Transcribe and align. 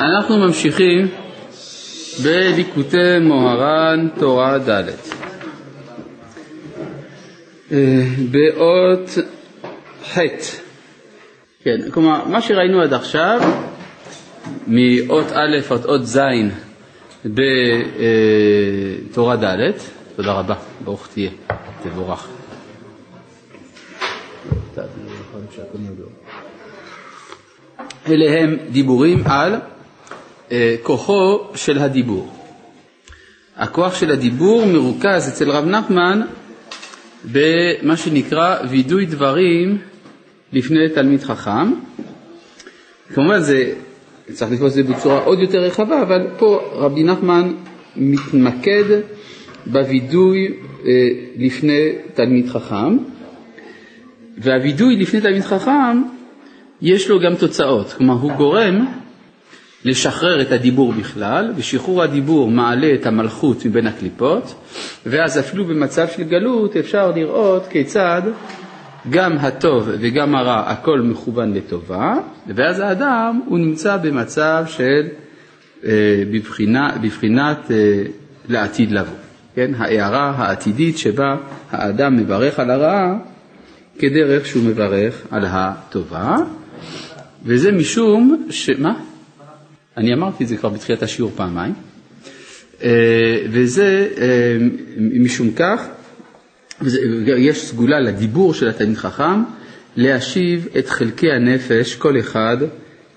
אנחנו 0.00 0.38
ממשיכים 0.38 1.08
בליקוטי 2.22 3.18
מוהר"ן 3.22 4.08
תורה 4.18 4.58
ד' 4.58 4.88
אה, 7.72 8.02
באות 8.30 9.10
ח' 10.12 10.18
כן, 11.64 11.90
כלומר 11.90 12.24
מה 12.24 12.40
שראינו 12.40 12.82
עד 12.82 12.92
עכשיו 12.92 13.40
מאות 14.66 15.26
א' 15.32 15.56
עד 15.70 15.84
אות 15.84 16.06
ז' 16.06 16.18
בתורה 17.24 18.16
ד', 19.36 19.70
תודה 20.16 20.32
רבה, 20.32 20.54
ברוך 20.84 21.08
תהיה, 21.14 21.30
תבורך. 21.82 22.28
אלה 28.08 28.40
הם 28.40 28.56
דיבורים 28.70 29.22
על 29.26 29.54
אה, 29.54 29.75
כוחו 30.82 31.40
של 31.54 31.78
הדיבור. 31.78 32.32
הכוח 33.56 33.94
של 33.94 34.10
הדיבור 34.10 34.66
מרוכז 34.66 35.28
אצל 35.28 35.50
רב 35.50 35.64
נחמן 35.64 36.20
במה 37.32 37.96
שנקרא 37.96 38.56
וידוי 38.70 39.06
דברים 39.06 39.78
לפני 40.52 40.88
תלמיד 40.88 41.22
חכם. 41.22 41.72
כמובן 43.14 43.40
זה, 43.40 43.72
צריך 44.32 44.52
לקרוא 44.52 44.68
את 44.68 44.72
זה 44.72 44.82
בצורה 44.82 45.18
עוד 45.18 45.40
יותר 45.40 45.58
רחבה, 45.58 46.02
אבל 46.02 46.26
פה 46.38 46.70
רבי 46.72 47.02
נחמן 47.02 47.52
מתמקד 47.96 48.84
בווידוי 49.66 50.52
אה, 50.86 50.92
לפני 51.36 51.92
תלמיד 52.14 52.48
חכם, 52.48 52.98
והווידוי 54.38 54.96
לפני 54.96 55.20
תלמיד 55.20 55.42
חכם 55.42 56.02
יש 56.82 57.08
לו 57.08 57.20
גם 57.20 57.34
תוצאות, 57.34 57.92
כלומר 57.92 58.14
הוא 58.14 58.32
גורם 58.32 58.86
לשחרר 59.86 60.42
את 60.42 60.52
הדיבור 60.52 60.92
בכלל, 60.92 61.52
ושחרור 61.56 62.02
הדיבור 62.02 62.50
מעלה 62.50 62.94
את 62.94 63.06
המלכות 63.06 63.66
מבין 63.66 63.86
הקליפות, 63.86 64.54
ואז 65.06 65.38
אפילו 65.38 65.64
במצב 65.64 66.06
של 66.16 66.22
גלות 66.22 66.76
אפשר 66.76 67.10
לראות 67.10 67.66
כיצד 67.70 68.22
גם 69.10 69.38
הטוב 69.38 69.88
וגם 70.00 70.34
הרע 70.34 70.70
הכל 70.70 71.00
מכוון 71.00 71.54
לטובה, 71.54 72.14
ואז 72.46 72.80
האדם 72.80 73.40
הוא 73.46 73.58
נמצא 73.58 73.96
במצב 73.96 74.64
של 74.66 75.06
אה, 75.84 76.22
בבחינה, 76.32 76.96
בבחינת 77.02 77.70
אה, 77.70 78.02
לעתיד 78.48 78.92
לבוא, 78.92 79.16
כן? 79.54 79.70
ההערה 79.78 80.34
העתידית 80.36 80.98
שבה 80.98 81.36
האדם 81.70 82.16
מברך 82.16 82.58
על 82.58 82.70
הרעה 82.70 83.14
כדרך 83.98 84.46
שהוא 84.46 84.64
מברך 84.64 85.22
על 85.30 85.44
הטובה, 85.48 86.36
וזה 87.44 87.72
משום 87.72 88.46
ש... 88.50 88.70
מה? 88.70 88.94
אני 89.96 90.14
אמרתי 90.14 90.44
את 90.44 90.48
זה 90.48 90.56
כבר 90.56 90.68
בתחילת 90.68 91.02
השיעור 91.02 91.30
פעמיים, 91.36 91.74
אה, 92.82 93.42
וזה 93.50 94.08
אה, 94.18 94.56
משום 94.98 95.52
כך, 95.52 95.88
יש 97.38 97.60
סגולה 97.60 98.00
לדיבור 98.00 98.54
של 98.54 98.68
התלמיד 98.68 98.96
חכם 98.96 99.42
להשיב 99.96 100.68
את 100.78 100.88
חלקי 100.88 101.32
הנפש 101.32 101.94
כל 101.94 102.18
אחד 102.18 102.56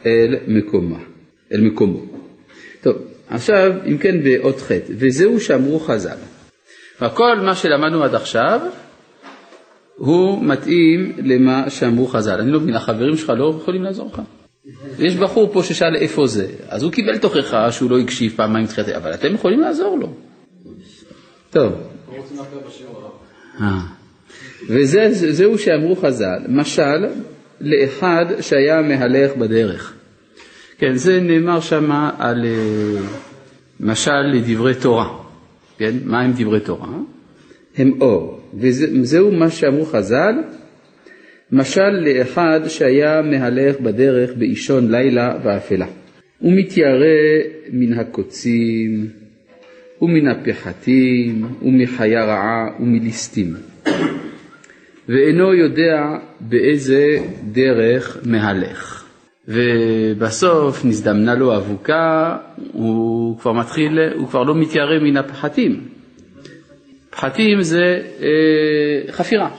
אל 0.05 0.35
מקומה, 0.47 0.99
אל 1.53 1.61
מקומו. 1.61 2.05
טוב, 2.81 2.95
עכשיו 3.29 3.71
אם 3.85 3.97
כן 3.97 4.23
באות 4.23 4.61
ח' 4.61 4.71
וזהו 4.89 5.39
שאמרו 5.39 5.79
חז"ל. 5.79 6.17
כל 7.13 7.39
מה 7.45 7.55
שלמדנו 7.55 8.03
עד 8.03 8.15
עכשיו 8.15 8.59
הוא 9.95 10.43
מתאים 10.43 11.13
למה 11.17 11.69
שאמרו 11.69 12.07
חז"ל. 12.07 12.39
אני 12.39 12.51
לא 12.51 12.59
מבין, 12.59 12.75
החברים 12.75 13.17
שלך 13.17 13.29
לא 13.37 13.55
יכולים 13.61 13.83
לעזור 13.83 14.09
לך? 14.13 14.21
יש 14.99 15.15
בחור 15.15 15.49
פה 15.53 15.63
ששאל 15.63 15.95
איפה 15.95 16.27
זה, 16.27 16.47
אז 16.67 16.83
הוא 16.83 16.91
קיבל 16.91 17.17
תוכחה 17.17 17.71
שהוא 17.71 17.91
לא 17.91 17.99
הקשיב 17.99 18.33
פעמיים 18.35 18.67
תחילת, 18.67 18.89
אבל 18.89 19.13
אתם 19.13 19.33
יכולים 19.33 19.59
לעזור 19.59 19.99
לו. 19.99 20.13
טוב. 21.49 21.73
אה. 23.61 23.79
וזהו 24.69 25.57
שאמרו 25.57 25.95
חז"ל, 25.95 26.39
משל 26.47 27.05
לאחד 27.61 28.25
שהיה 28.41 28.81
מהלך 28.81 29.35
בדרך. 29.35 29.93
כן, 30.77 30.95
זה 30.95 31.19
נאמר 31.21 31.59
שם 31.59 31.91
על 32.17 32.45
אה, 32.45 33.01
משל 33.79 34.21
לדברי 34.33 34.75
תורה. 34.75 35.17
כן, 35.77 35.93
מה 36.05 36.21
הם 36.21 36.31
דברי 36.37 36.59
תורה? 36.59 36.87
הם 37.77 38.01
אור, 38.01 38.41
וזהו 38.53 39.31
מה 39.31 39.49
שאמרו 39.49 39.85
חז"ל, 39.85 40.35
משל 41.51 41.89
לאחד 41.89 42.59
שהיה 42.67 43.21
מהלך 43.21 43.79
בדרך 43.79 44.31
באישון 44.37 44.91
לילה 44.91 45.37
ואפלה. 45.43 45.85
הוא 46.39 46.53
מתיירא 46.55 47.41
מן 47.71 47.99
הקוצים, 47.99 49.07
ומן 50.01 50.27
הפחתים, 50.27 51.45
ומחיה 51.61 52.25
רעה, 52.25 52.67
ומליסטים. 52.79 53.53
ואינו 55.09 55.53
יודע 55.53 56.01
באיזה 56.39 57.17
דרך 57.51 58.17
מהלך. 58.25 59.05
ובסוף 59.47 60.85
נזדמנה 60.85 61.35
לו 61.35 61.57
אבוקה, 61.57 62.37
הוא 62.71 63.39
כבר 63.39 63.53
מתחיל, 63.53 63.99
הוא 64.15 64.27
כבר 64.27 64.43
לא 64.43 64.55
מתיירא 64.55 64.99
מן 64.99 65.17
הפחתים. 65.17 65.81
פחתים 67.09 67.61
זה 67.61 68.01
אה, 68.21 69.11
חפירה, 69.11 69.49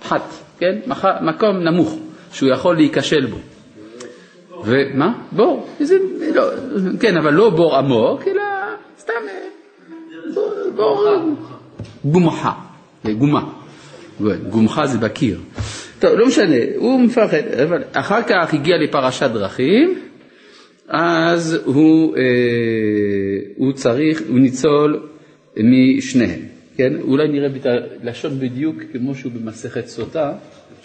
פחת. 0.00 0.43
כן? 0.58 0.78
מקום 1.20 1.56
נמוך 1.56 1.98
שהוא 2.32 2.50
יכול 2.50 2.76
להיכשל 2.76 3.26
בו. 3.26 3.38
ומה? 4.64 5.12
בור. 5.32 5.66
זה, 5.80 5.96
לא, 6.34 6.42
כן, 7.00 7.16
אבל 7.16 7.32
לא 7.32 7.50
בור 7.50 7.76
עמוק, 7.76 8.28
אלא 8.28 8.42
סתם 8.98 9.12
בור, 10.34 10.52
בור 10.76 11.06
גומחה, 12.04 12.52
גומה. 13.18 13.44
גומחה 14.50 14.86
זה 14.86 14.98
בקיר. 14.98 15.40
טוב, 15.98 16.12
לא 16.18 16.26
משנה, 16.26 16.56
הוא 16.76 17.00
מפחד, 17.00 17.36
אבל 17.62 17.82
אחר 17.92 18.22
כך 18.22 18.54
הגיע 18.54 18.76
לפרשת 18.76 19.30
דרכים, 19.30 19.98
אז 20.88 21.58
הוא, 21.64 22.16
אה, 22.16 22.22
הוא 23.56 23.72
צריך, 23.72 24.22
הוא 24.28 24.38
ניצול 24.38 25.08
משניהם. 25.56 26.53
כן? 26.76 27.00
אולי 27.00 27.28
נראה 27.28 27.48
את 27.56 27.66
הלשון 28.02 28.38
בדיוק 28.40 28.76
כמו 28.92 29.14
שהוא 29.14 29.32
במסכת 29.32 29.86
סוטה, 29.86 30.32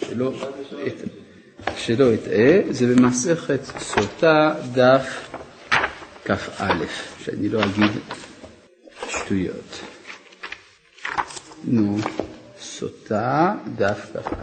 שלא, 0.00 0.32
שלא 1.76 2.14
אטעה, 2.14 2.72
זה 2.72 2.94
במסכת 2.94 3.60
סוטה 3.78 4.54
דף 4.72 5.30
כ"א, 6.24 6.84
שאני 7.24 7.48
לא 7.48 7.64
אגיד 7.64 7.90
שטויות. 9.08 9.80
נו, 11.64 11.98
סוטה 12.60 13.54
דף 13.76 14.10
כ"א, 14.12 14.34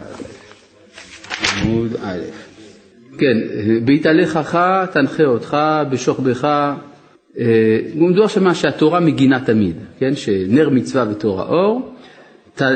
עמוד 1.60 1.96
א'. 2.02 2.22
כן, 3.18 3.36
בהתהלכך 3.84 4.58
תנחה 4.92 5.24
אותך, 5.24 5.56
בשוכבך 5.90 6.48
מדובר 7.94 8.22
אה, 8.22 8.28
שמה 8.28 8.54
שהתורה 8.54 9.00
מגינה 9.00 9.40
תמיד, 9.40 9.76
כן? 9.98 10.16
שנר 10.16 10.68
מצווה 10.68 11.04
ותורה 11.10 11.44
אור, 11.44 11.94
אה, 12.60 12.66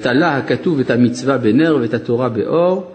תלה 0.00 0.36
הכתוב 0.36 0.80
את 0.80 0.90
המצווה 0.90 1.38
בנר 1.38 1.78
ואת 1.80 1.94
התורה 1.94 2.28
באור, 2.28 2.94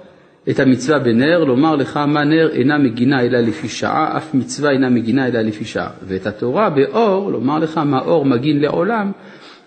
את 0.50 0.60
המצווה 0.60 1.00
בנר, 1.00 1.44
לומר 1.44 1.76
לך 1.76 1.98
מה 1.98 2.24
נר 2.24 2.50
אינה 2.52 2.78
מגינה 2.78 3.22
אלא 3.22 3.40
לפי 3.40 3.68
שעה, 3.68 4.18
אף 4.18 4.34
מצווה 4.34 4.72
אינה 4.72 4.90
מגינה 4.90 5.28
אלא 5.28 5.42
לפי 5.42 5.66
שעה. 5.66 5.90
ואת 6.08 6.28
התורה 6.28 6.70
באור, 6.70 7.32
לומר 7.32 7.60
לך 7.60 7.78
מה 7.78 8.00
אור 8.00 8.26
מגין 8.26 8.60
לעולם, 8.60 9.12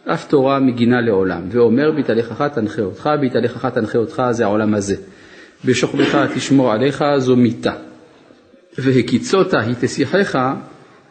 אף 0.06 0.28
תורה 0.28 0.60
מגינה 0.60 1.00
לעולם. 1.00 1.42
ואומר 1.48 1.90
בהתהלכך 1.90 2.42
תנחה 2.54 2.82
אותך, 2.82 3.10
בהתהלכך 3.20 3.66
תנחה 3.66 3.98
אותך 3.98 4.22
זה 4.30 4.44
העולם 4.44 4.74
הזה. 4.74 4.96
בשוכבך 5.64 6.26
תשמור 6.34 6.72
עליך 6.72 7.04
זו 7.18 7.36
מיתה. 7.36 7.72
והקיצות 8.78 9.54
היא 9.54 9.74
תשיחך 9.80 10.38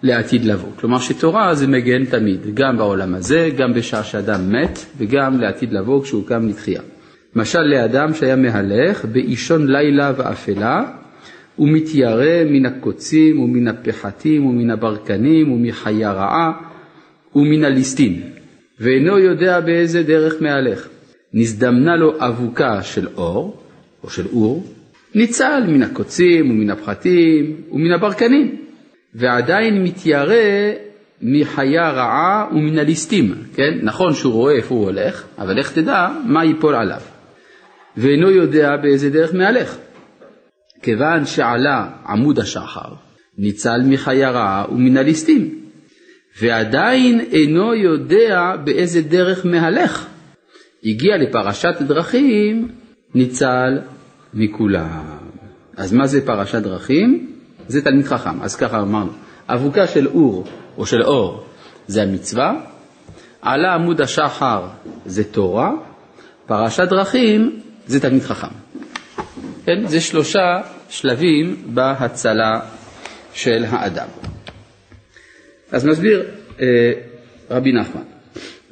לעתיד 0.04 0.46
לבוא. 0.46 0.70
כלומר 0.76 1.00
שתורה 1.00 1.56
זה 1.56 1.68
מגן 1.68 2.06
תמיד, 2.06 2.40
גם 2.54 2.78
בעולם 2.78 3.14
הזה, 3.14 3.50
גם 3.58 3.74
בשעה 3.74 4.04
שאדם 4.04 4.52
מת, 4.52 4.80
וגם 4.98 5.40
לעתיד 5.40 5.74
לבוא 5.74 6.04
כשהוא 6.04 6.28
קם 6.28 6.48
לתחייה. 6.48 6.82
משל 7.36 7.62
לאדם 7.62 8.14
שהיה 8.14 8.36
מהלך 8.36 9.06
באישון 9.06 9.68
לילה 9.68 10.14
ואפלה, 10.18 10.84
ומתיירא 11.60 12.44
מן 12.50 12.66
הקוצים 12.66 13.40
ומן 13.40 13.68
הפחתים 13.68 14.46
ומן 14.46 14.70
הברקנים 14.70 15.52
ומחיה 15.52 16.12
רעה 16.12 16.52
ומן 17.36 17.64
הליסטין, 17.64 18.22
ואינו 18.80 19.20
יודע 19.20 19.60
באיזה 19.60 20.04
דרך 20.04 20.42
מהלך. 20.42 20.88
נזדמנה 21.34 21.96
לו 21.96 22.14
אבוקה 22.20 22.84
של 22.84 23.08
אור, 23.16 23.58
או 24.04 24.10
של 24.10 24.28
אור, 24.34 24.66
ניצל 25.16 25.64
מן 25.68 25.84
הקוצים 25.84 26.52
ומן 26.52 26.70
הפחתים 26.70 27.56
ומן 27.72 27.92
הברקנים. 27.92 28.56
ועדיין 29.16 29.84
מתיירא 29.84 30.72
מחיה 31.22 31.92
רעה 31.92 32.48
ומן 32.52 32.78
הליסטים, 32.78 33.34
כן? 33.56 33.78
נכון 33.82 34.14
שהוא 34.14 34.34
רואה 34.34 34.56
איפה 34.56 34.76
הוא 34.76 34.84
הולך, 34.84 35.24
אבל 35.38 35.58
איך 35.58 35.72
תדע 35.72 36.08
מה 36.26 36.46
ייפול 36.46 36.76
עליו. 36.76 37.02
ואינו 37.98 38.30
יודע 38.30 38.78
באיזה 38.78 39.10
דרך 39.10 39.34
מהלך. 39.34 39.78
כיוון 40.82 41.26
שעלה 41.26 41.90
עמוד 42.08 42.40
השחר 42.40 42.94
ניצל 43.38 43.82
מחיה 43.86 44.32
רעה 44.32 44.66
ומן 44.72 44.98
הליסטים, 44.98 45.56
ועדיין 46.42 47.20
אינו 47.20 47.74
יודע 47.74 48.56
באיזה 48.64 49.02
דרך 49.02 49.46
מהלך. 49.46 50.08
הגיע 50.86 51.18
לפרשת 51.18 51.76
דרכים, 51.82 52.68
ניצל 53.16 53.80
מכולם. 54.34 55.18
אז 55.78 55.94
מה 55.94 56.08
זה 56.08 56.26
פרשת 56.26 56.62
דרכים? 56.62 57.32
זה 57.72 57.82
תלמיד 57.82 58.06
חכם. 58.06 58.42
אז 58.42 58.56
ככה 58.56 58.80
אמרנו, 58.82 59.12
אבוקה 59.50 59.88
של 59.88 60.08
אור 60.08 60.46
או 60.78 60.86
של 60.86 61.04
אור 61.04 61.46
זה 61.88 62.04
המצווה, 62.04 62.54
עלה 63.42 63.74
עמוד 63.74 64.02
השחר 64.02 64.68
זה 65.06 65.24
תורה, 65.24 65.72
פרשת 66.46 66.88
דרכים 66.90 67.60
זה 67.88 68.00
תלמיד 68.00 68.24
חכם. 68.24 68.48
כן, 69.66 69.88
זה 69.88 70.02
שלושה 70.02 70.62
שלבים 70.90 71.56
בהצלה 71.74 72.60
של 73.34 73.66
האדם. 73.70 74.08
אז 75.72 75.86
מסביר 75.86 76.26
אה, 76.62 76.66
רבי 77.52 77.72
נחמן, 77.72 78.02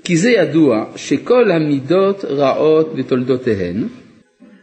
כי 0.04 0.18
זה 0.18 0.30
ידוע 0.30 0.86
שכל 0.96 1.52
המידות 1.52 2.26
רעות 2.26 2.96
בתולדותיהן, 2.96 3.88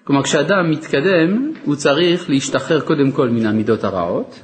כלומר 0.07 0.23
כשאדם 0.23 0.71
מתקדם 0.71 1.53
הוא 1.65 1.77
צריך 1.77 2.31
להשתחרר 2.31 2.81
קודם 2.81 3.11
כל 3.11 3.29
מן 3.29 3.47
המידות 3.47 3.85
הרעות, 3.85 4.41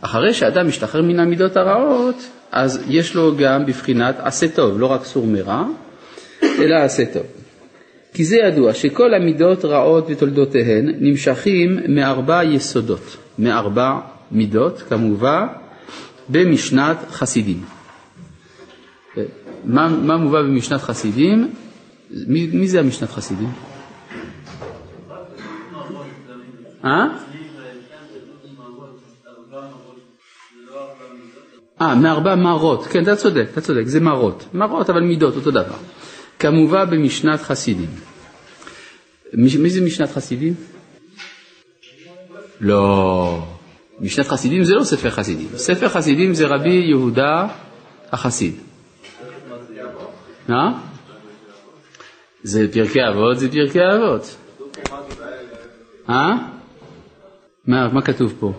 אחרי 0.00 0.34
שאדם 0.34 0.68
משתחרר 0.68 1.02
מן 1.02 1.20
המידות 1.20 1.56
הרעות 1.56 2.16
אז 2.52 2.84
יש 2.88 3.14
לו 3.14 3.36
גם 3.36 3.66
בבחינת 3.66 4.16
עשה 4.18 4.48
טוב, 4.48 4.80
לא 4.80 4.86
רק 4.86 5.04
סור 5.04 5.26
מרע, 5.26 5.64
אלא 6.42 6.76
עשה 6.76 7.04
טוב. 7.12 7.22
כי 8.14 8.24
זה 8.24 8.36
ידוע 8.36 8.74
שכל 8.74 9.14
המידות 9.14 9.64
רעות 9.64 10.06
ותולדותיהן 10.08 10.94
נמשכים 11.00 11.80
מארבע 11.88 12.44
יסודות, 12.44 13.16
מארבע 13.38 13.98
מידות, 14.32 14.82
כמובן, 14.88 15.46
במשנת 16.28 16.96
חסידים. 17.10 17.62
מה, 19.64 19.88
מה 19.88 20.16
מובא 20.16 20.42
במשנת 20.42 20.80
חסידים? 20.80 21.50
מי, 22.26 22.46
מי 22.52 22.68
זה 22.68 22.80
המשנת 22.80 23.10
חסידים? 23.10 23.69
אה? 26.84 27.06
אה, 31.80 31.94
מארבע 31.94 32.34
מרות, 32.34 32.86
כן, 32.86 33.02
אתה 33.02 33.16
צודק, 33.16 33.46
אתה 33.52 33.60
צודק, 33.60 33.82
זה 33.84 34.00
מרות. 34.00 34.44
מרות, 34.54 34.90
אבל 34.90 35.00
מידות, 35.00 35.36
אותו 35.36 35.50
דבר. 35.50 35.76
כמובן 36.38 36.90
במשנת 36.90 37.40
חסידים. 37.40 37.90
מי 39.32 39.70
זה 39.70 39.80
משנת 39.80 40.10
חסידים? 40.10 40.54
לא. 42.60 43.42
משנת 44.00 44.26
חסידים 44.26 44.64
זה 44.64 44.74
לא 44.74 44.84
ספר 44.84 45.10
חסידים. 45.10 45.48
ספר 45.56 45.88
חסידים 45.88 46.34
זה 46.34 46.46
רבי 46.46 46.84
יהודה 46.88 47.46
החסיד. 48.12 48.54
מה? 50.48 50.80
זה 52.42 52.66
פרקי 52.72 52.98
אבות, 53.08 53.38
זה 53.38 53.48
פרקי 53.50 53.78
אבות. 53.94 54.36
אה? 56.08 56.59
מה, 57.66 57.88
מה 57.88 58.02
כתוב 58.02 58.34
פה? 58.40 58.52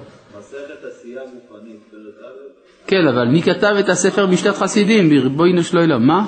כן, 2.87 3.07
אבל 3.07 3.27
מי 3.27 3.41
כתב 3.41 3.75
את 3.79 3.89
הספר 3.89 4.27
משנת 4.27 4.55
חסידים? 4.55 5.09
בואי 5.35 5.53
נשלוי 5.53 5.87
לו. 5.87 5.99
מה? 5.99 6.25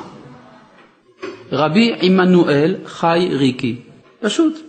רבי 1.51 1.95
עמנואל 2.01 2.75
חי 2.85 3.29
ריקי. 3.31 3.75
פשוט. 4.21 4.59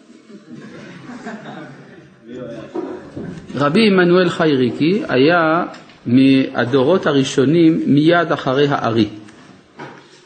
רבי 3.54 3.80
עמנואל 3.86 4.28
חי 4.28 4.50
ריקי 4.56 5.02
היה 5.08 5.64
מהדורות 6.06 7.06
הראשונים 7.06 7.82
מיד 7.86 8.32
אחרי 8.32 8.66
הארי. 8.68 9.08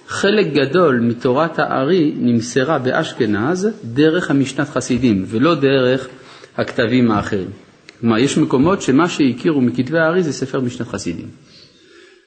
חלק 0.07 0.47
גדול 0.47 1.01
מתורת 1.01 1.59
הארי 1.59 2.13
נמסרה 2.17 2.79
באשכנז 2.79 3.69
דרך 3.85 4.31
המשנת 4.31 4.69
חסידים 4.69 5.25
ולא 5.27 5.55
דרך 5.55 6.09
הכתבים 6.57 7.11
האחרים. 7.11 7.68
כלומר, 8.01 8.19
יש 8.19 8.39
מקומות 8.39 8.83
שמה 8.83 9.09
שהכירו 9.09 9.61
מכתבי 9.61 9.99
הארי 9.99 10.23
זה 10.23 10.33
ספר 10.33 10.61
משנת 10.61 10.89
חסידים. 10.89 11.29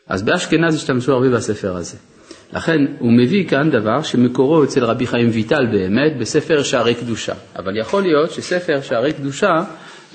אז 0.08 0.24
באשכנז 0.24 0.76
השתמשו 0.76 1.14
הרבה 1.14 1.30
בספר 1.30 1.76
הזה. 1.76 1.98
לכן 2.54 2.86
הוא 3.00 3.12
מביא 3.12 3.48
כאן 3.48 3.70
דבר 3.72 4.02
שמקורו 4.02 4.64
אצל 4.64 4.84
רבי 4.84 5.08
חיים 5.08 5.30
ויטל 5.30 5.66
באמת 5.72 6.18
בספר 6.20 6.64
שערי 6.64 6.96
קדושה. 6.96 7.34
אבל 7.56 7.78
יכול 7.78 8.02
להיות 8.02 8.32
שספר 8.32 8.82
שערי 8.82 9.14
קדושה 9.14 9.64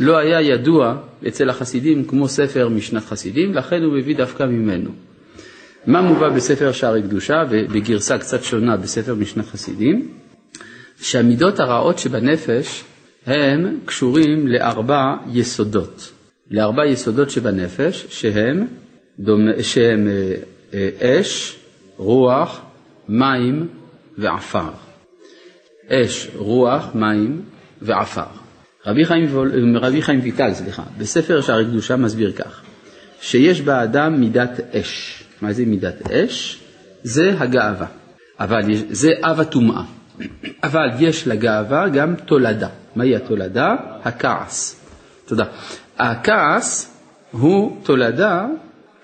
לא 0.00 0.16
היה 0.16 0.40
ידוע 0.40 0.96
אצל 1.28 1.50
החסידים 1.50 2.04
כמו 2.04 2.28
ספר 2.28 2.68
משנת 2.68 3.04
חסידים, 3.04 3.54
לכן 3.54 3.82
הוא 3.82 3.98
מביא 3.98 4.16
דווקא 4.16 4.42
ממנו. 4.42 4.90
מה 5.86 6.00
מובא 6.00 6.28
בספר 6.28 6.72
שערי 6.72 7.02
קדושה 7.02 7.42
ובגרסה 7.50 8.18
קצת 8.18 8.44
שונה 8.44 8.76
בספר 8.76 9.14
משנת 9.14 9.46
חסידים? 9.46 10.08
שהמידות 11.00 11.60
הרעות 11.60 11.98
שבנפש 11.98 12.84
הם 13.26 13.78
קשורים 13.84 14.46
לארבע 14.46 15.16
יסודות. 15.32 16.12
לארבע 16.50 16.86
יסודות 16.86 17.30
שבנפש 17.30 18.06
שהם, 18.10 18.66
דומה, 19.18 19.62
שהם 19.62 20.08
אה, 20.08 20.34
אה, 20.74 21.20
אש, 21.20 21.56
רוח, 21.96 22.60
מים 23.08 23.68
ועפר. 24.18 24.70
אש, 25.88 26.28
רוח, 26.36 26.88
מים 26.94 27.42
ועפר. 27.82 28.26
רבי 28.86 29.04
חיים, 29.04 29.26
רבי 29.76 30.02
חיים 30.02 30.20
ויטל, 30.22 30.54
סליחה, 30.54 30.82
בספר 30.98 31.40
שערי 31.40 31.64
קדושה 31.64 31.96
מסביר 31.96 32.32
כך, 32.32 32.62
שיש 33.20 33.60
באדם 33.60 34.20
מידת 34.20 34.60
אש. 34.74 35.22
מה 35.42 35.52
זה 35.52 35.64
מידת 35.66 36.10
אש? 36.10 36.58
זה 37.02 37.34
הגאווה, 37.38 37.86
אבל 38.40 38.60
זה 38.90 39.10
אב 39.22 39.40
הטומאה. 39.40 39.82
אבל 40.64 40.88
יש 40.98 41.28
לגאווה 41.28 41.88
גם 41.88 42.14
תולדה. 42.14 42.68
מהי 42.96 43.16
התולדה? 43.16 43.74
הכעס. 44.04 44.80
תודה. 45.26 45.44
הכעס 45.98 46.98
הוא 47.30 47.76
תולדה 47.82 48.46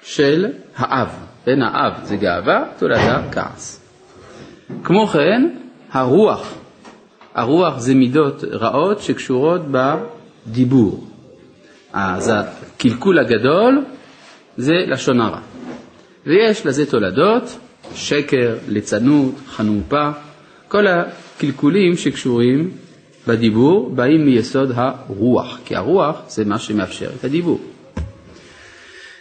של 0.02 0.46
האב. 0.76 1.08
בין 1.46 1.62
האב 1.62 1.92
זה 2.02 2.16
גאווה, 2.16 2.64
תולדה 2.78 3.22
כעס. 3.32 3.80
כמו 4.84 5.06
כן, 5.06 5.48
הרוח. 5.92 6.54
הרוח 7.34 7.78
זה 7.78 7.94
מידות 7.94 8.44
רעות 8.44 9.00
שקשורות 9.00 9.60
בדיבור. 9.70 11.06
אז 11.92 12.32
הקלקול 12.34 13.18
הגדול 13.18 13.84
זה 14.56 14.72
לשון 14.86 15.20
הרע. 15.20 15.40
ויש 16.26 16.66
לזה 16.66 16.90
תולדות, 16.90 17.58
שקר, 17.94 18.56
ליצנות, 18.68 19.34
חנופה, 19.46 20.10
כל 20.68 20.86
הקלקולים 20.86 21.96
שקשורים 21.96 22.70
בדיבור 23.26 23.90
באים 23.90 24.24
מיסוד 24.24 24.72
הרוח, 24.74 25.58
כי 25.64 25.76
הרוח 25.76 26.22
זה 26.28 26.44
מה 26.44 26.58
שמאפשר 26.58 27.10
את 27.18 27.24
הדיבור. 27.24 27.60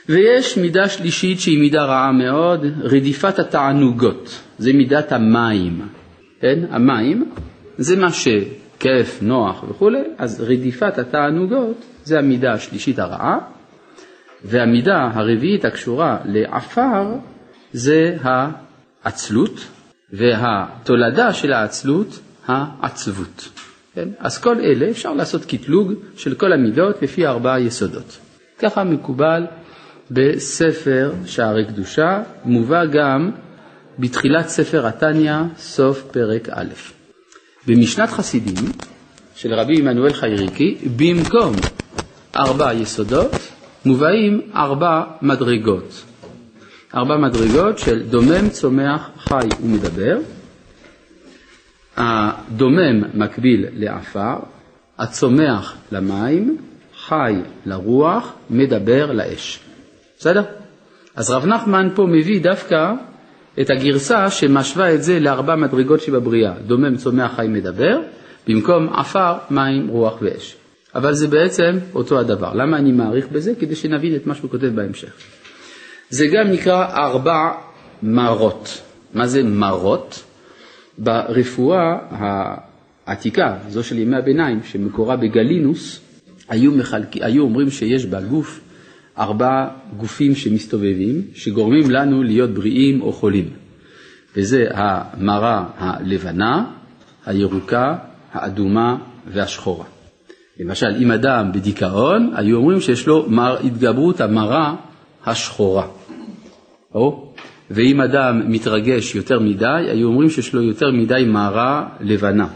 ויש 0.10 0.58
מידה 0.58 0.90
שלישית 0.90 1.40
שהיא 1.40 1.60
מידה 1.60 1.84
רעה 1.84 2.12
מאוד, 2.12 2.66
רדיפת 2.82 3.40
התענוגות, 3.40 4.40
זה 4.58 4.74
מידת 4.74 5.12
המים, 5.12 5.82
כן? 6.42 6.60
המים 6.70 7.32
זה 7.78 7.96
מה 7.96 8.12
שכיף, 8.14 9.20
נוח 9.22 9.64
וכולי, 9.70 10.02
אז 10.18 10.42
רדיפת 10.42 10.98
התענוגות 10.98 11.86
זה 12.04 12.20
המידה 12.20 12.54
השלישית 12.54 13.00
הרעה, 13.00 13.38
והמידה 14.46 15.10
הרביעית 15.14 15.66
הקשורה 15.66 16.18
לעפר 16.26 17.14
זה 17.74 18.18
העצלות, 18.22 19.68
והתולדה 20.14 21.34
של 21.34 21.54
העצלות, 21.54 22.20
העצבות. 22.48 23.50
כן? 23.96 24.10
אז 24.20 24.38
כל 24.38 24.60
אלה 24.60 24.90
אפשר 24.90 25.14
לעשות 25.14 25.46
קטלוג 25.46 25.94
של 26.16 26.36
כל 26.36 26.54
המידות 26.54 27.02
לפי 27.02 27.28
ארבעה 27.28 27.60
יסודות. 27.60 28.18
ככה 28.60 28.84
מקובל 28.84 29.44
בספר 30.12 31.12
שערי 31.26 31.66
קדושה, 31.66 32.24
מובא 32.46 32.86
גם 32.86 33.32
בתחילת 34.00 34.48
ספר 34.48 34.88
התניא, 34.88 35.36
סוף 35.58 36.04
פרק 36.12 36.50
א'. 36.50 36.74
במשנת 37.68 38.10
חסידים 38.10 38.72
של 39.36 39.54
רבי 39.54 39.80
עמנואל 39.80 40.14
חייריקי, 40.14 40.78
במקום 40.96 41.56
ארבע 42.36 42.74
יסודות, 42.74 43.32
מובאים 43.86 44.42
ארבע 44.56 45.04
מדרגות. 45.22 46.04
ארבע 46.96 47.18
מדרגות 47.18 47.80
של 47.80 48.04
דומם, 48.10 48.50
צומח, 48.50 49.10
חי 49.18 49.48
ומדבר. 49.64 50.18
הדומם 51.98 53.04
מקביל 53.14 53.66
לעפר, 53.74 54.36
הצומח 55.00 55.76
למים, 55.92 56.58
חי 57.08 57.34
לרוח, 57.66 58.34
מדבר 58.50 59.12
לאש. 59.12 59.60
בסדר? 60.18 60.44
אז 61.16 61.32
רב 61.32 61.46
נחמן 61.46 61.90
פה 61.96 62.04
מביא 62.04 62.42
דווקא 62.42 62.94
את 63.62 63.70
הגרסה 63.70 64.30
שמשווה 64.30 64.94
את 64.94 65.04
זה 65.04 65.20
לארבע 65.20 65.56
מדרגות 65.56 66.02
שבבריאה, 66.02 66.54
דומם, 66.68 66.98
צומח, 66.98 67.36
חי, 67.36 67.48
מדבר, 67.50 68.00
במקום 68.48 68.90
עפר, 68.94 69.34
מים, 69.50 69.88
רוח 69.88 70.18
ואש. 70.22 70.56
אבל 70.96 71.14
זה 71.14 71.28
בעצם 71.28 71.78
אותו 71.96 72.20
הדבר. 72.20 72.54
למה 72.54 72.78
אני 72.78 72.92
מעריך 72.92 73.28
בזה? 73.32 73.54
כדי 73.60 73.76
שנבין 73.76 74.16
את 74.16 74.28
מה 74.28 74.36
שהוא 74.36 74.52
כותב 74.52 74.68
בהמשך. 74.76 75.14
זה 76.10 76.26
גם 76.28 76.52
נקרא 76.52 76.86
ארבע 76.86 77.52
מרות. 78.04 78.82
מה 79.14 79.28
זה 79.28 79.44
מרות? 79.44 80.24
ברפואה 80.98 81.98
העתיקה, 83.06 83.58
זו 83.70 83.84
של 83.84 84.00
ימי 84.00 84.16
הביניים, 84.16 84.60
שמקורה 84.64 85.16
בגלינוס, 85.18 86.02
היו, 86.50 86.72
מחלק... 86.72 87.08
היו 87.22 87.44
אומרים 87.44 87.70
שיש 87.70 88.06
בגוף 88.06 88.60
ארבע 89.18 89.68
גופים 89.98 90.36
שמסתובבים, 90.36 91.22
שגורמים 91.34 91.92
לנו 91.92 92.24
להיות 92.24 92.50
בריאים 92.50 93.02
או 93.02 93.14
חולים. 93.14 93.50
וזה 94.36 94.68
המרה 94.72 95.66
הלבנה, 95.78 96.66
הירוקה, 97.26 97.96
האדומה 98.34 98.98
והשחורה. 99.28 99.86
למשל, 100.60 100.96
אם 101.00 101.12
אדם 101.12 101.52
בדיכאון, 101.52 102.32
היו 102.36 102.58
אומרים 102.58 102.82
שיש 102.82 103.08
לו 103.08 103.26
מר, 103.30 103.58
התגברות 103.64 104.22
המרה 104.22 104.76
השחורה. 105.26 105.88
או? 106.94 107.31
ואם 107.74 108.02
אדם 108.02 108.52
מתרגש 108.52 109.16
יותר 109.16 109.40
מדי, 109.40 109.86
היו 109.88 110.08
אומרים 110.08 110.30
שיש 110.30 110.54
לו 110.54 110.62
יותר 110.62 110.92
מדי 110.92 111.24
מרה 111.28 111.90
לבנה. 112.00 112.48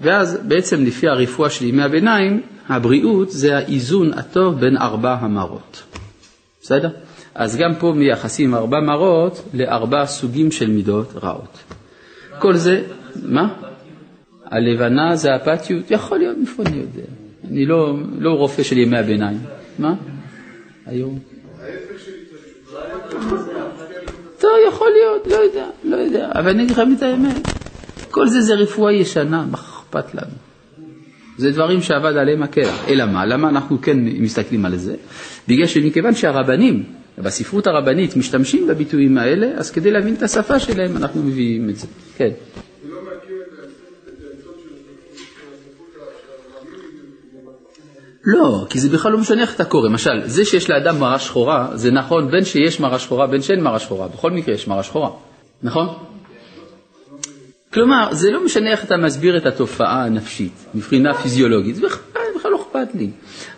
ואז 0.00 0.38
בעצם 0.48 0.84
לפי 0.84 1.08
הרפואה 1.08 1.50
של 1.50 1.64
ימי 1.64 1.82
הביניים, 1.82 2.40
הבריאות 2.68 3.30
זה 3.30 3.56
האיזון 3.56 4.12
הטוב 4.12 4.60
בין 4.60 4.76
ארבע 4.76 5.16
המרות. 5.20 5.82
בסדר? 6.62 6.90
אז 7.34 7.56
גם 7.56 7.74
פה 7.74 7.92
מייחסים 7.96 8.54
ארבע 8.54 8.80
מרות 8.80 9.48
לארבע 9.54 10.06
סוגים 10.06 10.50
של 10.50 10.70
מידות 10.70 11.12
רעות. 11.22 11.58
כל 12.38 12.56
זה, 12.56 12.82
מה? 13.22 13.54
הלבנה 14.44 15.16
זה 15.16 15.36
אפתיות? 15.36 15.90
יכול 15.90 16.18
להיות, 16.18 16.36
איפה 16.40 16.62
אני 16.66 16.76
יודע? 16.76 17.08
אני 17.50 17.66
לא, 17.66 17.94
לא 18.18 18.30
רופא 18.30 18.62
של 18.62 18.78
ימי 18.78 18.98
הביניים. 18.98 19.38
מה? 19.78 19.94
היום? 20.86 21.18
טוב, 24.48 24.74
יכול 24.74 24.90
להיות, 24.90 25.26
לא 25.26 25.36
יודע, 25.36 25.66
לא 25.84 25.96
יודע, 25.96 26.30
אבל 26.34 26.48
אני 26.48 26.62
אגיד 26.62 26.70
לכם 26.70 26.92
את 26.96 27.02
האמת. 27.02 27.48
כל 28.10 28.28
זה 28.28 28.40
זה 28.40 28.54
רפואה 28.54 28.92
ישנה, 28.92 29.44
מה 29.50 29.58
אכפת 29.58 30.14
לנו? 30.14 30.32
זה 31.36 31.50
דברים 31.50 31.82
שאבד 31.82 32.16
עליהם 32.16 32.42
הקלע. 32.42 32.72
אלא 32.88 33.06
מה? 33.06 33.26
למה 33.26 33.48
אנחנו 33.48 33.80
כן 33.82 33.98
מסתכלים 34.00 34.64
על 34.64 34.76
זה? 34.76 34.94
בגלל 35.48 35.66
שמכיוון 35.66 36.14
שהרבנים, 36.14 36.84
בספרות 37.18 37.66
הרבנית, 37.66 38.16
משתמשים 38.16 38.66
בביטויים 38.66 39.18
האלה, 39.18 39.46
אז 39.56 39.70
כדי 39.70 39.90
להבין 39.90 40.14
את 40.14 40.22
השפה 40.22 40.58
שלהם 40.58 40.96
אנחנו 40.96 41.22
מביאים 41.22 41.70
את 41.70 41.76
זה. 41.76 41.86
כן. 42.16 42.30
לא, 48.28 48.66
כי 48.70 48.80
זה 48.80 48.88
בכלל 48.88 49.12
לא 49.12 49.18
משנה 49.18 49.42
איך 49.42 49.54
אתה 49.54 49.64
קורא. 49.64 49.88
למשל, 49.88 50.20
זה 50.24 50.44
שיש 50.44 50.70
לאדם 50.70 51.00
מרה 51.00 51.18
שחורה, 51.18 51.68
זה 51.74 51.90
נכון 51.90 52.30
בין 52.30 52.44
שיש 52.44 52.80
מרה 52.80 52.98
שחורה 52.98 53.26
בין 53.26 53.42
שאין 53.42 53.62
מרה 53.62 53.78
שחורה. 53.78 54.08
בכל 54.08 54.30
מקרה 54.30 54.54
יש 54.54 54.68
מרה 54.68 54.82
שחורה, 54.82 55.10
נכון? 55.62 55.88
כלומר, 57.74 58.08
זה 58.12 58.30
לא 58.30 58.44
משנה 58.44 58.70
איך 58.70 58.84
אתה 58.84 58.96
מסביר 58.96 59.36
את 59.36 59.46
התופעה 59.46 60.04
הנפשית, 60.04 60.52
מבחינה 60.74 61.14
פיזיולוגית, 61.14 61.76
זה 61.76 61.82
בכלל, 61.82 62.22
בכלל 62.36 62.50
לא 62.50 62.62
אכפת 62.62 62.94
לי. 62.94 63.10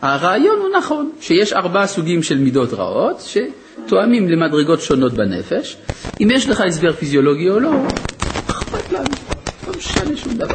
הרעיון 0.03 0.59
הוא 0.59 0.69
נכון, 0.79 1.11
שיש 1.21 1.53
ארבעה 1.53 1.87
סוגים 1.87 2.23
של 2.23 2.39
מידות 2.39 2.73
רעות, 2.73 3.21
שתואמים 3.21 4.29
למדרגות 4.29 4.81
שונות 4.81 5.13
בנפש. 5.13 5.77
אם 6.21 6.29
יש 6.31 6.49
לך 6.49 6.61
הסבר 6.61 6.93
פיזיולוגי 6.93 7.51
או 7.51 7.61
לא, 7.61 7.71
אכפת 8.51 8.93
לנו, 8.93 9.09
לא 9.67 9.73
משנה 9.79 10.17
שום 10.17 10.35
דבר. 10.35 10.55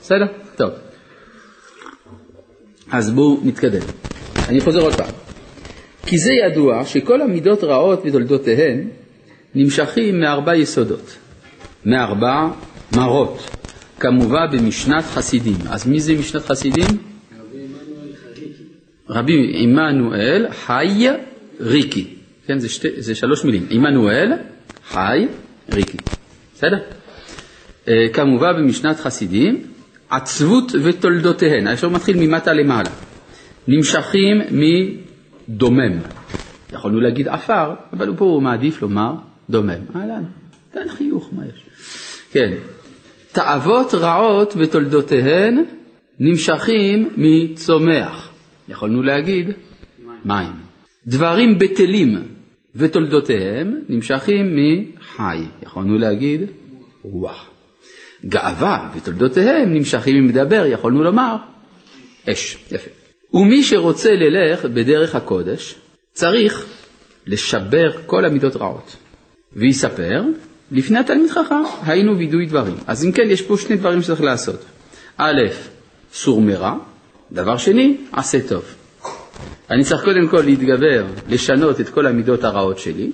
בסדר? 0.00 0.26
טוב. 0.56 0.85
אז 2.92 3.10
בואו 3.10 3.40
נתקדם. 3.44 3.86
אני 4.48 4.60
חוזר 4.60 4.80
עוד 4.80 4.94
פעם. 4.94 5.10
כי 6.06 6.18
זה 6.18 6.32
ידוע 6.32 6.84
שכל 6.84 7.22
המידות 7.22 7.64
רעות 7.64 8.02
ותולדותיהן 8.04 8.88
נמשכים 9.54 10.20
מארבע 10.20 10.56
יסודות, 10.56 11.16
מארבע 11.84 12.48
מרות, 12.96 13.50
כמובן 14.00 14.46
במשנת 14.52 15.04
חסידים. 15.04 15.56
אז 15.70 15.86
מי 15.86 16.00
זה 16.00 16.14
משנת 16.14 16.42
חסידים? 16.42 16.86
רבי 19.08 19.52
עמנואל 19.54 20.46
חי 20.50 21.06
ריקי. 21.60 22.06
כן, 22.46 22.58
זה, 22.58 22.68
שתי, 22.68 22.88
זה 23.02 23.14
שלוש 23.14 23.44
מילים. 23.44 23.66
עמנואל 23.70 24.32
חי 24.88 25.26
ריקי. 25.72 25.96
בסדר? 26.54 26.78
אה, 27.88 28.06
כמובן 28.12 28.52
במשנת 28.58 29.00
חסידים, 29.00 29.62
עצבות 30.10 30.72
ותולדותיהן, 30.82 31.66
האפשר 31.66 31.88
מתחיל 31.88 32.16
ממטה 32.20 32.52
למעלה, 32.52 32.90
נמשכים 33.68 34.40
מדומם. 34.50 35.98
יכולנו 36.72 37.00
להגיד 37.00 37.28
עפר, 37.28 37.74
אבל 37.92 38.16
פה 38.16 38.24
הוא 38.24 38.42
מעדיף 38.42 38.82
לומר 38.82 39.12
דומם. 39.50 39.70
אהלן, 39.96 40.24
תן 40.72 40.88
חיוך, 40.88 41.30
מה 41.32 41.42
יש? 41.46 41.66
כן, 42.32 42.52
תאוות 43.32 43.94
רעות 43.94 44.54
ותולדותיהן 44.56 45.64
נמשכים 46.20 47.08
מצומח. 47.16 48.28
יכולנו 48.68 49.02
להגיד 49.02 49.50
מים. 50.24 50.52
דברים 51.06 51.58
בטלים 51.58 52.18
ותולדותיהם 52.74 53.80
נמשכים 53.88 54.56
מחי. 54.56 55.38
יכולנו 55.62 55.98
להגיד 55.98 56.40
רוח. 57.02 57.50
גאווה 58.24 58.90
ותולדותיהם 58.96 59.74
נמשכים 59.74 60.16
ממדבר, 60.16 60.66
יכולנו 60.66 61.02
לומר 61.02 61.36
אש. 62.30 62.58
יפה. 62.70 62.90
ומי 63.32 63.62
שרוצה 63.62 64.10
ללך 64.12 64.64
בדרך 64.64 65.14
הקודש, 65.14 65.74
צריך 66.12 66.66
לשבר 67.26 67.90
כל 68.06 68.24
המידות 68.24 68.56
רעות. 68.56 68.96
ויספר, 69.52 70.22
לפני 70.70 70.98
התלמיד 70.98 71.30
חכם, 71.30 71.62
היינו 71.82 72.18
וידוי 72.18 72.46
דברים. 72.46 72.76
אז 72.86 73.04
אם 73.04 73.12
כן, 73.12 73.22
יש 73.26 73.42
פה 73.42 73.56
שני 73.56 73.76
דברים 73.76 74.02
שצריך 74.02 74.20
לעשות. 74.20 74.64
א', 75.16 75.42
סור 76.12 76.40
מרע, 76.40 76.74
דבר 77.32 77.56
שני, 77.56 77.96
עשה 78.12 78.38
טוב. 78.48 78.64
אני 79.70 79.84
צריך 79.84 80.04
קודם 80.04 80.28
כל 80.28 80.40
להתגבר, 80.44 81.06
לשנות 81.28 81.80
את 81.80 81.88
כל 81.88 82.06
המידות 82.06 82.44
הרעות 82.44 82.78
שלי, 82.78 83.10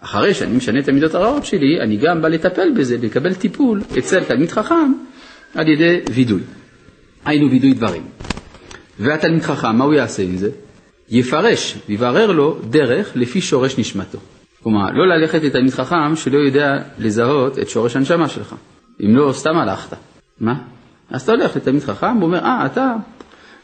אחרי 0.00 0.34
שאני 0.34 0.56
משנה 0.56 0.78
את 0.78 0.88
המידות 0.88 1.14
הרעות 1.14 1.44
שלי, 1.44 1.80
אני 1.80 1.96
גם 1.96 2.22
בא 2.22 2.28
לטפל 2.28 2.70
בזה, 2.76 2.96
לקבל 3.02 3.34
טיפול 3.34 3.80
אצל 3.98 4.24
תלמיד 4.24 4.50
חכם 4.50 4.92
על 5.54 5.68
ידי 5.68 6.00
וידוי. 6.12 6.40
היינו 7.24 7.50
וידוי 7.50 7.72
דברים. 7.72 8.02
והתלמיד 8.98 9.42
חכם, 9.42 9.76
מה 9.76 9.84
הוא 9.84 9.94
יעשה 9.94 10.22
עם 10.22 10.36
זה? 10.36 10.50
יפרש 11.08 11.78
ויברר 11.88 12.32
לו 12.32 12.58
דרך 12.70 13.12
לפי 13.14 13.40
שורש 13.40 13.78
נשמתו. 13.78 14.18
כלומר, 14.62 14.90
לא 14.90 15.08
ללכת 15.08 15.42
לתלמיד 15.42 15.70
חכם 15.70 16.16
שלא 16.16 16.38
יודע 16.38 16.78
לזהות 16.98 17.58
את 17.58 17.68
שורש 17.68 17.96
הנשמה 17.96 18.28
שלך. 18.28 18.54
אם 19.00 19.16
לא, 19.16 19.32
סתם 19.32 19.56
הלכת. 19.56 19.96
מה? 20.40 20.54
אז 21.10 21.22
אתה 21.22 21.32
הולך 21.32 21.56
לתלמיד 21.56 21.82
חכם, 21.82 22.16
הוא 22.16 22.22
אומר, 22.22 22.38
אה, 22.38 22.66
אתה, 22.66 22.94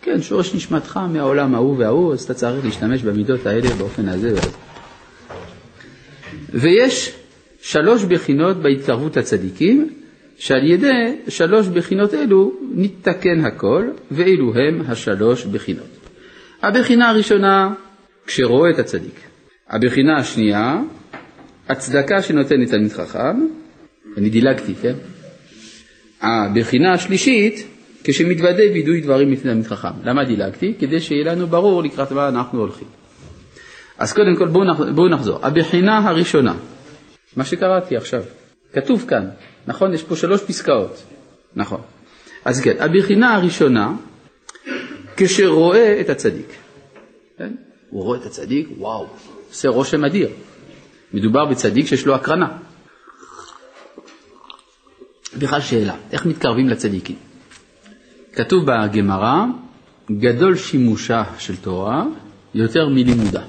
כן, 0.03 0.23
שורש 0.23 0.55
נשמתך 0.55 1.01
מהעולם 1.13 1.55
ההוא 1.55 1.79
וההוא, 1.79 2.13
אז 2.13 2.23
אתה 2.23 2.35
צריך 2.35 2.65
להשתמש 2.65 3.03
במידות 3.03 3.47
האלה 3.47 3.69
באופן 3.79 4.09
הזה 4.09 4.35
והזה. 4.35 4.64
ויש 6.55 7.13
שלוש 7.63 8.05
בחינות 8.05 8.57
בהתקרבות 8.57 9.17
הצדיקים, 9.17 9.91
שעל 10.37 10.65
ידי 10.71 11.17
שלוש 11.29 11.69
בחינות 11.69 12.15
אלו 12.15 12.53
נתקן 12.75 13.41
הכל, 13.45 13.85
ואלו 14.11 14.55
הם 14.55 14.81
השלוש 14.89 15.45
בחינות. 15.45 15.87
הבחינה 16.63 17.09
הראשונה, 17.09 17.75
כשרואה 18.27 18.71
את 18.71 18.79
הצדיק. 18.79 19.21
הבחינה 19.69 20.17
השנייה, 20.19 20.81
הצדקה 21.69 22.23
שנותן 22.23 22.61
לתלמיד 22.61 22.93
חכם, 22.93 23.47
אני 24.17 24.31
דילגתי, 24.31 24.75
כן? 24.75 24.95
הבחינה 26.21 26.93
השלישית, 26.93 27.67
כשמתוודה 28.05 28.63
וידוי 28.75 29.01
דברים 29.01 29.33
לפני 29.33 29.51
תלמיד 29.51 29.67
חכם. 29.67 29.89
למה 30.05 30.25
דילגתי? 30.25 30.75
כדי 30.79 31.01
שיהיה 31.01 31.25
לנו 31.25 31.47
ברור 31.47 31.83
לקראת 31.83 32.13
מה 32.13 32.29
אנחנו 32.29 32.61
הולכים. 32.61 32.89
אז 33.99 34.13
קודם 34.13 34.37
כל 34.37 34.49
בואו 34.49 34.95
בוא 34.95 35.09
נחזור. 35.09 35.39
הבחינה 35.47 36.09
הראשונה, 36.09 36.55
מה 37.37 37.45
שקראתי 37.45 37.97
עכשיו, 37.97 38.23
כתוב 38.73 39.05
כאן, 39.09 39.29
נכון? 39.67 39.95
יש 39.95 40.03
פה 40.03 40.17
שלוש 40.17 40.43
פסקאות, 40.43 41.03
נכון. 41.57 41.81
אז 42.45 42.61
כן, 42.61 42.77
הבחינה 42.81 43.35
הראשונה, 43.35 43.93
כשרואה 45.17 46.01
את 46.01 46.11
הצדיק. 46.11 46.49
כן? 47.39 47.53
הוא 47.91 48.03
רואה 48.03 48.19
את 48.19 48.27
הצדיק, 48.27 48.69
וואו, 48.79 49.07
עושה 49.49 49.69
רושם 49.69 50.05
אדיר. 50.05 50.29
מדובר 51.13 51.45
בצדיק 51.45 51.87
שיש 51.87 52.07
לו 52.07 52.15
הקרנה. 52.15 52.49
בכלל 55.39 55.61
שאלה, 55.61 55.95
איך 56.13 56.27
מתקרבים 56.27 56.69
לצדיקים? 56.69 57.17
כתוב 58.33 58.65
בגמרא, 58.67 59.45
גדול 60.11 60.57
שימושה 60.57 61.23
של 61.39 61.57
תורה 61.57 62.05
יותר 62.55 62.89
מלימודה. 62.89 63.43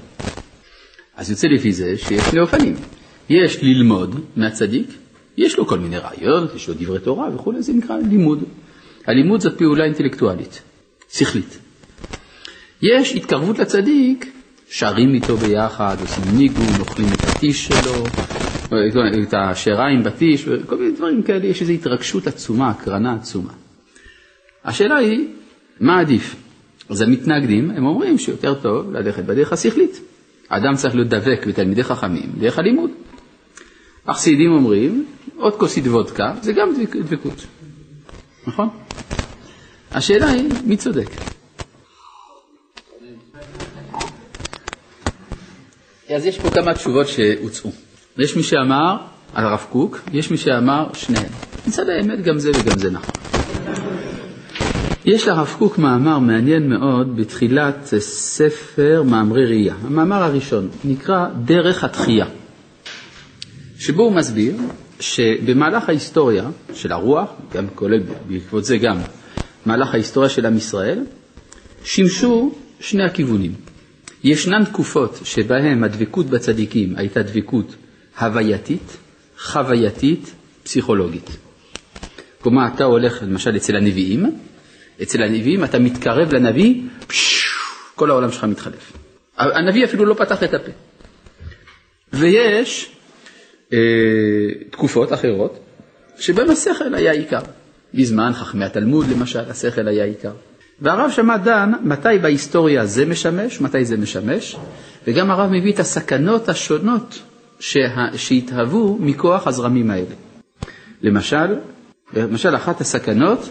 אז 1.16 1.30
יוצא 1.30 1.48
לפי 1.48 1.72
זה 1.72 1.96
שיש 1.96 2.20
שני 2.30 2.40
אופנים. 2.40 2.74
יש 3.28 3.62
ללמוד 3.62 4.20
מהצדיק, 4.36 4.88
יש 5.36 5.58
לו 5.58 5.66
כל 5.66 5.78
מיני 5.78 5.98
רעיונות, 5.98 6.54
יש 6.54 6.68
לו 6.68 6.74
דברי 6.74 6.98
תורה 6.98 7.34
וכולי, 7.34 7.62
זה 7.62 7.72
נקרא 7.72 7.96
לימוד. 8.10 8.44
הלימוד 9.06 9.40
זאת 9.40 9.58
פעולה 9.58 9.84
אינטלקטואלית, 9.84 10.62
שכלית. 11.12 11.58
יש 12.82 13.14
התקרבות 13.14 13.58
לצדיק, 13.58 14.32
שרים 14.68 15.14
איתו 15.14 15.36
ביחד, 15.36 15.96
עושים 16.00 16.24
ניגון, 16.38 16.80
אוכלים 16.80 17.08
את 17.08 17.24
הטיש 17.24 17.66
שלו, 17.66 18.04
את 19.22 19.34
השאריים 19.34 20.02
בטיש, 20.02 20.44
וכל 20.48 20.76
מיני 20.76 20.90
דברים 20.90 21.22
כאלה, 21.22 21.46
יש 21.46 21.60
איזו 21.60 21.72
התרגשות 21.72 22.26
עצומה, 22.26 22.70
הקרנה 22.70 23.14
עצומה. 23.14 23.52
השאלה 24.64 24.96
היא, 24.96 25.28
מה 25.80 26.00
עדיף? 26.00 26.36
אז 26.88 27.00
המתנגדים, 27.00 27.70
הם 27.70 27.86
אומרים 27.86 28.18
שיותר 28.18 28.54
טוב 28.54 28.92
ללכת 28.92 29.24
בדרך 29.24 29.52
השכלית. 29.52 30.00
האדם 30.50 30.74
צריך 30.76 30.94
להיות 30.94 31.08
דבק 31.08 31.46
בתלמידי 31.46 31.84
חכמים, 31.84 32.32
דרך 32.38 32.58
הלימוד. 32.58 32.90
החסידים 34.06 34.52
אומרים, 34.52 35.06
עוד 35.36 35.54
כוסית 35.54 35.86
וודקה, 35.86 36.32
זה 36.42 36.52
גם 36.52 36.68
דבקות, 37.04 37.46
נכון? 38.46 38.68
השאלה 39.90 40.26
היא, 40.28 40.48
מי 40.64 40.76
צודק? 40.76 41.08
אז 46.14 46.26
יש 46.26 46.38
פה 46.38 46.50
כמה 46.50 46.74
תשובות 46.74 47.08
שהוצאו. 47.08 47.70
יש 48.18 48.36
מי 48.36 48.42
שאמר 48.42 48.96
על 49.34 49.44
הרב 49.44 49.66
קוק, 49.70 50.00
יש 50.12 50.30
מי 50.30 50.36
שאמר 50.36 50.86
שניהם. 50.92 51.32
מצד 51.66 51.88
האמת 51.88 52.24
גם 52.24 52.38
זה 52.38 52.50
וגם 52.50 52.78
זה 52.78 52.90
נכון. 52.90 53.25
יש 55.06 55.28
לרב 55.28 55.54
קוק 55.58 55.78
מאמר 55.78 56.18
מעניין 56.18 56.68
מאוד 56.68 57.16
בתחילת 57.16 57.94
ספר 57.98 59.02
מאמרי 59.02 59.46
ראייה. 59.46 59.74
המאמר 59.82 60.22
הראשון 60.22 60.68
נקרא 60.84 61.26
דרך 61.44 61.84
התחייה, 61.84 62.26
שבו 63.78 64.02
הוא 64.02 64.12
מסביר 64.12 64.56
שבמהלך 65.00 65.88
ההיסטוריה 65.88 66.50
של 66.74 66.92
הרוח, 66.92 67.28
גם 67.52 67.66
כולל 67.74 68.00
בעקבות 68.28 68.64
זה 68.64 68.76
גם 68.78 68.98
מהלך 69.66 69.94
ההיסטוריה 69.94 70.28
של 70.30 70.46
עם 70.46 70.56
ישראל, 70.56 71.04
שימשו 71.84 72.54
שני 72.80 73.04
הכיוונים. 73.04 73.54
ישנן 74.24 74.64
תקופות 74.64 75.20
שבהן 75.24 75.84
הדבקות 75.84 76.26
בצדיקים 76.26 76.94
הייתה 76.96 77.22
דבקות 77.22 77.74
הווייתית, 78.20 78.96
חווייתית, 79.38 80.32
פסיכולוגית. 80.64 81.30
כלומר, 82.42 82.66
אתה 82.74 82.84
הולך 82.84 83.22
למשל 83.22 83.56
אצל 83.56 83.76
הנביאים, 83.76 84.26
אצל 85.02 85.22
הנביאים 85.22 85.64
אתה 85.64 85.78
מתקרב 85.78 86.34
לנביא, 86.34 86.82
כל 87.94 88.10
העולם 88.10 88.32
שלך 88.32 88.44
מתחלף. 88.44 88.92
הנביא 89.38 89.84
אפילו 89.84 90.04
לא 90.04 90.14
פתח 90.14 90.42
את 90.42 90.54
הפה. 90.54 90.70
ויש 92.12 92.92
אה, 93.72 93.78
תקופות 94.70 95.12
אחרות 95.12 95.58
שבהן 96.18 96.50
השכל 96.50 96.94
היה 96.94 97.12
עיקר. 97.12 97.40
בזמן 97.94 98.32
חכמי 98.32 98.64
התלמוד 98.64 99.06
למשל, 99.10 99.50
השכל 99.50 99.88
היה 99.88 100.04
עיקר. 100.04 100.32
והרב 100.80 101.10
שמה 101.10 101.38
דן 101.38 101.72
מתי 101.82 102.18
בהיסטוריה 102.22 102.86
זה 102.86 103.06
משמש, 103.06 103.60
מתי 103.60 103.84
זה 103.84 103.96
משמש, 103.96 104.56
וגם 105.06 105.30
הרב 105.30 105.50
מביא 105.50 105.72
את 105.72 105.78
הסכנות 105.78 106.48
השונות 106.48 107.22
שה... 107.60 107.78
שהתהוו 108.16 108.98
מכוח 109.00 109.46
הזרמים 109.46 109.90
האלה. 109.90 110.14
למשל, 111.02 111.56
למשל 112.14 112.56
אחת 112.56 112.80
הסכנות 112.80 113.50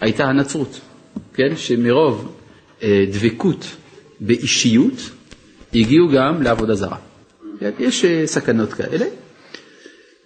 הייתה 0.00 0.24
הנצרות, 0.24 0.80
כן? 1.34 1.56
שמרוב 1.56 2.36
אה, 2.82 3.04
דבקות 3.12 3.76
באישיות 4.20 5.10
הגיעו 5.74 6.08
גם 6.08 6.42
לעבודה 6.42 6.74
זרה. 6.74 6.96
כן? 7.60 7.70
יש 7.78 8.04
אה, 8.04 8.26
סכנות 8.26 8.72
כאלה, 8.72 9.06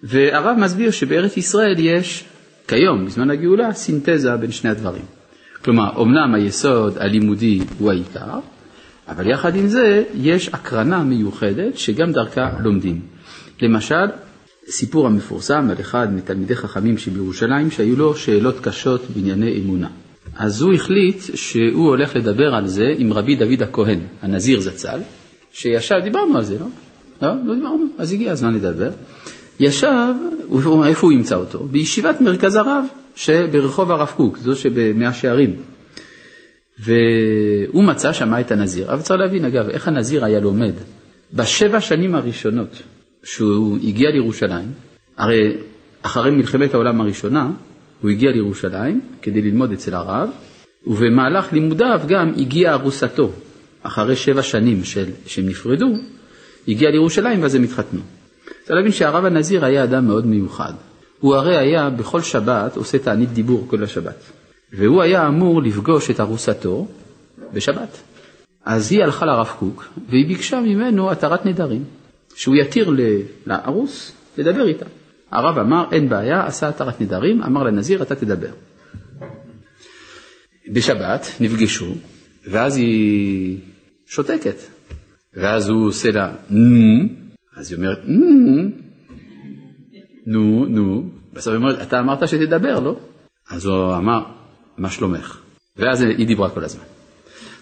והרב 0.02 0.56
מסביר 0.58 0.90
שבארץ 0.90 1.36
ישראל 1.36 1.76
יש 1.78 2.24
כיום, 2.68 3.06
בזמן 3.06 3.30
הגאולה, 3.30 3.72
סינתזה 3.72 4.36
בין 4.36 4.52
שני 4.52 4.70
הדברים. 4.70 5.04
כלומר, 5.64 6.02
אמנם 6.02 6.34
היסוד 6.34 6.98
הלימודי 6.98 7.60
הוא 7.78 7.90
העיקר, 7.90 8.38
אבל 9.08 9.30
יחד 9.30 9.56
עם 9.56 9.66
זה 9.66 10.02
יש 10.14 10.48
הקרנה 10.48 11.02
מיוחדת 11.02 11.78
שגם 11.78 12.12
דרכה 12.12 12.50
לומדים. 12.60 13.00
למשל, 13.62 14.06
סיפור 14.70 15.06
המפורסם 15.06 15.68
על 15.70 15.80
אחד 15.80 16.14
מתלמידי 16.14 16.56
חכמים 16.56 16.98
שבירושלים 16.98 17.70
שהיו 17.70 17.96
לו 17.96 18.16
שאלות 18.16 18.60
קשות 18.60 19.02
בענייני 19.14 19.60
אמונה. 19.60 19.88
אז 20.36 20.62
הוא 20.62 20.74
החליט 20.74 21.22
שהוא 21.34 21.88
הולך 21.88 22.16
לדבר 22.16 22.54
על 22.54 22.66
זה 22.66 22.84
עם 22.98 23.12
רבי 23.12 23.36
דוד 23.36 23.62
הכהן, 23.62 24.00
הנזיר 24.22 24.60
זצ"ל, 24.60 25.00
שישב, 25.52 25.94
דיברנו 26.04 26.36
על 26.36 26.44
זה, 26.44 26.58
לא? 26.58 26.66
לא, 27.22 27.28
לא 27.44 27.54
דיברנו, 27.54 27.86
אז 27.98 28.12
הגיע 28.12 28.32
הזמן 28.32 28.54
לדבר. 28.54 28.90
ישב, 29.60 30.14
איפה 30.86 31.06
הוא 31.06 31.12
ימצא 31.12 31.36
אותו? 31.36 31.58
בישיבת 31.58 32.20
מרכז 32.20 32.56
הרב 32.56 32.84
שברחוב 33.14 33.90
הרב 33.90 34.12
קוק, 34.16 34.38
זו 34.38 34.56
שבמאה 34.56 35.12
שערים. 35.12 35.56
והוא 36.78 37.84
מצא 37.84 38.12
שמה 38.12 38.40
את 38.40 38.52
הנזיר. 38.52 38.92
אבל 38.92 39.02
צריך 39.02 39.20
להבין, 39.20 39.44
אגב, 39.44 39.68
איך 39.68 39.88
הנזיר 39.88 40.24
היה 40.24 40.40
לומד. 40.40 40.72
בשבע 41.34 41.80
שנים 41.80 42.14
הראשונות 42.14 42.82
שהוא 43.24 43.76
הגיע 43.76 44.10
לירושלים, 44.10 44.72
הרי 45.16 45.56
אחרי 46.02 46.30
מלחמת 46.30 46.74
העולם 46.74 47.00
הראשונה, 47.00 47.50
הוא 48.00 48.10
הגיע 48.10 48.30
לירושלים 48.30 49.00
כדי 49.22 49.42
ללמוד 49.42 49.72
אצל 49.72 49.94
הרב, 49.94 50.28
ובמהלך 50.86 51.52
לימודיו 51.52 52.00
גם 52.08 52.32
הגיעה 52.36 52.74
ארוסתו. 52.74 53.30
אחרי 53.82 54.16
שבע 54.16 54.42
שנים 54.42 54.84
של, 54.84 55.06
שהם 55.26 55.48
נפרדו, 55.48 55.86
הגיע 56.68 56.90
לירושלים 56.90 57.42
ואז 57.42 57.54
הם 57.54 57.62
התחתנו. 57.62 58.00
צריך 58.62 58.70
להבין 58.70 58.92
שהרב 58.92 59.24
הנזיר 59.24 59.64
היה 59.64 59.84
אדם 59.84 60.06
מאוד 60.06 60.26
מיוחד. 60.26 60.72
הוא 61.20 61.34
הרי 61.34 61.56
היה 61.56 61.90
בכל 61.90 62.20
שבת 62.20 62.76
עושה 62.76 62.98
תענית 62.98 63.32
דיבור 63.32 63.66
כל 63.68 63.84
השבת. 63.84 64.16
והוא 64.72 65.02
היה 65.02 65.28
אמור 65.28 65.62
לפגוש 65.62 66.10
את 66.10 66.20
ארוסתו 66.20 66.86
בשבת. 67.52 68.02
אז 68.64 68.92
היא 68.92 69.02
הלכה 69.02 69.26
לרב 69.26 69.48
קוק 69.58 69.84
והיא 70.08 70.26
ביקשה 70.26 70.60
ממנו 70.60 71.10
התרת 71.10 71.46
נדרים, 71.46 71.84
שהוא 72.34 72.56
יתיר 72.56 72.90
לארוס 73.46 74.12
לדבר 74.38 74.68
איתה. 74.68 74.86
הרב 75.30 75.58
אמר, 75.58 75.84
אין 75.92 76.08
בעיה, 76.08 76.46
עשה 76.46 76.68
התרת 76.68 77.00
נדרים, 77.00 77.42
אמר 77.42 77.62
לנזיר, 77.62 78.02
אתה 78.02 78.14
תדבר. 78.14 78.52
בשבת 80.72 81.26
נפגשו, 81.40 81.94
ואז 82.50 82.76
היא 82.76 83.58
שותקת. 84.06 84.56
ואז 85.34 85.68
הוא 85.68 85.88
עושה 85.88 86.10
לה, 86.10 86.32
נו, 86.50 87.08
אז 87.56 87.72
היא 87.72 87.76
אומרת, 87.76 87.98
נו, 88.04 88.70
נו, 90.26 90.66
נו, 90.66 91.10
בסוף 91.32 91.52
היא 91.52 91.56
אומרת, 91.56 91.82
אתה 91.82 92.00
אמרת 92.00 92.28
שתדבר, 92.28 92.80
לא? 92.80 92.96
אז 93.50 93.66
הוא 93.66 93.96
אמר, 93.96 94.22
מה 94.78 94.90
שלומך? 94.90 95.38
ואז 95.76 96.02
היא 96.02 96.26
דיברה 96.26 96.50
כל 96.50 96.64
הזמן. 96.64 96.84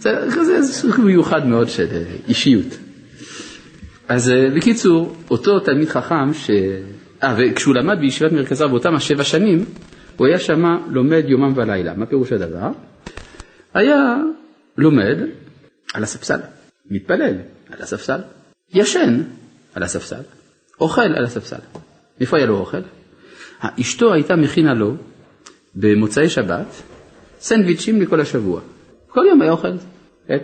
זה 0.01 0.63
סוג 0.63 1.01
מיוחד 1.01 1.47
מאוד 1.47 1.69
של 1.69 1.87
אה, 1.91 2.05
אישיות. 2.29 2.79
אז 4.09 4.31
אה, 4.31 4.51
בקיצור, 4.57 5.17
אותו 5.31 5.61
תלמיד 5.61 5.89
חכם, 5.89 6.35
ש... 6.35 6.51
אה, 7.23 7.35
וכשהוא 7.39 7.75
למד 7.75 7.99
בישיבת 8.01 8.33
מרכזה 8.33 8.67
באותם 8.67 8.95
השבע 8.95 9.25
שנים, 9.25 9.65
הוא 10.17 10.27
היה 10.27 10.39
שם 10.39 10.63
לומד 10.91 11.25
יומם 11.27 11.53
ולילה. 11.57 11.95
מה 11.95 12.07
פירוש 12.07 12.33
הדבר? 12.33 12.69
היה 13.75 14.17
לומד 14.79 15.17
על 15.95 16.03
הספסל, 16.03 16.39
מתפלל 16.91 17.35
על 17.71 17.83
הספסל, 17.83 18.21
ישן 18.75 19.23
על 19.75 19.83
הספסל, 19.83 20.21
אוכל 20.81 21.01
על 21.01 21.25
הספסל. 21.25 21.61
איפה 22.21 22.37
היה 22.37 22.47
לו 22.47 22.59
אוכל? 22.59 22.81
אשתו 23.61 24.15
הייתה 24.15 24.37
מכינה 24.37 24.75
לו 24.75 24.95
במוצאי 25.75 26.29
שבת 26.29 26.83
סנדוויצ'ים 27.41 28.03
לכל 28.03 28.21
השבוע. 28.21 28.61
כל 29.09 29.25
יום 29.29 29.43
היה 29.43 29.51
אוכל. 29.51 29.69
כן? 30.27 30.39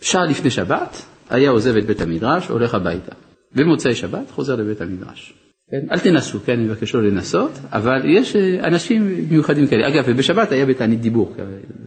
שעה 0.00 0.24
לפני 0.24 0.50
שבת 0.50 1.02
היה 1.30 1.50
עוזב 1.50 1.76
את 1.76 1.86
בית 1.86 2.00
המדרש, 2.00 2.48
הולך 2.48 2.74
הביתה. 2.74 3.12
במוצאי 3.54 3.94
שבת 3.94 4.30
חוזר 4.30 4.56
לבית 4.56 4.80
המדרש. 4.80 5.34
כן? 5.70 5.86
אל 5.90 5.98
תנסו, 5.98 6.40
כן, 6.40 6.52
אני 6.52 6.64
מבקש 6.64 6.94
לא 6.94 7.02
לנסות, 7.02 7.52
אבל 7.72 8.00
יש 8.04 8.36
אה, 8.36 8.68
אנשים 8.68 9.26
מיוחדים 9.30 9.66
כאלה. 9.66 9.88
אגב, 9.88 10.04
ובשבת 10.06 10.52
היה 10.52 10.66
בתענית 10.66 11.00
דיבור, 11.00 11.34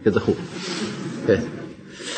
כזכור. 0.04 0.34
כן. 1.26 1.40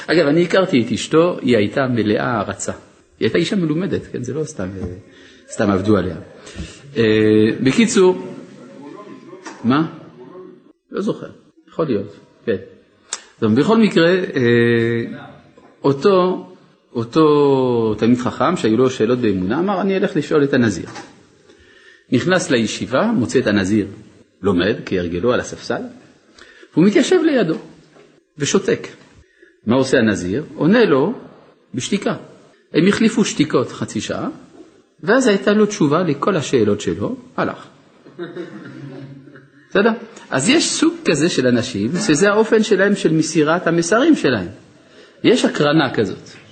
אגב, 0.07 0.27
אני 0.27 0.43
הכרתי 0.43 0.83
את 0.83 0.93
אשתו, 0.93 1.39
היא 1.43 1.57
הייתה 1.57 1.87
מלאה 1.87 2.25
הערצה. 2.25 2.73
היא 2.73 3.27
הייתה 3.27 3.39
אישה 3.39 3.57
מלומדת, 3.57 4.07
כן, 4.07 4.23
זה 4.23 4.35
לא 4.35 4.45
סתם, 4.45 4.69
אה, 4.83 4.87
סתם 5.49 5.71
עבדו 5.71 5.97
עליה. 5.97 6.17
אה, 6.97 7.03
בקיצור, 7.65 8.17
מה? 9.65 9.87
לא 10.91 11.01
זוכר, 11.01 11.31
יכול 11.69 11.87
להיות, 11.87 12.17
כן. 12.47 12.57
בכל 13.43 13.79
מקרה, 13.79 14.11
אותו, 15.85 16.47
אותו 16.95 17.95
תלמיד 17.99 18.19
חכם 18.19 18.57
שהיו 18.57 18.77
לו 18.77 18.91
שאלות 18.91 19.19
באמונה, 19.19 19.59
אמר 19.59 19.81
אני 19.81 19.97
אלך 19.97 20.17
לשאול 20.17 20.45
את 20.45 20.55
הנזיר. 20.55 20.87
נכנס 22.13 22.51
לישיבה, 22.51 23.13
מוצא 23.15 23.39
את 23.39 23.47
הנזיר 23.47 23.87
לומד 24.43 24.77
כהרגלו 24.87 25.33
על 25.33 25.41
הספסל, 25.41 25.83
והוא 26.73 26.87
מתיישב 26.87 27.17
לידו 27.25 27.59
ושותק. 28.39 28.89
מה 29.67 29.77
עושה 29.77 29.99
הנזיר? 29.99 30.45
עונה 30.55 30.85
לו 30.85 31.15
בשתיקה. 31.75 32.15
הם 32.75 32.87
החליפו 32.89 33.25
שתיקות 33.25 33.73
חצי 33.73 34.01
שעה, 34.01 34.29
ואז 35.03 35.27
הייתה 35.27 35.53
לו 35.53 35.67
תשובה 35.67 36.03
לכל 36.03 36.37
השאלות 36.37 36.81
שלו, 36.81 37.17
הלך. 37.37 37.67
בסדר? 39.71 39.91
אז 40.31 40.49
יש 40.49 40.71
סוג 40.71 40.95
כזה 41.05 41.29
של 41.29 41.47
אנשים, 41.47 41.91
שזה 42.07 42.29
האופן 42.31 42.63
שלהם 42.63 42.97
של 42.97 43.13
מסירת 43.13 43.67
המסרים 43.67 44.17
שלהם. 44.17 44.49
יש 45.25 45.45
הקרנה 45.45 45.95
כזאת. 45.95 46.44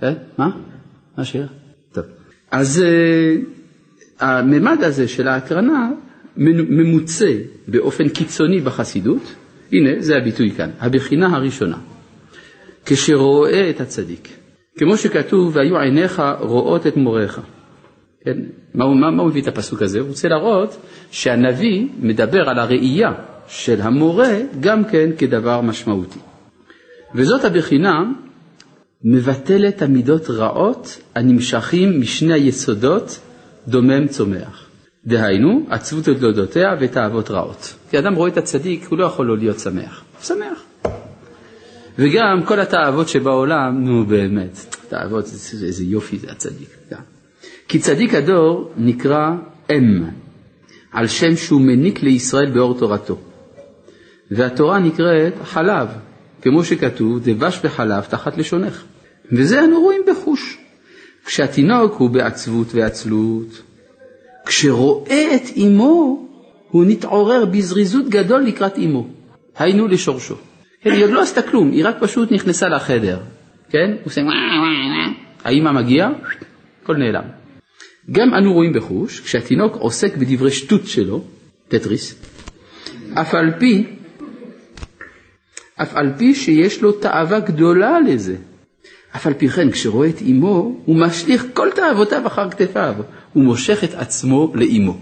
כן? 0.00 0.12
מה? 0.38 0.46
מה 0.46 1.22
השאלה? 1.22 1.46
טוב. 1.92 2.04
אז 2.50 2.82
uh, 2.82 4.24
הממד 4.24 4.78
הזה 4.82 5.08
של 5.08 5.28
ההקרנה 5.28 5.90
ממוצה 6.36 7.32
באופן 7.68 8.08
קיצוני 8.08 8.60
בחסידות, 8.60 9.34
הנה 9.72 9.90
זה 9.98 10.16
הביטוי 10.16 10.50
כאן, 10.50 10.70
הבחינה 10.80 11.36
הראשונה, 11.36 11.78
כשרואה 12.86 13.70
את 13.70 13.80
הצדיק, 13.80 14.28
כמו 14.78 14.96
שכתוב, 14.96 15.56
והיו 15.56 15.78
עיניך 15.78 16.22
רואות 16.40 16.86
את 16.86 16.96
מוריך. 16.96 17.40
כן? 18.24 18.38
מה, 18.74 18.94
מה, 18.94 19.10
מה 19.10 19.22
הוא 19.22 19.30
מביא 19.30 19.42
את 19.42 19.48
הפסוק 19.48 19.82
הזה? 19.82 20.00
הוא 20.00 20.08
רוצה 20.08 20.28
להראות 20.28 20.76
שהנביא 21.10 21.86
מדבר 21.98 22.48
על 22.48 22.58
הראייה 22.58 23.12
של 23.48 23.80
המורה 23.80 24.38
גם 24.60 24.84
כן 24.84 25.10
כדבר 25.18 25.60
משמעותי. 25.60 26.18
וזאת 27.14 27.44
הבחינה 27.44 28.12
מבטלת 29.04 29.82
המידות 29.82 30.30
רעות 30.30 30.98
הנמשכים 31.14 32.00
משני 32.00 32.32
היסודות 32.32 33.20
דומם 33.68 34.06
צומח. 34.08 34.66
דהיינו, 35.06 35.66
עצבות 35.70 36.04
תולדותיה 36.04 36.76
ותאוות 36.80 37.30
רעות. 37.30 37.74
כי 37.90 37.98
אדם 37.98 38.14
רואה 38.14 38.28
את 38.30 38.36
הצדיק, 38.36 38.86
הוא 38.88 38.98
לא 38.98 39.04
יכול 39.04 39.26
לא 39.26 39.38
להיות 39.38 39.58
שמח. 39.58 40.04
הוא 40.16 40.24
שמח. 40.24 40.62
וגם 41.98 42.42
כל 42.44 42.60
התאוות 42.60 43.08
שבעולם, 43.08 43.84
נו 43.84 44.06
באמת, 44.06 44.76
תאוות, 44.88 45.24
איזה 45.62 45.84
יופי 45.84 46.18
זה 46.18 46.30
הצדיק. 46.30 46.68
גם. 46.90 47.00
כי 47.68 47.78
צדיק 47.78 48.14
הדור 48.14 48.72
נקרא 48.76 49.30
אם, 49.70 50.04
על 50.92 51.06
שם 51.06 51.36
שהוא 51.36 51.60
מניק 51.60 52.02
לישראל 52.02 52.50
באור 52.50 52.78
תורתו. 52.78 53.18
והתורה 54.30 54.78
נקראת 54.78 55.32
חלב, 55.44 55.88
כמו 56.42 56.64
שכתוב, 56.64 57.20
דבש 57.22 57.60
וחלב 57.64 58.04
תחת 58.04 58.38
לשונך. 58.38 58.84
וזה 59.32 59.64
אנו 59.64 59.80
רואים 59.80 60.02
בחוש. 60.10 60.58
כשהתינוק 61.24 61.94
הוא 61.94 62.10
בעצבות 62.10 62.74
ועצלות, 62.74 63.62
כשרואה 64.46 65.34
את 65.34 65.56
אמו, 65.56 66.26
הוא 66.70 66.84
נתעורר 66.84 67.44
בזריזות 67.44 68.08
גדול 68.08 68.42
לקראת 68.42 68.78
אמו, 68.78 69.08
היינו 69.56 69.88
לשורשו. 69.88 70.34
כן, 70.82 70.92
היא 70.92 71.04
עוד 71.04 71.10
לא 71.10 71.22
עשתה 71.22 71.42
כלום, 71.42 71.70
היא 71.70 71.86
רק 71.86 71.96
פשוט 72.00 72.32
נכנסה 72.32 72.68
לחדר, 72.68 73.18
כן? 73.70 73.90
הוא 73.90 74.06
עושה 74.06 74.20
האמא 75.44 75.72
מגיעה. 75.72 76.10
גם 78.10 78.34
בחוש, 78.72 79.20
שלו, 80.86 81.24
אף 85.82 85.94
על 85.94 86.12
פי 86.16 86.34
שיש 86.34 86.82
לו 86.82 86.92
תאווה 86.92 87.40
גדולה 87.40 88.00
לזה. 88.00 88.36
אף 89.16 89.26
על 89.26 89.34
פי 89.34 89.48
כן, 89.48 89.70
כשרואה 89.70 90.08
את 90.08 90.22
אמו, 90.30 90.80
הוא 90.84 90.96
משליך 90.96 91.44
כל 91.52 91.68
תאוותיו 91.74 92.26
אחר 92.26 92.50
כתפיו, 92.50 92.94
הוא 93.32 93.44
מושך 93.44 93.84
את 93.84 93.94
עצמו 93.94 94.52
לאמו. 94.54 94.98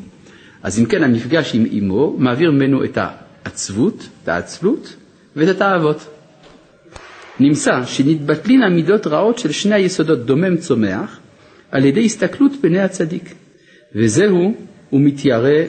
אז 0.63 0.79
אם 0.79 0.85
כן, 0.85 1.03
המפגש 1.05 1.55
עם 1.55 1.67
אמו 1.79 2.17
מעביר 2.19 2.51
ממנו 2.51 2.85
את 2.85 2.99
העצבות, 3.01 4.09
את 4.23 4.29
העצלות 4.29 4.97
ואת 5.37 5.49
התאוות. 5.49 6.07
נמצא 7.41 7.85
שנתבטלין 7.85 8.63
המידות 8.63 9.07
רעות 9.07 9.39
של 9.39 9.53
שני 9.53 9.75
היסודות 9.75 10.27
דומם 10.27 10.57
צומח 10.57 11.19
על 11.71 11.85
ידי 11.85 12.05
הסתכלות 12.05 12.53
פני 12.61 12.81
הצדיק. 12.81 13.35
וזהו, 13.95 14.55
הוא 14.91 15.01
מתיירא 15.01 15.63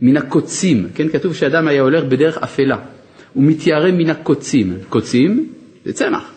מן 0.00 0.16
הקוצים, 0.16 0.88
כן, 0.94 1.08
כתוב 1.08 1.34
שאדם 1.34 1.68
היה 1.68 1.82
הולך 1.82 2.04
בדרך 2.04 2.38
אפלה, 2.38 2.76
הוא 3.34 3.44
מתיירא 3.44 3.90
מן 3.90 4.10
הקוצים, 4.10 4.78
קוצים 4.88 5.52
זה 5.84 5.92
צמח, 5.92 6.32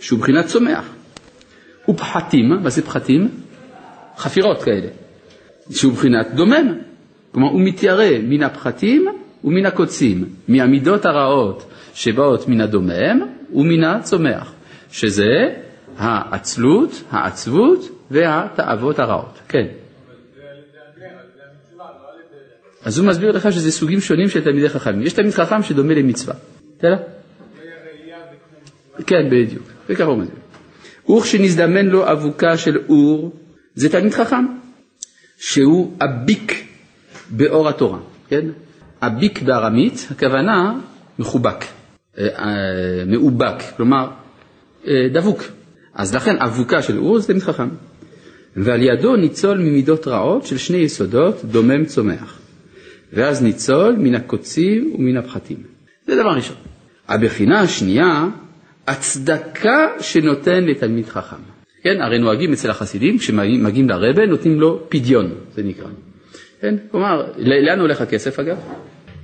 שהוא 0.00 0.18
מבחינת 0.18 0.46
צומח. 0.46 0.84
ופחתים, 1.88 2.48
מה 2.48 2.70
זה 2.70 2.82
פחתים? 2.82 3.28
חפירות 4.16 4.62
כאלה, 4.62 4.88
שהוא 5.70 5.92
מבחינת 5.92 6.34
דומם, 6.34 6.74
כלומר 7.32 7.48
הוא 7.48 7.60
מתיירא 7.60 8.18
מן 8.22 8.42
הפחתים 8.42 9.06
ומן 9.44 9.66
הקוצים, 9.66 10.24
מהמידות 10.48 11.06
הרעות 11.06 11.70
שבאות 11.94 12.48
מן 12.48 12.60
הדומם 12.60 13.20
ומן 13.52 13.84
הצומח, 13.84 14.52
שזה 14.90 15.54
העצלות, 15.98 17.02
העצבות 17.10 17.88
והתאוות 18.10 18.98
הרעות. 18.98 19.38
כן. 19.48 19.66
אז 22.86 22.98
הוא 22.98 23.06
מסביר 23.06 23.32
לך 23.32 23.52
שזה 23.52 23.72
סוגים 23.72 24.00
שונים 24.00 24.28
של 24.28 24.44
תלמידי 24.44 24.68
חכמים. 24.68 25.02
יש 25.02 25.12
תלמיד 25.12 25.32
חכם 25.32 25.62
שדומה 25.62 25.94
למצווה. 25.94 26.34
בסדר? 26.78 26.96
כן, 29.06 29.30
בדיוק. 29.30 29.62
וככה 29.88 30.04
הוא 30.04 30.18
מסביר. 30.18 31.16
וכשנזדמן 31.18 31.86
לו 31.86 32.12
אבוקה 32.12 32.56
של 32.56 32.78
אור, 32.88 33.32
זה 33.74 33.88
תלמיד 33.88 34.14
חכם, 34.14 34.46
שהוא 35.38 35.96
אביק 36.00 36.66
באור 37.30 37.68
התורה, 37.68 37.98
כן? 38.28 38.46
אביק 39.02 39.42
בארמית, 39.42 40.08
הכוונה 40.10 40.78
מחובק, 41.18 41.64
אה, 42.18 42.28
אה, 42.38 43.04
מאובק, 43.06 43.62
כלומר 43.76 44.08
אה, 44.86 44.92
דבוק. 45.12 45.42
אז 45.94 46.14
לכן 46.14 46.36
אבוקה 46.38 46.82
של 46.82 46.98
אור 46.98 47.18
זה 47.18 47.26
תלמיד 47.26 47.42
חכם. 47.42 47.68
ועל 48.56 48.82
ידו 48.82 49.16
ניצול 49.16 49.58
ממידות 49.58 50.08
רעות 50.08 50.46
של 50.46 50.58
שני 50.58 50.76
יסודות 50.76 51.44
דומם 51.44 51.84
צומח. 51.84 52.45
ואז 53.12 53.42
ניצול 53.42 53.96
מן 53.98 54.14
הקוצים 54.14 54.94
ומן 54.94 55.16
הפחתים. 55.16 55.56
זה 56.06 56.16
דבר 56.16 56.30
ראשון. 56.30 56.56
הבחינה 57.08 57.60
השנייה, 57.60 58.28
הצדקה 58.86 59.88
שנותן 60.00 60.64
לתלמיד 60.64 61.06
חכם. 61.06 61.36
כן, 61.82 62.00
הרי 62.00 62.18
נוהגים 62.18 62.52
אצל 62.52 62.70
החסידים, 62.70 63.18
כשמגיעים 63.18 63.88
לרבה 63.88 64.26
נותנים 64.26 64.60
לו 64.60 64.86
פדיון, 64.88 65.34
זה 65.54 65.62
נקרא. 65.62 65.88
כן, 66.60 66.74
כלומר, 66.90 67.26
לאן 67.38 67.80
הולך 67.80 68.00
הכסף 68.00 68.38
אגב? 68.38 68.56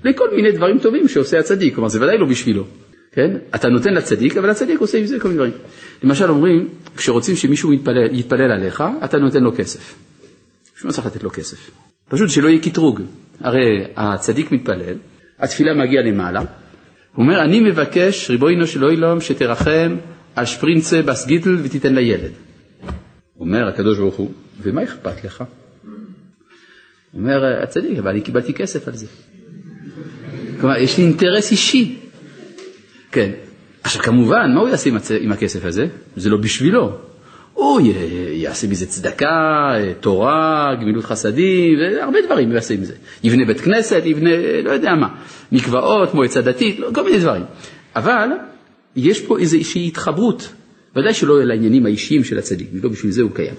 לכל 0.05 0.29
מיני 0.37 0.53
דברים 0.53 0.79
טובים 0.79 1.09
שעושה 1.09 1.39
הצדיק, 1.39 1.75
כלומר 1.75 1.89
זה 1.89 2.03
ודאי 2.03 2.19
לא 2.19 2.27
בשבילו. 2.27 2.65
כן? 3.13 3.37
אתה 3.55 3.69
נותן 3.69 3.95
לצדיק, 3.95 4.37
אבל 4.37 4.51
הצדיק 4.51 4.81
עושה 4.81 4.99
עם 4.99 5.07
זה 5.07 5.21
כל 5.21 5.29
מיני 5.29 5.37
דברים. 5.37 5.53
למשל 6.03 6.31
אומרים, 6.31 6.69
כשרוצים 6.97 7.37
שמישהו 7.37 7.73
יתפלל, 7.73 8.15
יתפלל 8.15 8.53
עליך, 8.53 8.85
אתה 9.05 9.19
נותן 9.19 9.43
לו 9.43 9.53
כסף. 9.57 9.95
בשביל 10.77 10.89
מה 10.89 10.93
צריך 10.93 11.07
לתת 11.07 11.23
לו 11.23 11.31
כסף? 11.31 11.71
פשוט 12.09 12.31
שלא 12.31 12.49
יהיה 12.49 12.63
קטרוג. 12.63 13.01
הרי 13.41 13.85
הצדיק 13.97 14.53
מתפלל, 14.53 14.97
התפילה 15.39 15.75
מגיעה 15.75 16.03
למעלה, 16.03 16.41
הוא 16.41 17.25
אומר, 17.25 17.45
אני 17.45 17.61
מבקש, 17.61 18.31
ריבונו 18.31 18.67
של 18.67 18.85
אוילום, 18.85 19.21
שתרחם 19.21 19.97
על 20.37 20.45
שפרינצה 20.47 21.03
בסגיטל 21.03 21.57
ותיתן 21.63 21.95
לילד. 21.95 22.31
אומר 23.41 23.69
הקדוש 23.69 23.99
ברוך 23.99 24.15
הוא, 24.15 24.31
ומה 24.63 24.83
אכפת 24.83 25.25
לך? 25.25 25.45
אומר 27.15 27.63
הצדיק, 27.63 27.99
אבל 27.99 28.11
אני 28.11 28.21
קיבלתי 28.21 28.55
כסף 28.55 28.89
על 28.89 28.95
זה. 28.95 29.07
כלומר, 30.61 30.77
יש 30.77 30.99
לי 30.99 31.05
אינטרס 31.05 31.51
אישי. 31.51 31.99
כן. 33.13 33.31
עכשיו 33.83 34.03
כמובן, 34.03 34.51
מה 34.55 34.61
הוא 34.61 34.69
יעשה 34.69 34.91
עם, 34.91 34.97
הצ... 34.97 35.11
עם 35.11 35.33
הכסף 35.33 35.65
הזה? 35.65 35.87
זה 36.17 36.31
לא 36.31 36.37
בשבילו. 36.37 36.99
הוא 37.55 37.81
י... 37.81 37.93
יעשה 38.33 38.67
מזה 38.69 38.87
צדקה, 38.87 39.75
תורה, 40.01 40.75
גמילות 40.81 41.05
חסדים, 41.05 41.79
והרבה 41.79 42.19
דברים 42.27 42.49
הוא 42.49 42.55
יעשה 42.55 42.75
עם 42.75 42.85
זה. 42.85 42.95
יבנה 43.25 43.45
בית 43.45 43.61
כנסת, 43.61 44.03
יבנה, 44.05 44.31
לא 44.65 44.71
יודע 44.71 44.95
מה, 44.95 45.09
מקוואות, 45.53 46.15
מועצה 46.15 46.41
דתית, 46.41 46.79
לא, 46.79 46.91
כל 46.95 47.05
מיני 47.05 47.19
דברים. 47.19 47.43
אבל 47.97 48.29
יש 48.97 49.21
פה 49.21 49.39
איזושהי 49.39 49.87
התחברות, 49.87 50.53
ודאי 50.97 51.15
שלא 51.15 51.45
לעניינים 51.45 51.87
האישיים 51.87 52.25
של 52.25 52.39
הצדיק, 52.39 52.69
לא 52.83 52.91
בשביל 52.91 53.13
זה 53.13 53.23
הוא 53.23 53.31
קיים. 53.35 53.55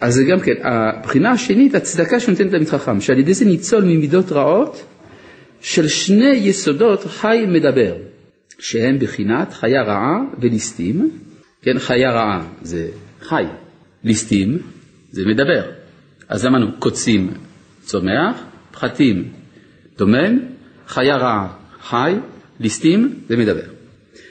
אז 0.00 0.14
זה 0.14 0.24
גם 0.24 0.40
כן, 0.40 0.52
הבחינה 0.62 1.30
השנית, 1.30 1.74
הצדקה 1.74 2.20
שנותנת 2.20 2.50
תלמיד 2.50 2.68
חכם, 2.68 3.00
שעל 3.00 3.18
ידי 3.18 3.34
זה 3.34 3.44
ניצול 3.44 3.84
ממידות 3.84 4.32
רעות 4.32 4.82
של 5.60 5.88
שני 5.88 6.34
יסודות 6.34 7.04
חי 7.04 7.44
מדבר. 7.48 7.94
שהם 8.58 8.98
בחינת 8.98 9.52
חיה 9.52 9.82
רעה 9.82 10.20
וליסטים, 10.40 11.10
כן, 11.62 11.78
חיה 11.78 12.12
רעה 12.12 12.46
זה 12.62 12.88
חי, 13.22 13.44
ליסטים 14.04 14.58
זה 15.10 15.22
מדבר. 15.26 15.62
אז 16.28 16.46
אמרנו 16.46 16.66
קוצים 16.78 17.30
צומח, 17.80 18.36
פחתים 18.72 19.32
דומם, 19.98 20.38
חיה 20.86 21.16
רעה 21.16 21.48
חי, 21.80 22.14
ליסטים 22.60 23.14
זה 23.28 23.36
מדבר. 23.36 23.62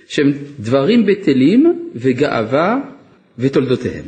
שהם 0.07 0.31
דברים 0.59 1.05
בטלים 1.05 1.89
וגאווה 1.95 2.75
ותולדותיהם. 3.37 4.05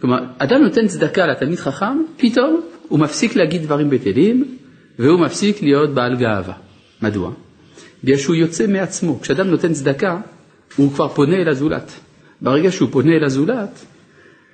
כלומר, 0.00 0.18
אדם 0.38 0.62
נותן 0.62 0.86
צדקה 0.86 1.26
לתלמיד 1.26 1.58
חכם, 1.58 2.02
פתאום 2.16 2.60
הוא 2.88 2.98
מפסיק 2.98 3.36
להגיד 3.36 3.62
דברים 3.62 3.90
בטלים 3.90 4.56
והוא 4.98 5.20
מפסיק 5.20 5.62
להיות 5.62 5.94
בעל 5.94 6.16
גאווה. 6.16 6.54
מדוע? 7.02 7.32
בגלל 8.04 8.16
שהוא 8.16 8.36
יוצא 8.36 8.66
מעצמו. 8.66 9.20
כשאדם 9.20 9.46
נותן 9.46 9.72
צדקה, 9.72 10.20
הוא 10.76 10.92
כבר 10.92 11.08
פונה 11.08 11.36
אל 11.36 11.48
הזולת. 11.48 11.92
ברגע 12.42 12.72
שהוא 12.72 12.88
פונה 12.92 13.12
אל 13.16 13.24
הזולת, 13.24 13.84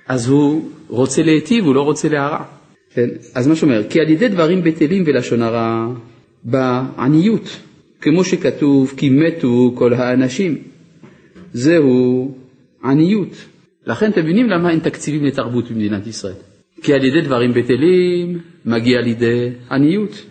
אז 0.07 0.27
הוא 0.27 0.69
רוצה 0.87 1.23
להיטיב, 1.23 1.65
הוא 1.65 1.75
לא 1.75 1.81
רוצה 1.81 2.09
להרע. 2.09 2.43
כן? 2.93 3.07
אז 3.35 3.47
מה 3.47 3.55
שאומר, 3.55 3.83
כי 3.89 3.99
על 3.99 4.09
ידי 4.09 4.27
דברים 4.27 4.63
בטלים 4.63 5.03
ולשון 5.05 5.41
הרע, 5.41 5.87
בעניות, 6.43 7.59
כמו 8.01 8.23
שכתוב, 8.23 8.93
כי 8.97 9.09
מתו 9.09 9.71
כל 9.75 9.93
האנשים. 9.93 10.57
זהו 11.53 12.35
עניות. 12.83 13.45
לכן 13.85 14.11
אתם 14.11 14.21
מבינים 14.21 14.49
למה 14.49 14.69
אין 14.69 14.79
תקציבים 14.79 15.25
לתרבות 15.25 15.71
במדינת 15.71 16.07
ישראל. 16.07 16.33
כי 16.81 16.93
על 16.93 17.05
ידי 17.05 17.21
דברים 17.21 17.53
בטלים 17.53 18.39
מגיע 18.65 19.01
לידי 19.01 19.49
עניות. 19.71 20.25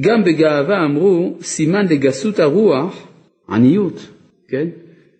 גם 0.00 0.24
בגאווה 0.24 0.84
אמרו 0.84 1.38
סימן 1.42 1.86
לגסות 1.86 2.38
הרוח 2.38 3.06
עניות, 3.48 4.06
כן? 4.48 4.68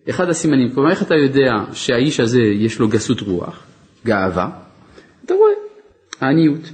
אחד 0.09 0.29
הסימנים, 0.29 0.69
כלומר 0.69 0.89
איך 0.89 1.03
אתה 1.03 1.15
יודע 1.15 1.51
שהאיש 1.73 2.19
הזה 2.19 2.41
יש 2.41 2.79
לו 2.79 2.87
גסות 2.87 3.21
רוח, 3.21 3.63
גאווה? 4.05 4.49
אתה 5.25 5.33
רואה, 5.33 5.53
העניות. 6.21 6.71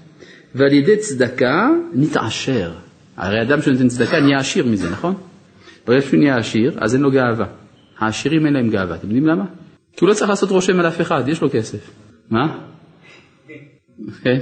ועל 0.56 0.74
ידי 0.74 0.98
צדקה 0.98 1.70
נתעשר. 1.94 2.72
הרי 3.18 3.42
אדם 3.42 3.62
שנותן 3.62 3.88
צדקה 3.88 4.20
נהיה 4.20 4.38
עשיר 4.38 4.66
מזה, 4.66 4.90
נכון? 4.90 5.16
ברגע 5.88 6.02
שהוא 6.02 6.20
נהיה 6.20 6.38
עשיר, 6.38 6.78
אז 6.80 6.96
אין 6.96 7.02
לו 7.02 7.12
גאווה. 7.12 7.46
העשירים 8.00 8.46
אין 8.46 8.54
להם 8.54 8.70
גאווה, 8.70 8.96
אתם 8.96 9.08
יודעים 9.08 9.26
למה? 9.26 9.46
כי 9.94 10.06
הוא 10.06 10.10
לא 10.10 10.14
צריך 10.14 10.30
לעשות 10.30 10.50
רושם 10.50 10.80
על 10.80 10.88
אף 10.88 11.02
אחד, 11.02 11.24
יש 11.28 11.42
לו 11.42 11.50
כסף. 11.52 11.92
מה? 12.30 12.60
כן? 14.24 14.40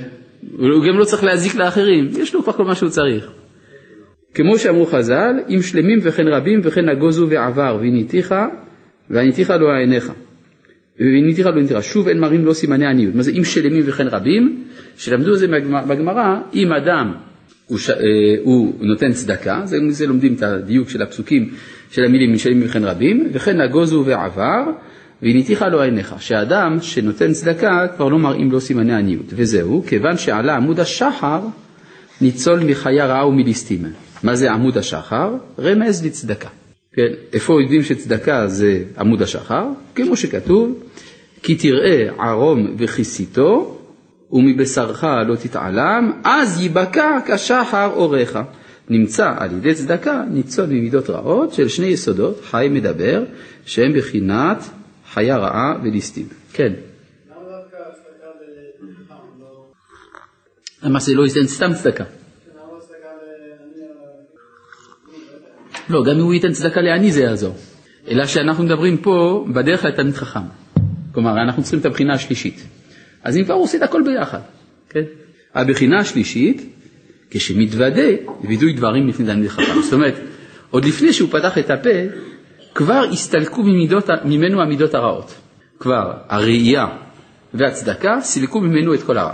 הוא 0.51 0.85
גם 0.87 0.99
לא 0.99 1.05
צריך 1.05 1.23
להזיק 1.23 1.55
לאחרים, 1.55 2.09
יש 2.17 2.33
לו 2.33 2.43
כבר 2.43 2.53
כל 2.53 2.65
מה 2.65 2.75
שהוא 2.75 2.89
צריך. 2.89 3.31
כמו 4.33 4.57
שאמרו 4.57 4.85
חז"ל, 4.85 5.33
אם 5.49 5.61
שלמים 5.61 5.99
וכן 6.01 6.27
רבים 6.27 6.59
וכן 6.63 6.89
נגוזו 6.89 7.29
ועבר 7.29 7.77
והניתיך 7.79 8.35
והניתיך 9.09 9.49
לו 9.49 9.71
עיניך. 9.71 10.11
והניתיך 10.99 11.45
לו 11.45 11.55
עיניך. 11.55 11.83
שוב 11.83 12.07
אין 12.07 12.19
מראים 12.19 12.45
לו 12.45 12.53
סימני 12.53 12.85
עניות. 12.85 13.15
מה 13.15 13.23
זה 13.23 13.31
אם 13.31 13.43
שלמים 13.43 13.83
וכן 13.85 14.07
רבים? 14.07 14.63
שלמדו 14.97 15.33
את 15.33 15.39
זה 15.39 15.47
בגמרא, 15.87 16.37
אם 16.53 16.73
אדם 16.73 17.13
הוא, 17.67 17.77
ש... 17.77 17.89
אה, 17.89 17.95
הוא 18.43 18.73
נותן 18.81 19.11
צדקה, 19.11 19.61
זה, 19.63 19.77
זה 19.89 20.07
לומדים 20.07 20.33
את 20.33 20.43
הדיוק 20.43 20.89
של 20.89 21.01
הפסוקים 21.01 21.49
של 21.91 22.03
המילים 22.03 22.33
משלמים 22.33 22.61
וכן 22.65 22.83
רבים, 22.83 23.29
וכן 23.33 23.61
נגוזו 23.61 24.03
ועבר 24.05 24.63
והניתיך 25.21 25.61
לו 25.61 25.81
עיניך, 25.81 26.15
שאדם 26.19 26.77
שנותן 26.81 27.33
צדקה 27.33 27.87
כבר 27.95 28.09
לא 28.09 28.19
מראים 28.19 28.51
לו 28.51 28.61
סימני 28.61 28.93
עניות, 28.93 29.25
וזהו, 29.29 29.83
כיוון 29.87 30.17
שעלה 30.17 30.55
עמוד 30.55 30.79
השחר 30.79 31.39
ניצול 32.21 32.59
מחיה 32.59 33.05
רעה 33.05 33.27
ומליסטים. 33.27 33.83
מה 34.23 34.35
זה 34.35 34.51
עמוד 34.51 34.77
השחר? 34.77 35.35
רמז 35.59 36.05
לצדקה. 36.05 36.49
כן, 36.95 37.13
איפה 37.33 37.61
יודעים 37.61 37.83
שצדקה 37.83 38.47
זה 38.47 38.83
עמוד 38.97 39.21
השחר? 39.21 39.67
כמו 39.95 40.17
שכתוב, 40.17 40.83
כי 41.43 41.55
תראה 41.55 42.09
ערום 42.19 42.75
וכיסיתו 42.77 43.79
ומבשרך 44.31 45.03
לא 45.03 45.35
תתעלם, 45.35 46.11
אז 46.23 46.61
ייבקע 46.61 47.17
כשחר 47.27 47.89
אורך. 47.93 48.37
נמצא 48.89 49.33
על 49.37 49.51
ידי 49.51 49.73
צדקה 49.73 50.23
ניצול 50.31 50.65
ממידות 50.65 51.09
רעות 51.09 51.53
של 51.53 51.67
שני 51.67 51.85
יסודות, 51.85 52.41
חי 52.43 52.67
מדבר, 52.71 53.23
שהם 53.65 53.93
בחינת 53.97 54.57
חיה 55.13 55.37
רעה 55.37 55.77
וליסטים. 55.83 56.27
כן. 56.53 56.73
למה 60.83 60.99
זה 60.99 61.13
לא 61.13 61.25
ייתן 61.25 61.47
סתם 61.47 61.73
צדקה? 61.73 62.03
לא, 65.89 66.03
גם 66.03 66.15
אם 66.15 66.21
הוא 66.23 66.33
ייתן 66.33 66.51
צדקה 66.51 66.81
לעני 66.81 67.11
זה 67.11 67.21
יעזור. 67.21 67.55
אלא 68.07 68.25
שאנחנו 68.25 68.63
מדברים 68.63 68.97
פה 68.97 69.45
בדרך 69.53 69.85
לתלמיד 69.85 70.15
חכם. 70.15 70.39
כלומר, 71.11 71.31
אנחנו 71.47 71.63
צריכים 71.63 71.79
את 71.79 71.85
הבחינה 71.85 72.13
השלישית. 72.13 72.63
אז 73.23 73.37
אם 73.37 73.43
כבר 73.43 73.53
הוא 73.53 73.63
עושה 73.63 73.77
את 73.77 73.83
הכל 73.83 74.01
ביחד, 74.05 74.39
כן? 74.89 75.03
הבחינה 75.55 75.99
השלישית, 75.99 76.73
כשמתוודה, 77.29 78.03
וידוי 78.43 78.73
דברים 78.73 79.07
לפני 79.07 79.25
תלמיד 79.25 79.49
חכם. 79.49 79.81
זאת 79.83 79.93
אומרת, 79.93 80.15
עוד 80.71 80.85
לפני 80.85 81.13
שהוא 81.13 81.29
פתח 81.29 81.57
את 81.57 81.69
הפה, 81.69 81.89
כבר 82.75 83.05
הסתלקו 83.11 83.63
ממידות, 83.63 84.09
ממנו 84.25 84.61
המידות 84.61 84.95
הרעות. 84.95 85.35
כבר 85.79 86.13
הראייה 86.29 86.85
והצדקה 87.53 88.17
סילקו 88.21 88.61
ממנו 88.61 88.93
את 88.93 89.03
כל 89.03 89.17
הרע. 89.17 89.33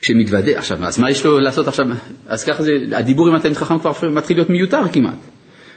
כשמתוודה, 0.00 0.58
עכשיו, 0.58 0.84
אז 0.84 0.98
מה 0.98 1.10
יש 1.10 1.24
לו 1.26 1.40
לעשות 1.40 1.68
עכשיו? 1.68 1.86
אז 2.26 2.44
ככה 2.44 2.62
זה, 2.62 2.72
הדיבור 2.92 3.28
עם 3.28 3.34
התלמיד 3.34 3.56
חכם 3.56 3.78
כבר 3.78 3.92
מתחיל 4.10 4.36
להיות 4.36 4.50
מיותר 4.50 4.82
כמעט. 4.92 5.14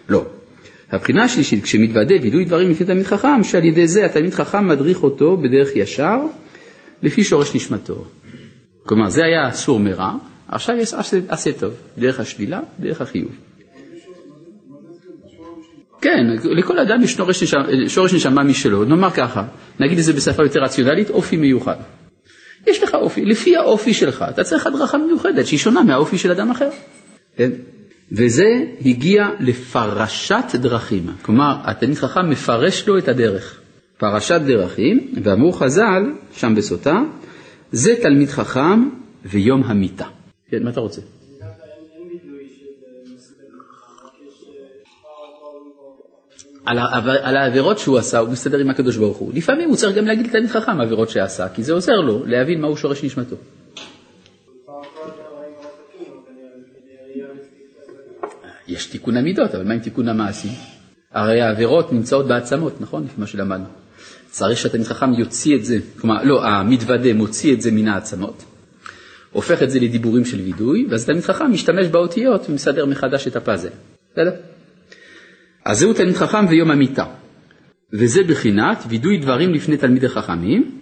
לא. 0.09 0.25
הבחינה 0.91 1.23
השלישית, 1.23 1.63
כשמתוודה 1.63 2.15
וידוי 2.21 2.45
דברים 2.45 2.69
לפני 2.69 2.85
תלמיד 2.85 3.05
חכם, 3.05 3.43
שעל 3.43 3.65
ידי 3.65 3.87
זה 3.87 4.05
התלמיד 4.05 4.33
חכם 4.33 4.67
מדריך 4.67 5.03
אותו 5.03 5.37
בדרך 5.37 5.75
ישר, 5.75 6.17
לפי 7.03 7.23
שורש 7.23 7.55
נשמתו. 7.55 8.05
כלומר, 8.85 9.09
זה 9.09 9.21
היה 9.23 9.49
אסור 9.49 9.79
מרע, 9.79 10.11
עכשיו 10.47 10.75
יש 10.75 10.93
עשה 11.27 11.51
טוב, 11.59 11.73
דרך 11.97 12.19
השלילה, 12.19 12.59
דרך 12.79 13.01
החיוב. 13.01 13.31
כן, 16.01 16.25
לכל 16.43 16.79
אדם 16.79 17.03
יש 17.03 17.13
שורש 17.13 17.43
נשמה, 17.43 17.63
שורש 17.87 18.13
נשמה 18.13 18.43
משלו, 18.43 18.83
נאמר 18.83 19.09
ככה, 19.09 19.43
נגיד 19.79 19.97
את 19.97 20.03
זה 20.03 20.13
בשפה 20.13 20.43
יותר 20.43 20.59
רציונלית, 20.59 21.09
אופי 21.09 21.37
מיוחד. 21.37 21.75
יש 22.67 22.83
לך 22.83 22.93
אופי, 22.93 23.25
לפי 23.25 23.57
האופי 23.57 23.93
שלך, 23.93 24.25
אתה 24.29 24.43
צריך 24.43 24.67
הדרכה 24.67 24.97
מיוחדת 24.97 25.47
שהיא 25.47 25.59
שונה 25.59 25.83
מהאופי 25.83 26.17
של 26.17 26.31
אדם 26.31 26.51
אחר. 26.51 26.69
כן? 27.37 27.51
וזה 28.11 28.65
הגיע 28.85 29.29
לפרשת 29.39 30.45
דרכים, 30.53 31.07
כלומר 31.21 31.55
התלמיד 31.63 31.97
חכם 31.97 32.29
מפרש 32.29 32.87
לו 32.87 32.97
את 32.97 33.07
הדרך. 33.07 33.59
פרשת 33.97 34.41
דרכים, 34.45 35.13
ואמרו 35.23 35.51
חז"ל, 35.51 36.11
שם 36.33 36.55
בסוטה, 36.55 37.01
זה 37.71 37.95
תלמיד 38.01 38.29
חכם 38.29 38.89
ויום 39.25 39.63
המיתה. 39.63 40.05
כן, 40.49 40.63
מה 40.63 40.69
אתה 40.69 40.79
רוצה? 40.79 41.01
על, 46.65 46.79
על 47.21 47.37
העבירות 47.37 47.79
שהוא 47.79 47.97
עשה, 47.97 48.19
הוא 48.19 48.29
מסתדר 48.29 48.57
עם 48.59 48.69
הקדוש 48.69 48.97
ברוך 48.97 49.17
הוא. 49.17 49.31
לפעמים 49.33 49.69
הוא 49.69 49.77
צריך 49.77 49.97
גם 49.97 50.05
להגיד 50.05 50.27
לתלמיד 50.27 50.49
חכם 50.49 50.81
עבירות 50.81 51.09
שעשה, 51.09 51.49
כי 51.49 51.63
זה 51.63 51.73
עוזר 51.73 51.95
לו 51.95 52.25
להבין 52.25 52.61
מהו 52.61 52.77
שורש 52.77 53.03
נשמתו. 53.03 53.35
יש 58.67 58.85
תיקון 58.85 59.17
המידות, 59.17 59.55
אבל 59.55 59.63
מה 59.63 59.73
עם 59.73 59.79
תיקון 59.79 60.09
המעשים? 60.09 60.51
הרי 61.13 61.41
העבירות 61.41 61.93
נמצאות 61.93 62.27
בעצמות, 62.27 62.81
נכון? 62.81 63.03
לפי 63.03 63.13
מה 63.17 63.27
שלמדנו. 63.27 63.65
צריך 64.29 64.57
שהתלמיד 64.57 64.87
חכם 64.87 65.13
יוציא 65.13 65.55
את 65.55 65.65
זה, 65.65 65.77
כלומר, 65.99 66.23
לא, 66.23 66.45
המתוודה 66.45 67.13
מוציא 67.13 67.53
את 67.53 67.61
זה 67.61 67.71
מן 67.71 67.87
העצמות, 67.87 68.43
הופך 69.31 69.63
את 69.63 69.69
זה 69.69 69.79
לדיבורים 69.79 70.25
של 70.25 70.41
וידוי, 70.41 70.87
ואז 70.89 71.05
תלמיד 71.05 71.23
חכם 71.23 71.51
משתמש 71.51 71.87
באותיות 71.87 72.49
ומסדר 72.49 72.85
מחדש 72.85 73.27
את 73.27 73.35
הפאזל. 73.35 73.69
בסדר? 74.11 74.31
אז 75.65 75.79
זהו 75.79 75.93
תלמיד 75.93 76.15
חכם 76.15 76.45
ויום 76.49 76.71
המיתה. 76.71 77.05
וזה 77.93 78.23
בחינת 78.23 78.83
וידוי 78.89 79.17
דברים 79.17 79.53
לפני 79.53 79.77
תלמידי 79.77 80.09
חכמים. 80.09 80.79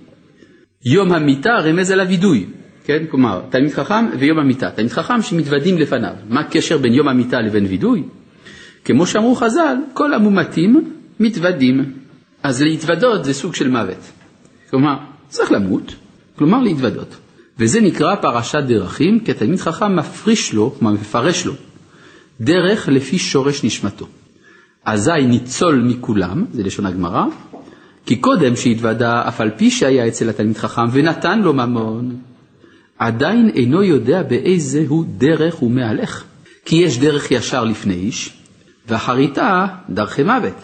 יום 0.86 1.12
המיתה 1.12 1.50
רמז 1.50 1.92
על 1.92 2.00
הווידוי, 2.00 2.46
כן? 2.84 3.04
כלומר, 3.10 3.42
תלמיד 3.50 3.74
חכם 3.74 4.06
ויום 4.20 4.40
המיתה. 4.40 4.70
תלמיד 4.70 4.92
חכם 4.92 5.22
שמתוודים 5.22 5.78
לפניו. 5.78 6.14
מה 6.30 6.40
הקשר 6.40 6.78
בין 6.78 6.94
יום 6.94 7.08
המיתה 7.08 7.42
לבין 7.42 7.66
וידוי? 7.66 8.04
כמו 8.86 9.08
שאמרו 9.08 9.36
חז"ל, 9.36 9.76
כל 9.94 10.14
המומתים 10.14 10.92
מתוודים. 11.20 11.94
אז 12.44 12.62
להתוודות 12.62 13.26
זה 13.26 13.34
סוג 13.34 13.56
של 13.56 13.70
מוות. 13.70 14.12
כלומר, 14.70 14.96
צריך 15.30 15.52
למות, 15.52 15.96
כלומר 16.36 16.62
להתוודות. 16.62 17.16
וזה 17.60 17.82
נקרא 17.82 18.16
פרשת 18.16 18.64
דרכים, 18.68 19.20
כי 19.20 19.32
התלמיד 19.32 19.60
חכם 19.60 19.96
מפריש 19.96 20.54
לו, 20.54 20.76
כלומר 20.80 20.94
מפרש 20.94 21.46
לו, 21.46 21.54
דרך 22.42 22.90
לפי 22.90 23.18
שורש 23.18 23.64
נשמתו. 23.64 24.08
אזי 24.86 25.26
ניצול 25.28 25.82
מכולם, 25.82 26.46
זה 26.52 26.64
לשון 26.64 26.86
הגמרא, 26.86 27.26
כי 28.06 28.16
קודם 28.16 28.56
שהתוודה, 28.56 29.28
אף 29.28 29.42
על 29.42 29.50
פי 29.58 29.72
שהיה 29.72 30.08
אצל 30.08 30.30
התלמיד 30.30 30.58
חכם 30.58 30.86
ונתן 30.92 31.42
לו 31.42 31.54
ממון, 31.54 32.16
עדיין 33.02 33.50
אינו 33.56 33.84
יודע 33.84 34.24
באיזה 34.24 34.84
הוא 34.88 35.06
דרך 35.18 35.56
הוא 35.56 35.72
מהלך. 35.72 36.24
כי 36.66 36.76
יש 36.76 37.00
דרך 37.00 37.32
ישר 37.32 37.64
לפני 37.64 37.94
איש, 37.94 38.34
ואחריתה 38.88 39.66
דרכי 39.90 40.24
מוות. 40.24 40.56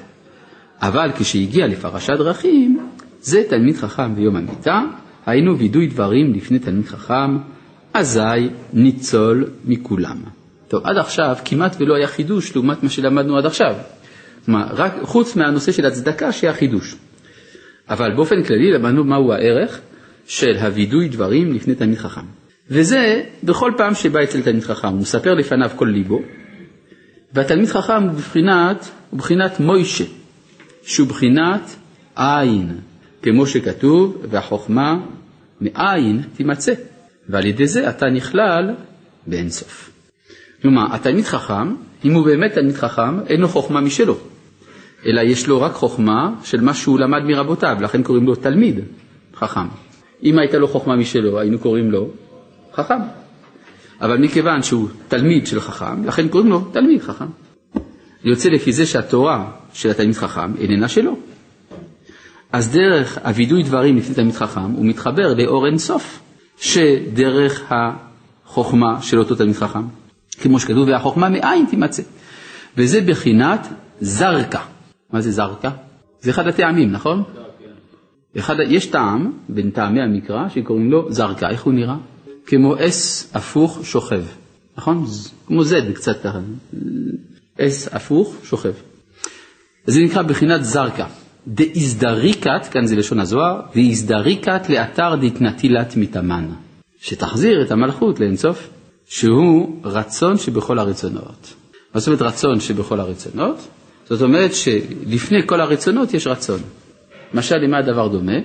אבל 0.82 1.12
כשהגיע 1.20 1.68
לפרשת 1.68 2.14
דרכים, 2.18 2.90
זה 3.22 3.44
תלמיד 3.50 3.78
חכם 3.78 4.16
ביום 4.16 4.36
המיטה, 4.36 4.82
היינו 5.26 5.58
וידוי 5.58 5.88
דברים 5.88 6.34
לפני 6.34 6.60
תלמיד 6.60 6.86
חכם, 6.86 7.38
אזי 7.94 8.50
ניצול 8.74 9.46
מכולם. 9.66 10.18
טוב, 10.68 10.86
עד 10.86 10.98
עכשיו 10.98 11.36
כמעט 11.46 11.76
ולא 11.80 11.96
היה 11.96 12.08
חידוש 12.08 12.56
לעומת 12.56 12.84
מה 12.84 12.90
שלמדנו 12.90 13.38
עד 13.38 13.46
עכשיו. 13.46 13.76
כלומר, 14.46 14.66
רק 14.72 14.94
חוץ 15.04 15.36
מהנושא 15.36 15.72
של 15.72 15.86
הצדקה 15.86 16.32
שהיה 16.32 16.54
חידוש. 16.54 16.96
אבל 17.90 18.16
באופן 18.16 18.44
כללי 18.44 18.72
למדנו 18.72 19.04
מהו 19.04 19.34
הערך 19.34 19.80
של 20.28 20.58
הווידוי 20.58 21.08
דברים 21.10 21.54
לפני 21.54 21.76
תלמיד 21.76 21.98
חכם. 21.98 22.26
וזה 22.70 23.24
בכל 23.44 23.72
פעם 23.78 23.96
שבא 23.96 24.24
אצל 24.24 24.42
תלמיד 24.42 24.64
חכם, 24.64 24.88
הוא 24.88 25.00
מספר 25.02 25.34
לפניו 25.34 25.70
כל 25.76 25.86
ליבו, 25.86 26.20
והתלמיד 27.34 27.70
חכם 27.70 28.04
הוא 28.04 28.12
בבחינת, 28.12 28.90
הוא 29.10 29.18
בבחינת 29.18 29.60
מוישה, 29.60 30.04
שהוא 30.84 31.08
בחינת 31.08 31.76
עין, 32.16 32.78
כמו 33.22 33.48
שכתוב, 33.48 34.26
והחוכמה 34.30 35.00
מאין 35.62 36.22
תימצא, 36.36 36.74
ועל 37.30 37.46
ידי 37.46 37.68
זה 37.68 37.90
אתה 37.90 38.06
נכלל 38.06 38.76
באין 39.28 39.50
סוף. 39.50 39.92
כלומר, 40.62 40.96
התלמיד 40.96 41.26
חכם, 41.26 41.76
אם 42.06 42.14
הוא 42.14 42.26
באמת 42.26 42.54
תלמיד 42.54 42.76
חכם, 42.76 43.20
אין 43.28 43.42
לו 43.42 43.48
חוכמה 43.48 43.82
משלו. 43.82 44.18
אלא 45.06 45.22
יש 45.22 45.48
לו 45.48 45.62
רק 45.62 45.74
חוכמה 45.74 46.34
של 46.44 46.62
מה 46.62 46.74
שהוא 46.74 47.00
למד 47.00 47.24
מרבותיו, 47.24 47.78
לכן 47.82 48.04
קוראים 48.04 48.26
לו 48.26 48.36
תלמיד 48.36 48.80
חכם. 49.36 49.87
אם 50.24 50.40
הייתה 50.40 50.58
לו 50.58 50.68
חוכמה 50.68 50.96
משלו, 50.96 51.40
היינו 51.40 51.60
קוראים 51.60 51.92
לו 51.92 52.10
חכם. 52.74 53.00
אבל 54.02 54.18
מכיוון 54.18 54.64
שהוא 54.64 54.90
תלמיד 55.08 55.48
של 55.48 55.60
חכם, 55.60 56.06
לכן 56.06 56.28
קוראים 56.28 56.50
לו 56.50 56.60
תלמיד 56.72 57.02
חכם. 57.02 57.26
יוצא 58.24 58.50
לפי 58.50 58.72
זה 58.72 58.86
שהתורה 58.86 59.52
של 59.74 59.90
התלמיד 59.90 60.16
חכם 60.16 60.58
איננה 60.58 60.88
שלו. 60.88 61.18
אז 62.52 62.72
דרך 62.72 63.18
הווידוי 63.26 63.64
דברים 63.64 63.98
לפני 63.98 64.16
תלמיד 64.16 64.36
חכם, 64.36 64.72
הוא 64.72 64.86
מתחבר 64.86 65.34
לאור 65.34 65.66
אינסוף, 65.66 66.20
שדרך 66.58 67.72
החוכמה 68.46 69.02
של 69.02 69.20
אותו 69.20 69.36
תלמיד 69.36 69.56
חכם, 69.56 69.84
כמו 70.42 70.60
שכתוב, 70.60 70.88
והחוכמה 70.88 71.30
מאין 71.30 71.66
תימצא. 71.70 72.04
וזה 72.78 73.02
בחינת 73.02 73.68
זרקה. 74.02 74.62
מה 75.14 75.22
זה 75.22 75.32
זרקה? 75.32 75.70
זה 76.22 76.32
אחד 76.32 76.48
הטעמים, 76.48 76.92
נכון? 76.92 77.24
אחד, 78.40 78.56
יש 78.68 78.86
טעם 78.86 79.32
בין 79.50 79.70
טעמי 79.70 80.02
המקרא 80.02 80.50
שקוראים 80.50 80.92
לו 80.92 81.12
זרקה, 81.12 81.50
איך 81.50 81.64
הוא 81.64 81.74
נראה? 81.74 81.96
כמו 82.46 82.76
אס 82.80 83.32
הפוך 83.34 83.80
שוכב, 83.84 84.24
נכון? 84.78 85.06
כמו 85.48 85.64
זד 85.64 85.92
קצת 85.92 86.24
ככה, 86.24 86.40
אס 87.62 87.90
הפוך 87.94 88.36
שוכב. 88.44 88.74
זה 89.86 90.02
נקרא 90.02 90.22
בחינת 90.22 90.64
זרקה. 90.64 91.08
דאיזדריקת, 91.48 92.68
כאן 92.72 92.86
זה 92.86 92.96
לשון 92.96 93.20
הזוהר, 93.20 93.62
דאיזדריקת 93.74 94.70
לאתר 94.70 95.16
דתנטילת 95.22 95.98
מתאמן, 95.98 96.46
שתחזיר 97.00 97.62
את 97.62 97.72
המלכות 97.72 98.20
לאינסוף, 98.20 98.70
שהוא 99.06 99.82
רצון 99.84 100.38
שבכל 100.38 100.80
הרצונות. 100.80 101.54
מה 101.94 102.00
זאת 102.00 102.08
אומרת 102.08 102.22
רצון 102.22 102.60
שבכל 102.60 103.00
הרצונות? 103.00 103.68
זאת 104.10 104.22
אומרת 104.22 104.52
שלפני 104.56 105.48
כל 105.48 105.62
הרצונות 105.62 106.14
יש 106.14 106.28
רצון. 106.28 106.60
למשל, 107.34 107.58
למה 107.58 107.78
הדבר 107.78 108.08
דומה? 108.08 108.38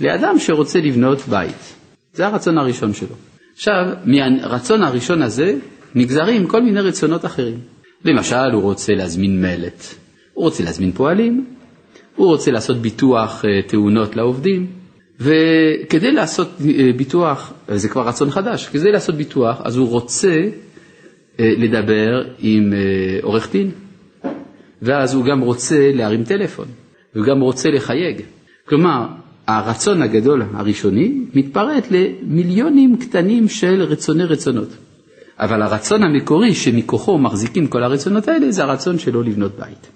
לאדם 0.00 0.38
שרוצה 0.38 0.78
לבנות 0.80 1.20
בית. 1.28 1.74
זה 2.14 2.26
הרצון 2.26 2.58
הראשון 2.58 2.92
שלו. 2.92 3.16
עכשיו, 3.54 3.84
מהרצון 4.04 4.82
הראשון 4.82 5.22
הזה 5.22 5.54
נגזרים 5.94 6.46
כל 6.46 6.62
מיני 6.62 6.80
רצונות 6.80 7.24
אחרים. 7.24 7.58
למשל, 8.04 8.50
הוא 8.52 8.62
רוצה 8.62 8.92
להזמין 8.92 9.42
מלט, 9.42 9.84
הוא 10.34 10.44
רוצה 10.44 10.64
להזמין 10.64 10.92
פועלים, 10.92 11.44
הוא 12.16 12.26
רוצה 12.26 12.50
לעשות 12.50 12.76
ביטוח 12.76 13.44
אה, 13.44 13.62
תאונות 13.62 14.16
לעובדים, 14.16 14.66
וכדי 15.20 16.12
לעשות 16.12 16.48
אה, 16.78 16.90
ביטוח, 16.96 17.52
אה, 17.70 17.76
זה 17.78 17.88
כבר 17.88 18.08
רצון 18.08 18.30
חדש, 18.30 18.68
כדי 18.68 18.92
לעשות 18.92 19.14
ביטוח, 19.14 19.60
אז 19.64 19.76
הוא 19.76 19.88
רוצה 19.88 20.40
לדבר 21.38 22.24
עם 22.38 22.72
עורך 23.22 23.52
דין, 23.52 23.70
ואז 24.82 25.14
הוא 25.14 25.24
גם 25.24 25.40
רוצה 25.40 25.90
להרים 25.94 26.24
טלפון, 26.24 26.66
והוא 27.14 27.26
גם 27.26 27.40
רוצה 27.40 27.70
לחייג. 27.70 28.22
כלומר, 28.68 29.06
הרצון 29.46 30.02
הגדול 30.02 30.42
הראשוני 30.54 31.20
מתפרט 31.34 31.84
למיליונים 31.90 32.96
קטנים 32.96 33.48
של 33.48 33.82
רצוני 33.82 34.24
רצונות. 34.24 34.68
אבל 35.38 35.62
הרצון 35.62 36.02
המקורי 36.02 36.54
שמכוחו 36.54 37.18
מחזיקים 37.18 37.66
כל 37.66 37.82
הרצונות 37.82 38.28
האלה 38.28 38.50
זה 38.52 38.62
הרצון 38.64 38.98
שלו 38.98 39.22
לבנות 39.22 39.52
בית. 39.58 39.86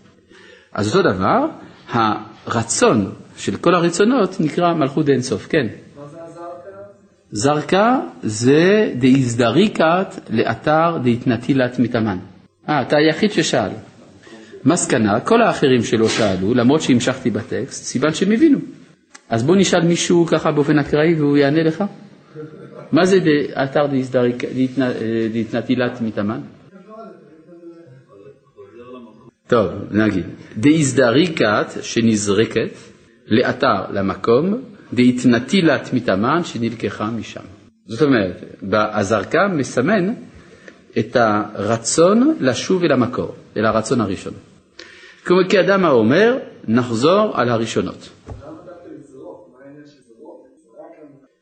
אז 0.73 0.97
אותו 0.97 1.11
דבר, 1.15 1.47
הרצון 1.93 3.11
של 3.37 3.57
כל 3.57 3.75
הרצונות 3.75 4.41
נקרא 4.41 4.75
מלכות 4.75 5.07
דאינסוף, 5.07 5.47
כן. 5.47 5.67
זרקה 7.31 8.01
זה 8.23 8.93
דאיזדריקת 8.99 10.15
לאתר 10.31 10.99
דאיתנטילת 11.03 11.79
מתאמן. 11.79 12.19
אה, 12.69 12.83
אתה 12.83 12.97
היחיד 12.97 13.33
ששאל. 13.33 13.71
מסקנה, 14.65 15.21
כל 15.21 15.43
האחרים 15.43 15.83
שלא 15.83 16.09
שאלו, 16.09 16.55
למרות 16.55 16.83
שהמשכתי 16.83 17.31
בטקסט, 17.31 17.85
סימן 17.85 18.15
שהם 18.15 18.33
הבינו. 18.33 18.59
אז 19.29 19.43
בוא 19.43 19.57
נשאל 19.57 19.83
מישהו 19.83 20.27
ככה 20.27 20.53
באופן 20.53 20.79
אקראי 20.79 21.15
והוא 21.15 21.37
יענה 21.37 21.63
לך. 21.63 21.85
מה 22.93 23.07
זה 23.07 23.19
אתר 23.65 23.87
דאיתנטילת 25.33 26.01
מתאמן? 26.01 26.41
טוב, 29.47 29.71
נגיד, 29.91 30.25
דאיזדריקת 30.57 31.67
שנזרקת 31.83 32.71
לאתר, 33.27 33.83
למקום, 33.93 34.61
דאיתנטילת 34.93 35.93
מתאמן 35.93 36.45
שנלקחה 36.45 37.11
משם. 37.11 37.41
זאת 37.87 38.03
אומרת, 38.03 38.45
הזרקה 38.73 39.49
מסמן 39.49 40.15
את 40.99 41.17
הרצון 41.17 42.37
לשוב 42.41 42.85
אל 42.85 42.93
המקור, 42.93 43.35
אל 43.57 43.65
הרצון 43.65 44.01
הראשון. 44.01 44.33
כי 45.49 45.61
אדם 45.61 45.85
האומר, 45.85 46.39
נחזור 46.69 47.31
על 47.35 47.49
הראשונות. 47.49 48.09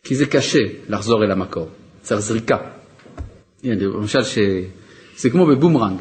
כי 0.02 0.14
זה 0.14 0.26
קשה 0.26 0.62
לחזור 0.88 1.24
אל 1.24 1.30
המקור, 1.30 1.68
צריך 2.02 2.20
זריקה. 2.20 2.58
למשל, 3.64 4.20
זה 5.16 5.30
כמו 5.30 5.46
בבומרנג, 5.46 5.98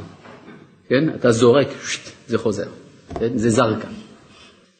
כן? 0.89 1.09
אתה 1.15 1.31
זורק, 1.31 1.67
זה 2.27 2.37
חוזר, 2.37 2.67
כן? 3.19 3.37
זה 3.37 3.49
זרקה. 3.49 3.87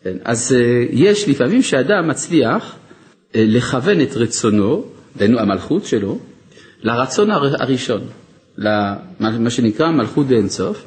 כן? 0.03 0.17
אז 0.23 0.55
uh, 0.57 0.89
יש 0.91 1.29
לפעמים 1.29 1.61
שאדם 1.61 2.07
מצליח 2.07 2.73
uh, 2.73 3.35
לכוון 3.35 4.01
את 4.01 4.15
רצונו, 4.15 4.85
דהיינו 5.17 5.39
המלכות 5.39 5.85
שלו, 5.85 6.19
לרצון 6.81 7.31
הר, 7.31 7.61
הראשון, 7.61 8.01
למה 8.57 9.49
שנקרא 9.49 9.91
מלכות 9.91 10.27
באינסוף, 10.27 10.85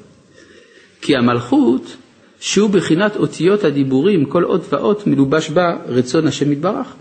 כי 1.00 1.16
המלכות, 1.16 1.96
שהוא 2.40 2.70
בחינת 2.70 3.16
אותיות 3.16 3.64
הדיבורים, 3.64 4.24
כל 4.24 4.44
אות 4.44 4.72
ואות 4.72 5.07
מלובש 5.07 5.51
בה 5.51 5.77
רצון 5.88 6.27
השם 6.27 6.53
יתברך. 6.53 6.94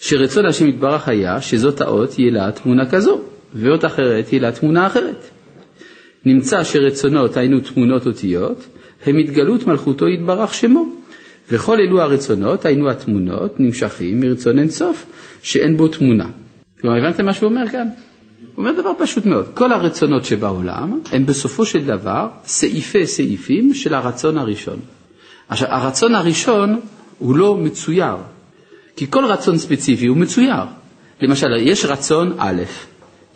שרצון 0.00 0.46
השם 0.46 0.68
יתברך 0.68 1.08
היה 1.08 1.40
שזאת 1.40 1.80
האות 1.80 2.18
יהיה 2.18 2.30
לה 2.30 2.52
תמונה 2.52 2.90
כזו, 2.90 3.20
ואות 3.54 3.84
אחרת 3.84 4.32
יהיה 4.32 4.42
לה 4.42 4.52
תמונה 4.52 4.86
אחרת. 4.86 5.30
נמצא 6.24 6.64
שרצונות 6.64 7.36
היינו 7.36 7.60
תמונות 7.60 8.06
אותיות, 8.06 8.66
הם 9.06 9.18
התגלות 9.18 9.66
מלכותו 9.66 10.08
יתברך 10.08 10.54
שמו. 10.54 10.86
וכל 11.50 11.80
אלו 11.80 12.02
הרצונות, 12.02 12.64
היינו 12.64 12.90
התמונות, 12.90 13.60
נמשכים 13.60 14.20
מרצון 14.20 14.58
אינסוף, 14.58 15.06
שאין 15.42 15.76
בו 15.76 15.88
תמונה. 15.88 16.26
כלומר, 16.80 16.98
הבנתם 16.98 17.24
מה 17.24 17.34
שהוא 17.34 17.48
אומר 17.48 17.68
כאן? 17.68 17.88
הוא 18.54 18.66
אומר 18.66 18.80
דבר 18.80 18.90
פשוט 18.98 19.26
מאוד, 19.26 19.46
כל 19.54 19.72
הרצונות 19.72 20.24
שבעולם 20.24 21.00
הם 21.12 21.26
בסופו 21.26 21.66
של 21.66 21.84
דבר 21.84 22.28
סעיפי 22.44 23.06
סעיפים 23.06 23.74
של 23.74 23.94
הרצון 23.94 24.38
הראשון. 24.38 24.78
עכשיו, 25.48 25.68
הרצון 25.68 26.14
הראשון 26.14 26.80
הוא 27.18 27.36
לא 27.36 27.56
מצויר, 27.56 28.16
כי 28.96 29.06
כל 29.10 29.24
רצון 29.24 29.58
ספציפי 29.58 30.06
הוא 30.06 30.16
מצויר. 30.16 30.64
למשל, 31.20 31.46
יש 31.60 31.84
רצון 31.84 32.34
א', 32.38 32.62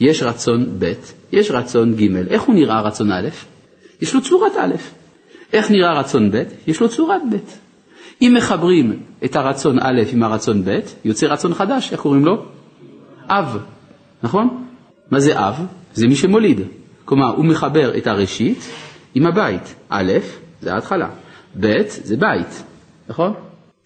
יש 0.00 0.22
רצון 0.22 0.66
ב', 0.78 0.92
יש 1.32 1.50
רצון 1.50 1.94
ג', 1.94 2.16
איך 2.30 2.42
הוא 2.42 2.54
נראה 2.54 2.80
רצון 2.80 3.12
א'? 3.12 3.28
יש 4.00 4.14
לו 4.14 4.22
צורת 4.22 4.52
א'. 4.60 4.74
איך 5.52 5.70
נראה 5.70 6.00
רצון 6.00 6.30
ב'? 6.30 6.42
יש 6.66 6.80
לו 6.80 6.88
צורת 6.88 7.22
ב'. 7.32 7.36
אם 8.22 8.34
מחברים 8.36 9.00
את 9.24 9.36
הרצון 9.36 9.78
א' 9.78 10.02
עם 10.12 10.22
הרצון 10.22 10.64
ב', 10.64 10.78
יוצא 11.04 11.26
רצון 11.26 11.54
חדש, 11.54 11.92
איך 11.92 12.00
קוראים 12.00 12.24
לו? 12.24 12.44
אב, 13.28 13.58
נכון? 14.22 14.66
מה 15.10 15.20
זה 15.20 15.48
אב? 15.48 15.66
זה 15.94 16.06
מי 16.06 16.16
שמוליד. 16.16 16.60
כלומר, 17.04 17.34
הוא 17.36 17.44
מחבר 17.44 17.96
את 17.96 18.06
הראשית 18.06 18.58
עם 19.14 19.26
הבית. 19.26 19.74
א', 19.88 20.12
זה 20.60 20.74
ההתחלה, 20.74 21.08
ב', 21.60 21.82
זה 21.88 22.16
בית, 22.16 22.62
נכון? 23.08 23.34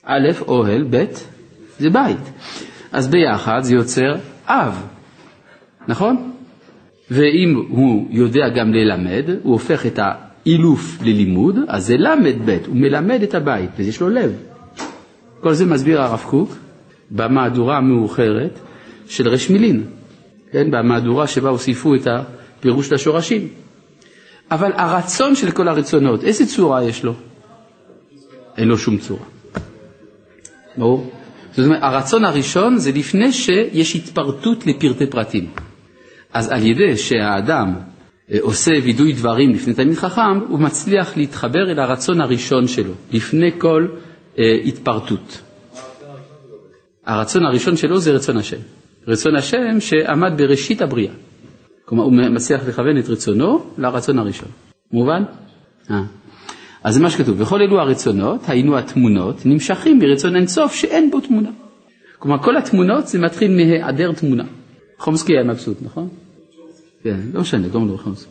א', 0.04 0.28
אוהל, 0.48 0.86
ב', 0.90 1.04
זה 1.78 1.90
בית. 1.90 2.30
אז 2.92 3.08
ביחד 3.08 3.60
זה 3.62 3.74
יוצר 3.74 4.14
אב, 4.46 4.86
נכון? 5.88 6.30
ואם 7.10 7.62
הוא 7.68 8.06
יודע 8.10 8.48
גם 8.48 8.72
ללמד, 8.72 9.24
הוא 9.42 9.52
הופך 9.52 9.86
את 9.86 9.98
האילוף 10.02 10.98
ללימוד, 11.02 11.58
אז 11.68 11.86
זה 11.86 11.96
ל"ב, 11.96 12.58
הוא 12.66 12.76
מלמד 12.76 13.22
את 13.22 13.34
הבית, 13.34 13.70
ויש 13.76 14.00
לו 14.00 14.08
לב. 14.08 14.32
כל 15.40 15.52
זה 15.52 15.66
מסביר 15.66 16.02
הרב 16.02 16.24
קוק 16.26 16.56
במהדורה 17.10 17.76
המאוחרת 17.76 18.58
של 19.08 19.28
רש 19.28 19.50
מילין, 19.50 19.84
כן? 20.54 20.70
במהדורה 20.70 21.26
שבה 21.26 21.48
הוסיפו 21.48 21.94
את 21.94 22.06
הפירוש 22.06 22.92
לשורשים. 22.92 23.48
אבל 24.50 24.72
הרצון 24.74 25.36
של 25.36 25.50
כל 25.50 25.68
הרצונות, 25.68 26.24
איזה 26.24 26.46
צורה 26.46 26.84
יש 26.84 27.04
לו? 27.04 27.14
אין 28.56 28.68
לו 28.68 28.78
שום 28.78 28.98
צורה. 28.98 29.24
ברור? 30.76 31.10
זאת 31.56 31.66
אומרת, 31.66 31.82
הרצון 31.82 32.24
הראשון 32.24 32.78
זה 32.78 32.92
לפני 32.92 33.32
שיש 33.32 33.96
התפרטות 33.96 34.66
לפרטי 34.66 35.06
פרטים. 35.06 35.50
אז 36.32 36.50
על 36.50 36.66
ידי 36.66 36.96
שהאדם 36.96 37.74
אה, 38.32 38.38
עושה 38.40 38.72
וידוי 38.82 39.12
דברים 39.12 39.50
לפני 39.50 39.74
תלמיד 39.74 39.96
חכם, 39.96 40.38
הוא 40.48 40.58
מצליח 40.60 41.16
להתחבר 41.16 41.70
אל 41.70 41.78
הרצון 41.78 42.20
הראשון 42.20 42.68
שלו, 42.68 42.92
לפני 43.12 43.50
כל 43.58 43.86
אה, 44.38 44.44
התפרטות. 44.64 45.40
הרצון 47.06 47.46
הראשון 47.46 47.76
שלו 47.76 47.98
זה 47.98 48.12
רצון 48.12 48.36
השם. 48.36 48.83
רצון 49.08 49.36
השם 49.36 49.80
שעמד 49.80 50.32
בראשית 50.36 50.82
הבריאה. 50.82 51.12
כלומר, 51.84 52.04
הוא 52.04 52.12
מצליח 52.12 52.68
לכוון 52.68 52.98
את 52.98 53.08
רצונו 53.08 53.64
לרצון 53.78 54.18
הראשון. 54.18 54.48
מובן? 54.92 55.22
אה. 55.90 56.02
אז 56.84 56.98
מה 56.98 57.10
שכתוב, 57.10 57.40
וכל 57.40 57.62
אלו 57.62 57.80
הרצונות, 57.80 58.40
היינו 58.48 58.78
התמונות, 58.78 59.46
נמשכים 59.46 59.98
מרצון 59.98 60.36
אינסוף 60.36 60.74
שאין 60.74 61.10
בו 61.10 61.20
תמונה. 61.20 61.50
כלומר, 62.18 62.42
כל 62.42 62.56
התמונות 62.56 63.06
זה 63.06 63.18
מתחיל 63.18 63.56
מהיעדר 63.56 64.12
תמונה. 64.12 64.44
חומסקי 64.98 65.32
היה 65.32 65.44
מבסוט, 65.44 65.76
נכון? 65.82 66.08
כן, 67.02 67.20
לא 67.32 67.40
משנה, 67.40 67.66
לא 67.74 67.80
מדבר 67.80 67.96
חומסקי. 67.96 68.30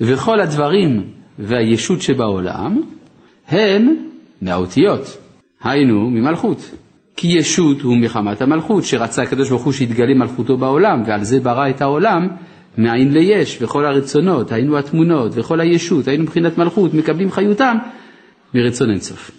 וכל 0.00 0.40
הדברים 0.40 1.04
והישות 1.38 2.02
שבעולם 2.02 2.82
הם 3.48 3.96
מהאותיות, 4.42 5.18
היינו 5.62 6.10
ממלכות. 6.10 6.70
כי 7.16 7.28
ישות 7.28 7.80
הוא 7.80 7.96
מחמת 7.96 8.42
המלכות, 8.42 8.84
שרצה 8.84 9.22
הקדוש 9.22 9.48
ברוך 9.48 9.64
הוא 9.64 9.72
שיתגלה 9.72 10.14
מלכותו 10.14 10.56
בעולם, 10.56 11.02
ועל 11.06 11.24
זה 11.24 11.40
ברא 11.40 11.68
את 11.70 11.80
העולם, 11.80 12.28
מאין 12.78 13.12
ליש, 13.12 13.58
וכל 13.62 13.84
הרצונות, 13.84 14.52
היינו 14.52 14.78
התמונות, 14.78 15.32
וכל 15.34 15.60
הישות, 15.60 16.08
היינו 16.08 16.22
מבחינת 16.22 16.58
מלכות, 16.58 16.94
מקבלים 16.94 17.30
חיותם 17.30 17.76
מרצון 18.54 18.90
אינסוף. 18.90 19.30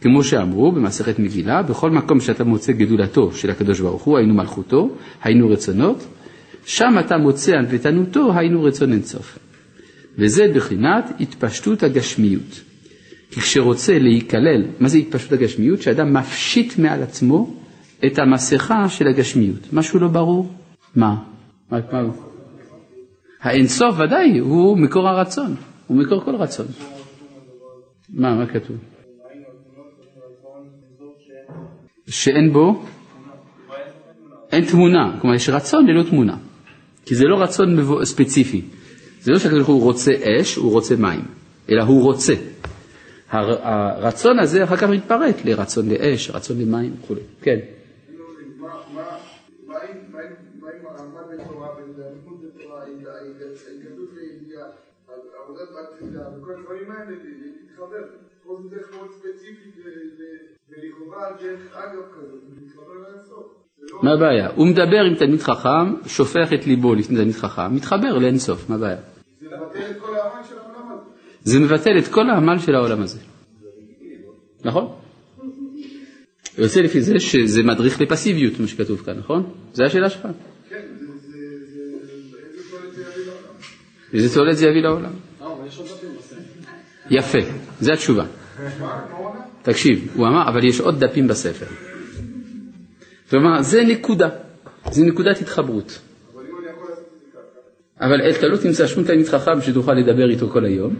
כמו 0.00 0.24
שאמרו 0.24 0.72
במסכת 0.72 1.18
מגילה, 1.18 1.62
בכל 1.62 1.90
מקום 1.90 2.20
שאתה 2.20 2.44
מוצא 2.44 2.72
גדולתו 2.72 3.32
של 3.32 3.50
הקדוש 3.50 3.80
ברוך 3.80 4.02
הוא, 4.02 4.18
היינו 4.18 4.34
מלכותו, 4.34 4.90
היינו 5.22 5.48
רצונות, 5.48 6.06
שם 6.66 6.96
אתה 7.00 7.18
מוצא 7.18 7.56
ענוותנותו, 7.56 8.32
היינו 8.36 8.62
רצון 8.62 8.92
אינסוף. 8.92 9.38
וזה 10.18 10.46
בחינת 10.54 11.12
התפשטות 11.20 11.82
הגשמיות. 11.82 12.69
כי 13.30 13.40
כשרוצה 13.40 13.98
להיכלל, 13.98 14.62
מה 14.80 14.88
זה 14.88 14.98
התפשטות 14.98 15.32
הגשמיות? 15.32 15.82
שאדם 15.82 16.12
מפשיט 16.12 16.78
מעל 16.78 17.02
עצמו 17.02 17.54
את 18.06 18.18
המסכה 18.18 18.88
של 18.88 19.06
הגשמיות. 19.08 19.72
משהו 19.72 19.98
לא 19.98 20.08
ברור? 20.08 20.52
מה? 20.96 21.16
מה? 21.70 21.78
מה? 21.92 22.02
האינסוף 23.42 23.94
ודאי 23.98 24.38
הוא 24.38 24.78
מקור 24.78 25.08
הרצון, 25.08 25.54
הוא 25.86 25.96
מקור 25.96 26.24
כל 26.24 26.34
רצון. 26.36 26.66
מה, 28.08 28.34
מה 28.34 28.46
כתוב? 28.46 28.76
שאין 32.08 32.52
בו, 32.52 32.82
אין 34.52 34.64
תמונה, 34.64 35.18
כלומר 35.20 35.36
יש 35.36 35.48
רצון 35.48 35.86
ללא 35.86 36.02
תמונה, 36.02 36.36
כי 37.04 37.14
זה 37.14 37.24
לא 37.24 37.42
רצון 37.42 37.76
ספציפי, 38.04 38.62
זה 39.20 39.32
לא 39.32 39.38
שהקדוש 39.38 39.66
הוא 39.66 39.82
רוצה 39.82 40.12
אש, 40.22 40.56
הוא 40.56 40.72
רוצה 40.72 40.96
מים, 40.96 41.24
אלא 41.70 41.82
הוא 41.82 42.02
רוצה. 42.02 42.34
הרצון 43.30 44.38
הזה 44.38 44.64
אחר 44.64 44.76
כך 44.76 44.88
מתפרק 44.88 45.36
לרצון 45.44 45.88
לאש, 45.88 46.30
רצון 46.30 46.56
למים 46.60 46.92
וכו'. 47.02 47.14
כן. 47.42 47.58
מה 64.02 64.12
הבעיה? 64.12 64.48
הוא 64.56 64.66
מדבר 64.66 65.00
עם 65.10 65.14
תלמיד 65.14 65.40
חכם, 65.40 66.06
שופך 66.06 66.52
את 66.54 66.66
ליבו 66.66 66.94
לפני 66.94 67.16
תלמיד 67.16 67.34
חכם, 67.34 67.74
מתחבר 67.74 68.18
לאינסוף, 68.18 68.70
מה 68.70 68.74
הבעיה? 68.74 68.96
זה 69.40 69.46
מבטל 69.46 69.90
את 69.90 70.00
כל 70.00 70.16
העולם 70.16 70.44
של. 70.48 70.69
זה 71.42 71.60
מבטל 71.60 71.98
את 71.98 72.08
כל 72.08 72.30
העמל 72.30 72.58
של 72.58 72.74
העולם 72.74 73.02
הזה. 73.02 73.18
נכון? 74.64 74.88
יוצא 76.58 76.80
לפי 76.80 77.02
זה 77.02 77.20
שזה 77.20 77.62
מדריך 77.62 78.00
לפסיביות, 78.00 78.60
מה 78.60 78.66
שכתוב 78.66 79.02
כאן, 79.04 79.18
נכון? 79.18 79.52
זו 79.72 79.84
השאלה 79.84 80.10
שלך. 80.10 80.28
כן, 80.68 80.80
איזה 84.12 84.34
תועלת 84.34 84.56
זה 84.56 84.66
יביא 84.66 84.82
לעולם? 84.82 85.12
יפה, 87.10 87.38
זו 87.80 87.92
התשובה. 87.92 88.24
תקשיב, 89.62 90.08
הוא 90.14 90.26
אמר, 90.26 90.48
אבל 90.48 90.64
יש 90.64 90.80
עוד 90.80 91.04
דפים 91.04 91.28
בספר. 91.28 91.66
כלומר, 93.30 93.62
זה 93.62 93.84
נקודה, 93.84 94.28
זה 94.90 95.04
נקודת 95.04 95.40
התחברות. 95.40 95.98
אבל 98.00 98.30
אתה 98.30 98.48
לא 98.48 98.56
תמצא 98.56 98.86
שום 98.86 99.04
תלמיד 99.04 99.28
חכם 99.28 99.60
שתוכל 99.60 99.92
לדבר 99.92 100.30
איתו 100.30 100.48
כל 100.48 100.64
היום. 100.64 100.96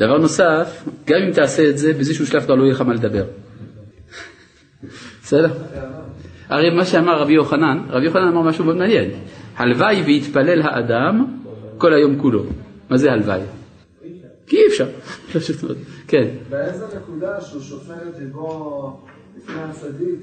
דבר 0.00 0.18
נוסף, 0.18 0.84
גם 1.06 1.22
אם 1.26 1.32
תעשה 1.32 1.70
את 1.70 1.78
זה, 1.78 1.92
באיזשהו 1.92 2.26
שלב 2.26 2.42
כבר 2.42 2.54
לא 2.54 2.62
יהיה 2.62 2.72
לך 2.72 2.80
מה 2.80 2.94
לדבר. 2.94 3.24
בסדר? 5.22 5.52
הרי 6.48 6.70
מה 6.70 6.84
שאמר 6.84 7.22
רבי 7.22 7.32
יוחנן, 7.32 7.78
רבי 7.88 8.04
יוחנן 8.04 8.28
אמר 8.28 8.42
משהו 8.42 8.64
מאוד 8.64 8.76
מעניין. 8.76 9.10
הלוואי 9.56 10.02
ויתפלל 10.02 10.62
האדם 10.62 11.26
כל 11.78 11.94
היום 11.94 12.18
כולו. 12.18 12.44
מה 12.90 12.96
זה 12.96 13.12
הלוואי? 13.12 13.40
כי 14.46 14.56
אי 14.56 14.66
אפשר. 14.66 14.86
כן. 16.08 16.28
באיזה 16.50 16.84
נקודה 16.96 17.40
שהוא 17.40 17.62
שופט 17.62 17.94
את 18.08 18.18
ליבו 18.18 19.00
לפני 19.36 19.62
הצדיק, 19.62 20.20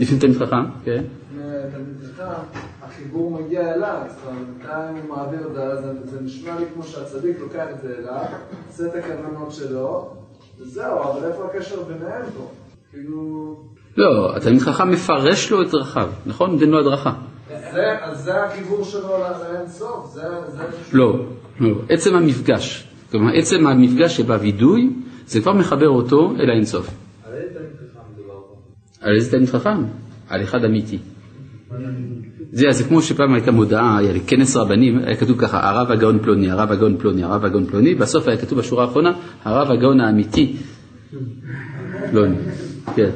לפני 0.00 0.18
תלמיד 0.18 0.36
חכם, 0.36 0.64
כן. 0.84 1.04
לפני 1.32 1.42
תלמיד 1.72 2.12
חכם, 2.16 2.58
החיבור 2.94 3.30
מגיע 3.30 3.74
אליו, 3.74 4.02
זאת 4.08 4.18
אומרת, 4.26 4.46
מתי 4.58 5.00
הוא 5.00 5.16
מעביר 5.16 5.46
את 5.46 5.54
זה, 5.54 6.04
זה 6.04 6.20
נשמע 6.20 6.58
לי 6.58 6.64
כמו 6.74 6.82
שהצדיק 6.82 7.40
לוקח 7.40 7.66
את 7.70 7.80
זה 7.82 7.94
אליו, 7.98 8.24
עושה 8.68 8.86
את 8.86 8.94
הכוונות 8.94 9.52
שלו, 9.52 10.10
וזהו, 10.60 11.02
אבל 11.02 11.28
איפה 11.28 11.44
הקשר 11.44 11.82
ביניהם 11.82 12.24
פה? 12.36 12.50
כאילו... 12.90 13.56
לא, 13.96 14.36
התלמיד 14.36 14.60
חכם 14.60 14.90
מפרש 14.90 15.50
לו 15.50 15.62
את 15.62 15.70
דרכיו, 15.70 16.08
נכון? 16.26 16.50
נותן 16.50 16.68
לו 16.68 16.80
הדרכה. 16.80 17.12
אז 18.02 18.24
זה 18.24 18.44
החיבור 18.44 18.84
שלו 18.84 19.08
לאין 19.18 19.68
סוף, 19.68 20.10
זה... 20.12 20.22
לא, 20.92 21.26
לא, 21.60 21.74
עצם 21.88 22.16
המפגש, 22.16 22.88
כלומר 23.10 23.32
עצם 23.34 23.66
המפגש 23.66 24.16
שבווידוי, 24.16 24.90
זה 25.26 25.40
כבר 25.40 25.52
מחבר 25.52 25.88
אותו 25.88 26.32
אל 26.40 26.50
האינסוף. 26.50 26.90
על 27.24 27.34
איזה 27.34 27.50
תלמיד 27.54 27.70
חכם 27.76 28.00
מדובר 28.14 28.40
פה? 28.48 28.54
על 29.00 29.14
איזה 29.16 29.30
תלמיד 29.30 29.48
חכם? 29.48 29.84
על 30.28 30.42
אחד 30.42 30.64
אמיתי. 30.64 30.98
זה, 32.54 32.72
זה 32.72 32.84
כמו 32.84 33.02
שפעם 33.02 33.34
הייתה 33.34 33.50
מודעה, 33.50 33.98
היה 33.98 34.12
לכנס 34.12 34.56
רבנים, 34.56 34.98
היה 34.98 35.16
כתוב 35.16 35.38
ככה, 35.38 35.70
הרב 35.70 35.90
הגאון 35.90 36.18
פלוני, 36.22 36.50
הרב 36.50 36.72
הגאון 36.72 36.96
פלוני, 36.98 37.24
הרב 37.24 37.44
הגאון 37.44 37.66
פלוני, 37.66 37.94
בסוף 37.94 38.28
היה 38.28 38.36
כתוב 38.36 38.58
בשורה 38.58 38.84
האחרונה, 38.84 39.12
הרב 39.44 39.70
הגאון 39.70 40.00
האמיתי 40.00 40.56
פלוני. 42.10 42.36
כן. 42.96 43.10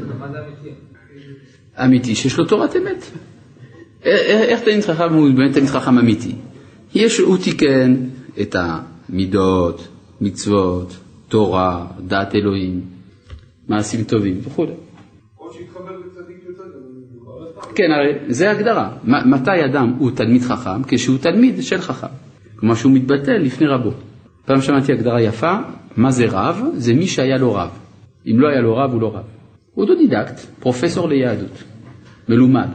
אמיתי, 1.84 2.14
שיש 2.14 2.39
לו 2.39 2.45
תורת 2.45 2.76
אמת. 2.76 3.05
איך 4.05 4.61
תלמיד 4.61 4.84
חכם 4.84 5.14
הוא 5.14 5.30
באמת 5.34 5.55
תלמיד 5.55 5.70
חכם 5.70 5.99
אמיתי? 5.99 6.34
יש, 6.95 7.18
הוא 7.18 7.39
תיקן 7.39 7.97
את 8.41 8.57
המידות, 8.59 9.89
מצוות, 10.20 10.97
תורה, 11.28 11.86
דעת 12.07 12.34
אלוהים, 12.34 12.80
מעשים 13.68 14.05
טובים 14.05 14.41
וכו'. 14.45 14.88
כן, 17.79 17.91
הרי 17.93 18.12
זה 18.29 18.51
ההגדרה. 18.51 18.91
מ- 19.05 19.31
מתי 19.31 19.64
אדם 19.64 19.95
הוא 19.99 20.11
תלמיד 20.11 20.43
חכם? 20.43 20.83
כשהוא 20.89 21.18
תלמיד 21.18 21.62
של 21.62 21.79
חכם. 21.79 22.07
כלומר 22.57 22.74
שהוא 22.74 22.93
מתבטל 22.93 23.37
לפני 23.37 23.66
רבו. 23.66 23.91
פעם 24.45 24.61
שמעתי 24.61 24.93
הגדרה 24.93 25.20
יפה, 25.22 25.57
מה 25.97 26.11
זה 26.11 26.26
רב? 26.31 26.62
זה 26.76 26.95
מי 26.95 27.07
שהיה 27.07 27.39
לו 27.39 27.55
רב. 27.55 27.70
אם 28.26 28.41
לא 28.41 28.49
היה 28.49 28.61
לו 28.61 28.76
רב, 28.76 28.93
הוא 28.93 29.01
לא 29.01 29.16
רב. 29.16 29.24
הוא 29.74 29.85
אוטודידקט, 29.85 30.41
פרופסור 30.61 31.09
ליהדות, 31.09 31.62
מלומד. 32.29 32.68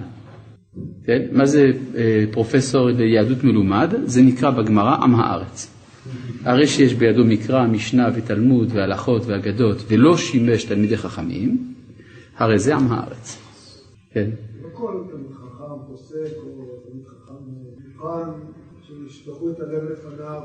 כן? 1.05 1.21
מה 1.31 1.45
זה 1.45 1.71
אה, 1.95 2.23
פרופסור 2.31 2.89
ליהדות 2.89 3.43
מלומד? 3.43 3.93
זה 4.05 4.21
נקרא 4.21 4.49
בגמרא 4.49 4.95
עם 4.95 5.15
הארץ. 5.15 5.71
הרי 6.45 6.67
שיש 6.67 6.93
בידו 6.93 7.25
מקרא, 7.25 7.67
משנה 7.67 8.07
ותלמוד 8.15 8.69
והלכות 8.73 9.25
ואגדות, 9.25 9.83
ולא 9.87 10.17
שימש 10.17 10.63
תלמידי 10.63 10.97
חכמים, 10.97 11.73
הרי 12.37 12.59
זה 12.59 12.75
עם 12.75 12.91
הארץ. 12.91 13.37
כן. 14.13 14.29
כל 14.85 15.03
תלמיד 15.11 15.31
חכם 15.31 15.73
פוסק 15.87 16.37
או 16.37 16.65
תלמיד 16.85 17.05
חכם 17.07 17.33
מוכן 17.97 18.29
שישלחו 18.87 19.49
את 19.49 19.59
הלב 19.59 19.83
לפניו 19.91 20.41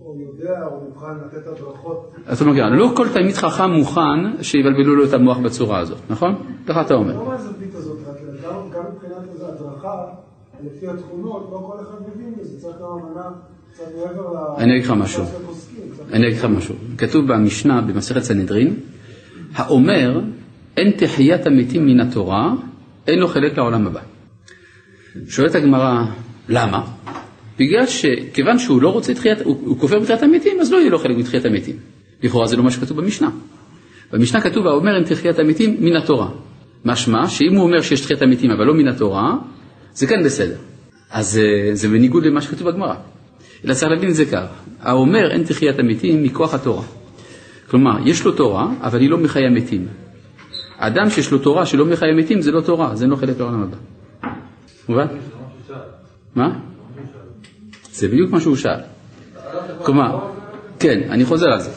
או 0.00 0.16
יודע 0.20 0.66
או 0.66 0.80
מוכן 0.88 1.14
לתת 1.26 1.46
הדרכות. 1.46 2.12
אז 2.26 2.42
אתה 2.42 2.50
אומר, 2.50 2.68
לא 2.70 2.92
כל 2.96 3.08
תלמיד 3.08 3.34
חכם 3.34 3.70
מוכן 3.70 4.42
שיבלבלו 4.42 4.94
לו 4.96 5.04
את 5.04 5.12
המוח 5.12 5.38
בצורה 5.38 5.78
הזאת, 5.78 5.98
נכון? 6.10 6.34
ככה 6.66 6.80
אתה 6.80 6.94
אומר. 6.94 7.16
לא 7.16 7.26
מהזווית 7.28 7.74
הזאת, 7.74 7.98
רק 8.08 8.16
גם- 8.44 8.70
גם 8.74 8.82
מבחינת 8.92 9.42
הדרכה, 9.42 10.04
לפי 10.64 10.88
התכונות, 10.88 11.48
לא 11.52 11.70
כל 11.72 11.80
אחד 11.82 11.98
מבין 12.14 12.34
בזה, 12.40 12.60
צריך 12.60 12.76
גם 12.80 12.86
אמנה. 12.86 13.30
אני 14.58 14.72
אגיד 14.72 14.84
לך 14.84 14.90
משהו. 14.90 15.24
אני 16.12 16.26
אגיד 16.28 16.38
לך 16.38 16.44
משהו. 16.44 16.74
כתוב 16.98 17.32
במשנה 17.32 17.80
במסכת 17.80 18.20
סנהדרין, 18.22 18.76
האומר 19.54 20.20
אין 20.76 20.90
תחיית 20.98 21.46
המתים 21.46 21.86
מן 21.86 22.00
התורה, 22.00 22.54
אין 23.06 23.18
לו 23.18 23.28
חלק 23.28 23.56
לעולם 23.56 23.86
הבא. 23.86 24.00
שואלת 25.28 25.54
הגמרא, 25.54 26.04
למה? 26.48 26.86
בגלל 27.58 27.86
שכיוון 27.86 28.58
שהוא 28.58 28.82
לא 28.82 28.88
רוצה 28.88 29.14
תחיית, 29.14 29.40
הוא, 29.40 29.60
הוא 29.64 29.78
כופר 29.78 29.98
בתחיית 29.98 30.22
המתים, 30.22 30.60
אז 30.60 30.72
לא 30.72 30.78
יהיה 30.78 30.90
לו 30.90 30.98
חלק 30.98 31.16
בתחיית 31.16 31.44
המתים. 31.44 31.76
לכאורה 32.22 32.46
זה 32.46 32.56
לא 32.56 32.64
מה 32.64 32.70
שכתוב 32.70 33.00
במשנה. 33.00 33.30
במשנה 34.12 34.40
כתוב, 34.40 34.66
האומר 34.66 34.96
אין 34.96 35.04
תחיית 35.04 35.38
המתים 35.38 35.76
מן 35.80 35.96
התורה. 35.96 36.28
משמע 36.84 37.28
שאם 37.28 37.54
הוא 37.54 37.62
אומר 37.62 37.80
שיש 37.80 38.00
תחיית 38.00 38.22
המתים 38.22 38.50
אבל 38.50 38.64
לא 38.64 38.74
מן 38.74 38.88
התורה, 38.88 39.36
זה 39.94 40.06
כן 40.06 40.24
בסדר. 40.24 40.56
אז 41.10 41.38
אה, 41.38 41.74
זה 41.74 41.88
בניגוד 41.88 42.26
למה 42.26 42.40
שכתוב 42.40 42.70
בגמרא. 42.70 42.94
אלא 43.64 43.74
צריך 43.74 43.92
להבין 43.92 44.08
את 44.08 44.14
זה 44.14 44.24
כך, 44.24 44.46
האומר 44.80 45.30
אין 45.30 45.44
תחיית 45.44 45.78
המתים 45.78 46.22
מכוח 46.22 46.54
התורה. 46.54 46.82
כלומר, 47.70 48.08
יש 48.08 48.24
לו 48.24 48.32
תורה, 48.32 48.68
אבל 48.82 49.00
היא 49.00 49.10
לא 49.10 49.18
מחיה 49.18 49.50
מתים. 49.50 49.86
אדם 50.78 51.10
שיש 51.10 51.30
לו 51.30 51.38
תורה 51.38 51.66
שלא 51.66 51.86
מחיה 51.86 52.14
מתים 52.14 52.40
זה 52.40 52.52
לא 52.52 52.60
תורה, 52.60 52.96
זה 52.96 53.06
לא 53.06 53.16
חלק 53.16 53.38
לעולם 53.38 53.62
הבא. 53.62 53.76
מובן? 54.88 55.06
מה? 56.34 56.58
זה 57.92 58.08
בדיוק 58.08 58.30
מה 58.30 58.40
שהוא 58.40 58.56
שאל. 58.56 58.80
כלומר, 59.82 60.18
כן, 60.78 61.00
אני 61.10 61.24
חוזר 61.24 61.46
על 61.46 61.60
זה. 61.60 61.70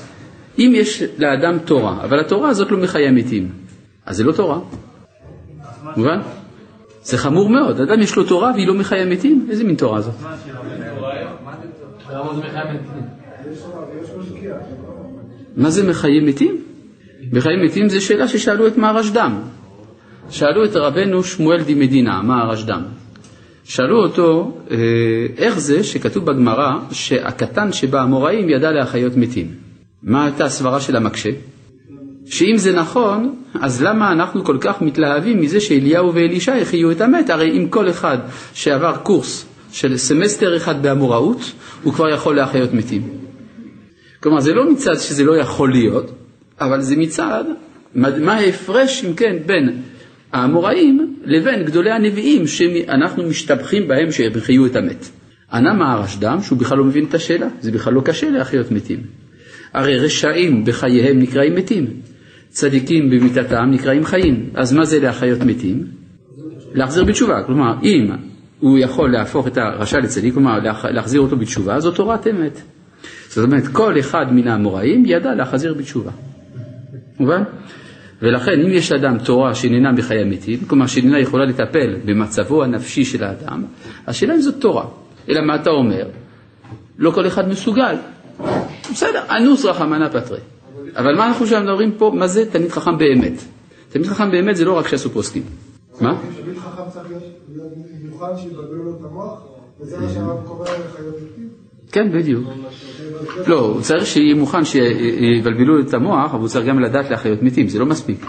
אם 0.59 0.71
יש 0.75 1.03
לאדם 1.17 1.59
תורה, 1.59 2.03
אבל 2.03 2.19
התורה 2.19 2.49
הזאת 2.49 2.71
לא 2.71 2.77
מחיה 2.77 3.11
מתים, 3.11 3.51
אז 4.05 4.17
זה 4.17 4.23
לא 4.23 4.31
תורה. 4.31 4.59
מובן? 5.97 6.19
זה 7.03 7.17
חמור 7.17 7.49
מאוד, 7.49 7.81
אדם 7.81 8.01
יש 8.01 8.15
לו 8.15 8.23
תורה 8.23 8.51
והיא 8.51 8.67
לא 8.67 8.73
מחיה 8.73 9.05
מתים? 9.05 9.47
איזה 9.49 9.63
מין 9.63 9.75
תורה 9.75 10.01
זאת? 10.01 10.13
מה 15.57 15.69
זה 15.69 15.89
מחיי 15.89 16.19
מתים? 16.19 16.68
מחיי 17.33 17.55
מתים 17.65 17.89
זה 17.89 18.01
שאלה 18.01 18.27
ששאלו 18.27 18.67
את 18.67 18.77
מהרשד"ם. 18.77 19.39
שאלו 20.29 20.65
את 20.65 20.75
רבנו 20.75 21.23
שמואל 21.23 21.63
די 21.63 21.73
מדינה, 21.73 22.21
מהרשד"ם. 22.21 22.81
שאלו 23.63 24.03
אותו, 24.03 24.57
אה, 24.71 24.77
איך 25.37 25.59
זה 25.59 25.83
שכתוב 25.83 26.25
בגמרא 26.25 26.71
שהקטן 26.91 27.71
שבאמוראים 27.71 28.49
ידע 28.49 28.71
להחיות 28.71 29.15
מתים? 29.15 29.47
מה 30.03 30.25
הייתה 30.25 30.45
הסברה 30.45 30.81
של 30.81 30.95
המקשה? 30.95 31.29
שאם 32.25 32.57
זה 32.57 32.71
נכון, 32.71 33.35
אז 33.61 33.83
למה 33.83 34.11
אנחנו 34.11 34.43
כל 34.43 34.57
כך 34.61 34.81
מתלהבים 34.81 35.41
מזה 35.41 35.59
שאליהו 35.59 36.13
ואלישע 36.13 36.57
יחיו 36.57 36.91
את 36.91 37.01
המת? 37.01 37.29
הרי 37.29 37.57
אם 37.57 37.69
כל 37.69 37.89
אחד 37.89 38.17
שעבר 38.53 38.95
קורס 39.03 39.45
של 39.71 39.97
סמסטר 39.97 40.57
אחד 40.57 40.81
באמוראות, 40.81 41.51
הוא 41.83 41.93
כבר 41.93 42.09
יכול 42.09 42.35
להחיות 42.35 42.73
מתים. 42.73 43.01
כלומר, 44.23 44.39
זה 44.39 44.53
לא 44.53 44.71
מצד 44.71 44.95
שזה 44.95 45.23
לא 45.23 45.37
יכול 45.37 45.71
להיות, 45.71 46.11
אבל 46.61 46.81
זה 46.81 46.95
מצד, 46.95 47.43
מה 47.95 48.33
ההפרש, 48.33 49.05
אם 49.05 49.13
כן, 49.13 49.35
בין 49.45 49.81
האמוראים 50.31 51.15
לבין 51.25 51.63
גדולי 51.63 51.91
הנביאים 51.91 52.47
שאנחנו 52.47 53.23
משתבחים 53.23 53.87
בהם 53.87 54.11
שהם 54.11 54.31
יחיו 54.35 54.65
את 54.65 54.75
המת. 54.75 55.09
ענה 55.53 55.73
מהרשד"ם 55.73 56.41
שהוא 56.41 56.59
בכלל 56.59 56.77
לא 56.77 56.83
מבין 56.83 57.05
את 57.05 57.13
השאלה, 57.13 57.47
זה 57.61 57.71
בכלל 57.71 57.93
לא 57.93 58.01
קשה 58.01 58.29
להחיות 58.29 58.71
מתים. 58.71 58.99
הרי 59.73 59.97
רשעים 59.97 60.65
בחייהם 60.65 61.19
נקראים 61.19 61.55
מתים, 61.55 61.87
צדיקים 62.49 63.09
במיתתם 63.09 63.65
נקראים 63.71 64.05
חיים. 64.05 64.49
אז 64.53 64.73
מה 64.73 64.85
זה 64.85 64.99
להחיות 64.99 65.39
מתים? 65.39 65.83
להחזיר 66.73 67.03
בתשובה. 67.03 67.43
כלומר, 67.45 67.73
אם 67.83 68.09
הוא 68.59 68.77
יכול 68.77 69.11
להפוך 69.11 69.47
את 69.47 69.57
הרשע 69.57 69.97
לצדיק, 69.99 70.33
כלומר 70.33 70.59
להחזיר 70.91 71.21
אותו 71.21 71.37
בתשובה, 71.37 71.79
זו 71.79 71.91
תורת 71.91 72.27
אמת. 72.27 72.61
זאת 73.29 73.45
אומרת, 73.45 73.67
כל 73.67 73.99
אחד 73.99 74.25
מן 74.31 74.47
האמוראים 74.47 75.03
ידע 75.05 75.33
להחזיר 75.35 75.73
בתשובה. 75.73 76.11
מובן? 77.19 77.43
ולכן 78.21 78.51
אם 78.51 78.69
יש 78.69 78.91
לאדם 78.91 79.17
תורה 79.17 79.55
שאיננה 79.55 79.93
בחיי 79.93 80.23
מתים, 80.23 80.59
כלומר 80.67 80.87
שאיננה 80.87 81.19
יכולה 81.19 81.45
לטפל 81.45 81.95
במצבו 82.05 82.63
הנפשי 82.63 83.05
של 83.05 83.23
האדם, 83.23 83.63
השאלה 84.07 84.35
אם 84.35 84.41
זאת 84.41 84.55
תורה. 84.61 84.85
אלא 85.29 85.41
מה 85.41 85.55
אתה 85.55 85.69
אומר? 85.69 86.07
לא 86.97 87.11
כל 87.11 87.27
אחד 87.27 87.49
מסוגל. 87.49 87.95
בסדר, 88.91 89.23
אנוס 89.37 89.65
רחמנא 89.65 90.09
פטרי. 90.09 90.39
אבל 90.95 91.15
מה 91.15 91.27
אנחנו 91.27 91.47
שם 91.47 91.63
מדברים 91.63 91.91
פה, 91.97 92.11
מה 92.15 92.27
זה 92.27 92.51
תלמיד 92.51 92.71
חכם 92.71 92.97
באמת? 92.97 93.43
תלמיד 93.89 94.07
חכם 94.07 94.31
באמת 94.31 94.55
זה 94.55 94.65
לא 94.65 94.77
רק 94.77 94.87
שעשו 94.87 95.09
פוסקים. 95.09 95.43
מה? 96.01 96.17
תלמיד 96.35 96.57
חכם 96.57 96.89
צריך 96.89 97.07
להיות 97.53 97.73
מיוחד 98.03 98.37
שיבלבלו 98.37 98.83
לו 98.83 98.91
את 98.91 99.05
המוח, 99.05 99.41
וזה 99.79 99.99
מה 99.99 100.09
שהרב 100.13 100.45
קורא 100.45 100.65
לחיות? 100.65 101.15
כן, 101.91 102.11
בדיוק. 102.11 102.47
לא, 103.47 103.59
הוא 103.59 103.81
צריך 103.81 104.05
שיהיה 104.05 104.35
מוכן 104.35 104.65
שיבלבלו 104.65 105.79
את 105.79 105.93
המוח, 105.93 106.31
אבל 106.33 106.39
הוא 106.39 106.47
צריך 106.47 106.65
גם 106.65 106.79
לדעת 106.79 107.09
להחיות 107.09 107.43
מתים, 107.43 107.67
זה 107.67 107.79
לא 107.79 107.85
מספיק. 107.85 108.25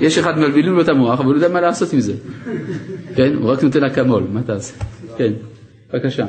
יש 0.00 0.18
אחד 0.18 0.38
מבלבלים 0.38 0.72
לו 0.72 0.80
את 0.80 0.88
המוח, 0.88 1.20
אבל 1.20 1.28
הוא 1.28 1.34
יודע 1.34 1.48
מה 1.48 1.60
לעשות 1.60 1.92
עם 1.92 2.00
זה. 2.00 2.14
כן, 3.16 3.34
הוא 3.34 3.50
רק 3.50 3.62
נותן 3.64 3.84
אקמול, 3.84 4.24
מה 4.32 4.42
תעשה? 4.42 4.84
כן, 5.16 5.32
בבקשה. 5.92 6.26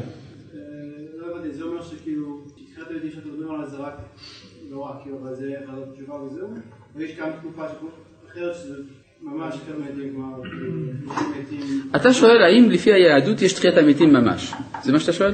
אתה 11.95 12.13
שואל 12.13 12.41
האם 12.43 12.69
לפי 12.69 12.93
היהדות 12.93 13.41
יש 13.41 13.53
תחיית 13.53 13.77
המתים 13.77 14.13
ממש, 14.13 14.53
זה 14.83 14.91
מה 14.91 14.99
שאתה 14.99 15.13
שואל? 15.13 15.33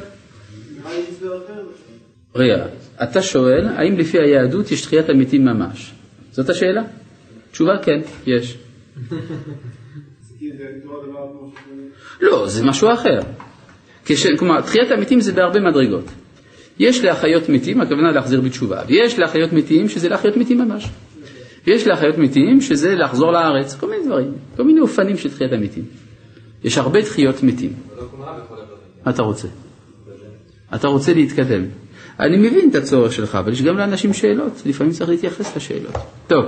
רגע, 2.36 2.66
אתה 3.04 3.22
שואל 3.22 3.68
האם 3.68 3.98
לפי 3.98 4.18
היהדות 4.20 4.72
יש 4.72 4.82
תחיית 4.82 5.10
המתים 5.10 5.46
ממש, 5.46 5.94
זאת 6.32 6.50
השאלה? 6.50 6.82
תשובה 7.52 7.74
כן, 7.84 8.02
יש. 8.26 8.58
לא, 12.22 12.48
זה 12.48 12.66
משהו 12.66 12.94
אחר. 12.94 13.20
כלומר, 14.38 14.62
תחיית 14.62 14.92
המתים 14.92 15.20
זה 15.20 15.34
בהרבה 15.34 15.60
מדרגות. 15.60 16.06
יש 16.80 17.04
להחיות 17.04 17.50
מתים, 17.50 17.82
הכוונה 17.82 18.12
להחזיר 18.12 18.42
בתשובה, 18.42 18.82
ויש 18.88 19.20
להחיות 19.20 19.54
מתים 19.54 19.90
שזה 19.90 20.10
להחיות 20.10 20.38
מתים 20.38 20.58
ממש. 20.58 20.90
ויש 21.68 21.88
להחיות 21.88 22.18
מתים 22.18 22.62
שזה 22.62 22.96
לחזור 22.96 23.32
לארץ, 23.32 23.76
כל 23.76 23.90
מיני 23.90 24.06
דברים, 24.06 24.34
כל 24.58 24.64
מיני 24.64 24.80
אופנים 24.80 25.18
של 25.18 25.30
תחיית 25.30 25.54
המתים. 25.54 25.84
יש 26.64 26.78
הרבה 26.78 27.02
תחיות 27.02 27.44
מתים. 27.44 27.74
מה 29.06 29.12
אתה 29.12 29.22
רוצה? 29.22 29.48
אתה 30.76 30.88
רוצה 30.88 31.14
להתקדם. 31.14 31.66
אני 32.20 32.38
מבין 32.38 32.70
את 32.70 32.76
הצורך 32.76 33.14
שלך, 33.14 33.36
אבל 33.36 33.52
יש 33.52 33.62
גם 33.62 33.78
לאנשים 33.78 34.14
שאלות, 34.14 34.62
לפעמים 34.66 34.94
צריך 34.94 35.10
להתייחס 35.10 35.56
לשאלות. 35.58 35.96
טוב, 36.28 36.46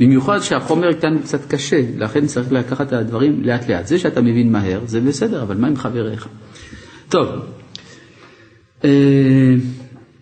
במיוחד 0.00 0.38
שהחומר 0.40 1.00
כאן 1.00 1.18
קצת 1.18 1.40
קשה, 1.48 1.80
לכן 1.96 2.26
צריך 2.26 2.52
לקחת 2.52 2.88
את 2.88 2.92
הדברים 2.92 3.42
לאט 3.44 3.68
לאט. 3.68 3.86
זה 3.86 3.98
שאתה 3.98 4.20
מבין 4.20 4.52
מהר, 4.52 4.80
זה 4.86 5.00
בסדר, 5.00 5.42
אבל 5.42 5.56
מה 5.56 5.66
עם 5.66 5.76
חבריך? 5.76 6.28
טוב, 7.08 7.28
אה, 8.84 9.54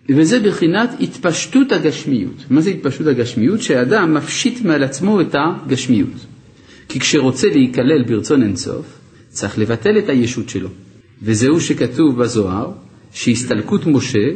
וזה 0.09 0.39
בחינת 0.39 0.89
התפשטות 0.99 1.71
הגשמיות. 1.71 2.45
מה 2.49 2.61
זה 2.61 2.69
התפשטות 2.69 3.07
הגשמיות? 3.07 3.61
שאדם 3.61 4.13
מפשיט 4.13 4.61
מעל 4.61 4.83
עצמו 4.83 5.21
את 5.21 5.35
הגשמיות. 5.35 6.25
כי 6.89 6.99
כשרוצה 6.99 7.47
להיכלל 7.47 8.03
ברצון 8.03 8.43
אינסוף, 8.43 8.85
צריך 9.29 9.59
לבטל 9.59 9.97
את 9.97 10.09
הישות 10.09 10.49
שלו. 10.49 10.69
וזהו 11.21 11.61
שכתוב 11.61 12.19
בזוהר, 12.23 12.71
שהסתלקות 13.13 13.85
משה 13.85 14.27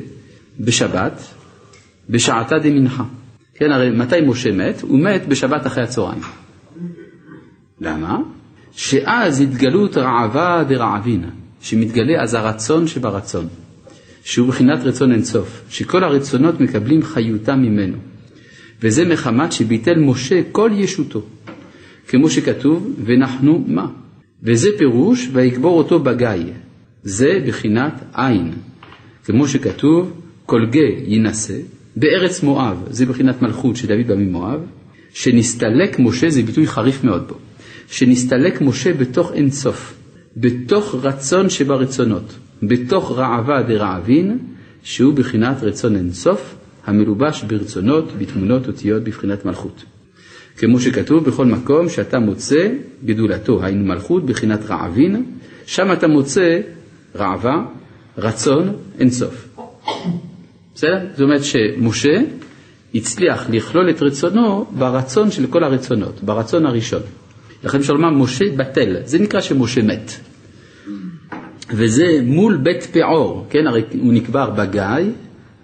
בשבת, 0.60 1.22
בשעתה 2.10 2.60
דמנחה. 2.60 3.04
כן, 3.56 3.72
הרי 3.72 3.90
מתי 3.90 4.22
משה 4.22 4.52
מת? 4.52 4.82
הוא 4.82 5.00
מת 5.00 5.28
בשבת 5.28 5.68
אחרי 5.68 5.84
הצהריים. 5.84 6.22
למה? 7.82 8.20
שאז 8.72 9.42
התגלות 9.42 9.98
רעבה 9.98 10.64
דרעבינה, 10.68 11.30
שמתגלה 11.62 12.22
אז 12.22 12.34
הרצון 12.34 12.88
שברצון. 12.88 13.48
שהוא 14.24 14.48
בחינת 14.48 14.80
רצון 14.84 15.12
אינסוף, 15.12 15.62
שכל 15.70 16.04
הרצונות 16.04 16.62
מקבלים 16.62 17.04
חיותם 17.04 17.60
ממנו. 17.60 17.98
וזה 18.82 19.06
מחמת 19.06 19.52
שביטל 19.52 20.00
משה 20.00 20.42
כל 20.52 20.72
ישותו, 20.74 21.22
כמו 22.08 22.30
שכתוב, 22.30 22.94
ונחנו 23.06 23.64
מה? 23.68 23.88
וזה 24.44 24.70
פירוש, 24.78 25.30
ויקבור 25.34 25.78
אותו 25.78 26.00
בגיא. 26.00 26.54
זה 27.04 27.40
בחינת 27.48 27.94
עין. 28.14 28.54
כמו 29.28 29.48
שכתוב, 29.48 30.22
כל 30.46 30.66
גיא 30.66 30.82
יינשא, 31.06 31.58
בארץ 31.96 32.44
מואב, 32.44 32.78
זה 32.90 33.06
בחינת 33.06 33.42
מלכות 33.42 33.76
שדוד 33.76 34.08
בא 34.08 34.16
ממואב, 34.16 34.60
שנסתלק 35.14 36.00
משה, 36.00 36.30
זה 36.30 36.44
ביטוי 36.44 36.68
חריף 36.68 37.04
מאוד 37.04 37.24
פה, 37.28 37.36
שנסתלק 37.90 38.62
משה 38.62 38.94
בתוך 38.94 39.32
אינסוף, 39.34 39.94
בתוך 40.38 40.96
רצון 41.04 41.50
שברצונות. 41.50 42.34
בתוך 42.64 43.12
רעבה 43.18 43.62
דרעבין, 43.62 44.38
שהוא 44.84 45.14
בחינת 45.14 45.64
רצון 45.64 45.96
אינסוף, 45.96 46.56
המלובש 46.86 47.44
ברצונות, 47.44 48.12
בתמונות 48.18 48.68
אותיות 48.68 49.04
בבחינת 49.04 49.46
מלכות. 49.46 49.84
כמו 50.58 50.80
שכתוב 50.80 51.24
בכל 51.24 51.46
מקום 51.46 51.90
שאתה 51.90 52.20
מוצא 52.20 52.70
גדולתו, 53.06 53.64
היינו 53.64 53.86
מלכות, 53.86 54.26
בחינת 54.26 54.60
רעבין, 54.66 55.24
שם 55.66 55.92
אתה 55.92 56.08
מוצא 56.08 56.60
רעבה, 57.16 57.66
רצון 58.18 58.74
אינסוף. 59.00 59.48
בסדר? 60.76 61.00
זאת 61.12 61.22
אומרת 61.22 61.44
שמשה 61.44 62.14
הצליח 62.96 63.50
לכלול 63.50 63.90
את 63.90 64.02
רצונו 64.02 64.66
ברצון 64.72 65.32
של 65.32 65.48
כל 65.48 65.64
הרצונות, 65.64 66.24
ברצון 66.24 66.66
הראשון. 66.66 67.02
לכן 67.64 67.80
לומר 67.90 68.10
משה 68.10 68.46
בטל, 68.58 68.96
זה 69.06 69.20
נקרא 69.20 69.42
שמשה 69.42 69.82
מת. 69.82 70.12
וזה 71.70 72.20
מול 72.24 72.58
בית 72.58 72.84
פאור, 72.84 73.46
כן, 73.50 73.68
הרי 73.68 73.82
הוא 74.00 74.14
נקבר 74.14 74.50
בגיא, 74.50 75.12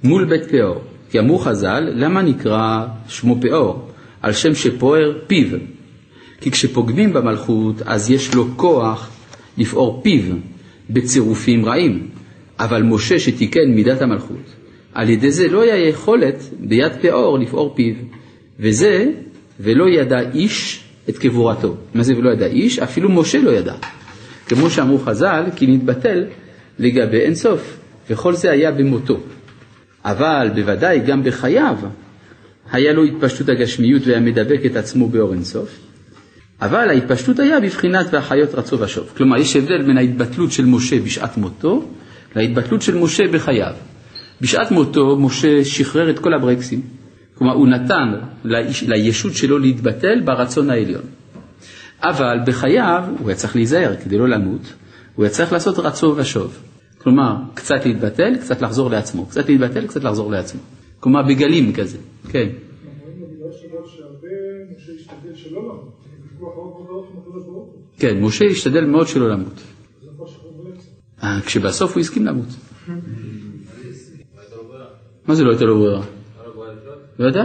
מול 0.04 0.26
בית 0.26 0.52
פאור. 0.52 0.82
כי 1.10 1.20
אמרו 1.20 1.38
חז"ל, 1.40 1.90
למה 1.96 2.22
נקרא 2.22 2.86
שמו 3.08 3.38
פאור? 3.42 3.90
על 4.22 4.34
שם 4.34 4.56
שפוער 4.56 5.14
פיו. 5.28 5.58
כי 6.42 6.52
כשפוגמים 6.52 7.14
במלכות, 7.14 7.82
אז 7.86 8.12
יש 8.12 8.36
לו 8.36 8.48
כוח 8.56 9.10
לפעור 9.58 10.02
פיו 10.04 10.36
בצירופים 10.90 11.66
רעים. 11.66 12.08
אבל 12.64 12.84
משה 12.84 13.20
שתיקן 13.20 13.68
מידת 13.68 14.02
המלכות, 14.02 14.46
על 14.94 15.10
ידי 15.10 15.32
זה 15.32 15.48
לא 15.48 15.62
היה 15.62 15.88
יכולת 15.88 16.44
ביד 16.60 16.92
פאור 17.02 17.40
לפעור 17.40 17.74
פיו, 17.76 17.96
וזה 18.60 19.12
ולא 19.60 19.90
ידע 19.90 20.20
איש 20.34 20.84
את 21.10 21.18
קבורתו. 21.18 21.76
מה 21.94 22.04
זה 22.04 22.18
ולא 22.18 22.30
ידע 22.30 22.46
איש? 22.46 22.80
אפילו 22.80 23.10
משה 23.10 23.42
לא 23.42 23.52
ידע. 23.52 23.74
כמו 24.48 24.70
שאמרו 24.70 25.00
חז"ל, 25.00 25.44
כי 25.56 25.68
נתבטל 25.68 26.26
לגבי 26.80 27.18
אין 27.18 27.36
סוף, 27.36 27.78
וכל 28.10 28.34
זה 28.34 28.52
היה 28.52 28.72
במותו. 28.72 29.20
אבל 30.06 30.50
בוודאי 30.56 31.00
גם 31.00 31.24
בחייו 31.24 31.78
היה 32.72 32.94
לו 32.94 33.04
התפשטות 33.04 33.50
הגשמיות 33.50 34.08
והיה 34.08 34.20
מדבק 34.20 34.60
את 34.66 34.76
עצמו 34.76 35.10
באור 35.10 35.34
אין 35.34 35.44
סוף, 35.44 35.70
אבל 36.62 36.90
ההתפשטות 36.90 37.40
היה 37.40 37.60
בבחינת 37.60 38.06
והחיות 38.12 38.56
רצו 38.56 38.80
ושוב. 38.80 39.10
כלומר, 39.18 39.38
יש 39.38 39.56
הבדל 39.56 39.82
בין 39.82 39.98
ההתבטלות 39.98 40.52
של 40.52 40.66
משה 40.66 41.00
בשעת 41.00 41.38
מותו 41.38 41.86
להתבטלות 42.36 42.82
של 42.82 42.98
משה 42.98 43.24
בחייו. 43.28 43.74
בשעת 44.42 44.72
מותו 44.72 45.18
משה 45.20 45.66
שחרר 45.66 46.10
את 46.10 46.20
כל 46.20 46.34
הברקסים, 46.34 46.82
כלומר 47.36 47.54
הוא 47.54 47.68
נתן 47.68 48.14
לישות 48.88 49.34
שלו 49.34 49.60
להתבטל 49.60 50.22
ברצון 50.26 50.70
העליון. 50.70 51.04
אבל 52.02 52.38
בחייו 52.46 53.04
הוא 53.20 53.30
היה 53.30 53.36
צריך 53.36 53.56
להיזהר 53.56 53.96
כדי 54.04 54.18
לא 54.18 54.30
למות, 54.30 54.74
הוא 55.16 55.26
היה 55.26 55.32
צריך 55.32 55.54
לעשות 55.54 55.80
רצו 55.80 56.14
ושוב. 56.18 56.58
כלומר, 56.98 57.36
קצת 57.54 57.86
להתבטל, 57.86 58.38
קצת 58.38 58.62
לחזור 58.62 58.90
לעצמו, 58.90 59.26
קצת 59.26 59.50
להתבטל, 59.50 59.88
קצת 59.88 60.04
לחזור 60.04 60.32
לעצמו. 60.32 60.62
כלומר, 61.00 61.22
בגלים 61.22 61.74
כזה, 61.74 61.98
כן. 62.30 62.50
כן, 67.98 68.22
משה 68.22 68.46
השתדל 68.46 68.86
מאוד 68.86 69.08
שלא 69.08 69.30
למות. 69.30 69.62
אה, 71.24 71.40
כשבסוף 71.46 71.94
הוא 71.94 72.02
הסכים 72.02 72.26
למות. 72.26 72.48
מה 75.28 75.36
זה 75.36 75.44
לא 75.44 75.50
הייתה 75.50 75.66
לו 75.66 75.80
ברירה? 75.80 76.02
לא 77.20 77.26
יודע. 77.28 77.44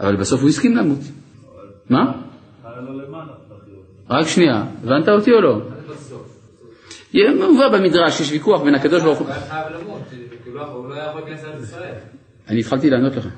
אבל 0.00 0.16
בסוף 0.16 0.40
הוא 0.40 0.48
הסכים 0.48 0.76
למות. 0.76 0.98
מה? 1.90 2.12
רק 4.10 4.26
שנייה, 4.26 4.64
הבנת 4.82 5.08
אותי 5.08 5.32
או 5.32 5.40
לא? 5.40 5.60
מובא 7.14 7.68
במדרש, 7.72 8.20
יש 8.20 8.32
ויכוח 8.32 8.62
בין 8.62 8.74
הקדוש 8.74 9.02
ברוך 9.02 9.18
הוא... 9.18 9.26
אני 12.48 12.60
התחלתי 12.60 12.90
לענות 12.90 13.16
לך. 13.16 13.28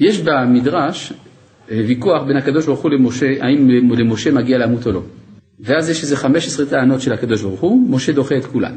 יש 0.00 0.20
במדרש 0.20 1.12
אה, 1.70 1.80
ויכוח 1.88 2.22
בין 2.26 2.36
הקדוש 2.36 2.66
ברוך 2.66 2.80
הוא 2.80 2.90
למשה, 2.90 3.26
האם 3.40 3.68
למשה 3.90 4.32
מגיע 4.32 4.58
למות 4.58 4.86
או 4.86 4.92
לא. 4.92 5.02
ואז 5.64 5.90
יש 5.90 6.02
איזה 6.02 6.16
15 6.16 6.66
טענות 6.66 7.00
של 7.00 7.12
הקדוש 7.12 7.42
ברוך 7.42 7.60
הוא, 7.60 7.90
משה 7.90 8.12
דוחה 8.12 8.36
את 8.36 8.44
כולן. 8.44 8.76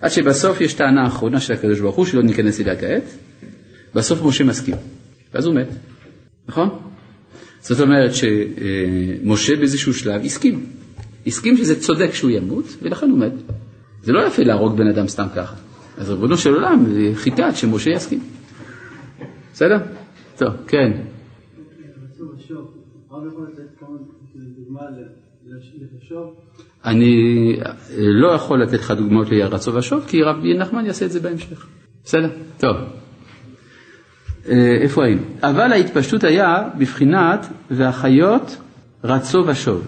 עד 0.00 0.10
שבסוף 0.10 0.60
יש 0.60 0.74
טענה 0.74 1.06
אחרונה 1.06 1.40
של 1.40 1.52
הקדוש 1.52 1.80
ברוך 1.80 1.96
הוא, 1.96 2.06
שלא 2.06 2.22
ניכנס 2.22 2.60
אליה 2.60 2.76
כעת, 2.76 3.02
בסוף 3.94 4.22
משה 4.22 4.44
מסכים, 4.44 4.74
ואז 5.34 5.46
הוא 5.46 5.54
מת, 5.54 5.68
נכון? 6.48 6.68
זאת 7.60 7.80
אומרת 7.80 8.10
שמשה 8.14 9.56
באיזשהו 9.56 9.94
שלב 9.94 10.24
הסכים, 10.24 10.66
הסכים 11.26 11.56
שזה 11.56 11.80
צודק 11.80 12.10
שהוא 12.14 12.30
ימות, 12.30 12.64
ולכן 12.82 13.10
הוא 13.10 13.18
מת. 13.18 13.32
זה 14.02 14.12
לא 14.12 14.26
יפה 14.26 14.42
להרוג 14.42 14.76
בן 14.76 14.86
אדם 14.86 15.08
סתם 15.08 15.26
ככה. 15.36 15.56
אז 15.98 16.10
ריבונו 16.10 16.36
של 16.36 16.54
עולם 16.54 16.86
חיכה 17.14 17.46
עד 17.46 17.56
שמשה 17.56 17.90
יסכים. 17.90 18.20
בסדר? 19.52 19.76
טוב, 20.36 20.48
כן. 20.66 20.92
אני 26.84 27.16
לא 27.98 28.28
יכול 28.28 28.62
לתת 28.62 28.72
לך 28.72 28.90
דוגמאות 28.90 29.30
לרצו 29.30 29.74
ושוב, 29.74 30.04
כי 30.08 30.22
רבי 30.22 30.54
נחמן 30.58 30.86
יעשה 30.86 31.06
את 31.06 31.10
זה 31.10 31.20
בהמשך. 31.20 31.66
בסדר? 32.04 32.30
טוב. 32.58 32.76
אה, 34.48 34.76
איפה 34.80 35.04
היינו? 35.04 35.22
אבל 35.42 35.72
ההתפשטות 35.72 36.24
היה 36.24 36.68
בבחינת 36.78 37.46
והחיות 37.70 38.56
רצו 39.04 39.38
ושוב. 39.46 39.86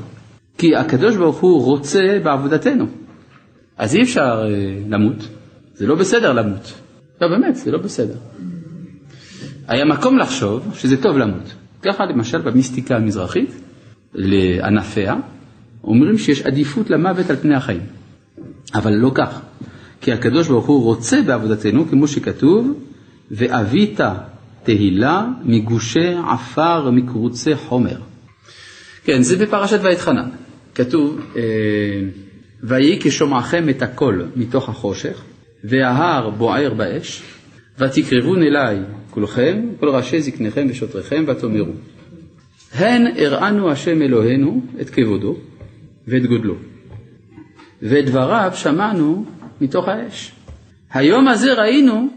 כי 0.59 0.77
הקדוש 0.77 1.17
ברוך 1.17 1.41
הוא 1.41 1.65
רוצה 1.65 2.19
בעבודתנו. 2.23 2.87
אז 3.77 3.97
אי 3.97 4.03
אפשר 4.03 4.45
אה, 4.45 4.79
למות, 4.89 5.29
זה 5.75 5.87
לא 5.87 5.95
בסדר 5.95 6.33
למות. 6.33 6.73
לא, 7.21 7.29
באמת, 7.29 7.57
זה 7.57 7.71
לא 7.71 7.79
בסדר. 7.79 8.17
היה 9.69 9.85
מקום 9.85 10.19
לחשוב 10.19 10.75
שזה 10.75 11.03
טוב 11.03 11.19
למות. 11.19 11.55
ככה 11.83 12.05
למשל 12.05 12.39
במיסטיקה 12.39 12.97
המזרחית, 12.97 13.51
לענפיה, 14.15 15.15
אומרים 15.87 16.19
שיש 16.19 16.43
עדיפות 16.43 16.91
למוות 16.91 17.31
על 17.31 17.37
פני 17.37 17.55
החיים. 17.55 17.81
אבל 18.75 18.93
לא 18.93 19.11
כך, 19.15 19.41
כי 20.01 20.13
הקדוש 20.13 20.49
ברוך 20.49 20.67
הוא 20.67 20.83
רוצה 20.83 21.23
בעבודתנו, 21.23 21.89
כמו 21.89 22.09
שכתוב, 22.09 22.73
ואבית 23.31 24.01
תהילה 24.63 25.27
מגושי 25.45 26.15
עפר 26.29 26.91
מקרוצי 26.91 27.55
חומר. 27.57 27.97
כן, 29.05 29.23
זה 29.23 29.37
בפרשת 29.37 29.79
ואתחנן. 29.83 30.29
כתוב, 30.75 31.21
אה, 31.37 31.43
ויהי 32.63 32.99
כשומעכם 33.01 33.69
את 33.69 33.83
הקול 33.83 34.27
מתוך 34.37 34.69
החושך, 34.69 35.23
וההר 35.65 36.31
בוער 36.31 36.75
באש, 36.75 37.23
ותקרבון 37.79 38.43
אליי 38.43 38.79
כולכם, 39.11 39.67
כל 39.81 39.89
ראשי 39.89 40.21
זקניכם 40.21 40.67
ושוטריכם, 40.71 41.25
ותאמרו, 41.29 41.73
הן 42.73 43.07
הראנו 43.17 43.71
השם 43.71 44.03
אלוהינו 44.03 44.63
את 44.81 44.91
כבודו 44.91 45.37
ואת 46.07 46.27
גודלו, 46.27 46.55
ואת 47.83 48.07
דבריו 48.07 48.51
שמענו 48.55 49.25
מתוך 49.61 49.89
האש. 49.89 50.33
היום 50.93 51.29
הזה 51.29 51.53
ראינו 51.53 52.09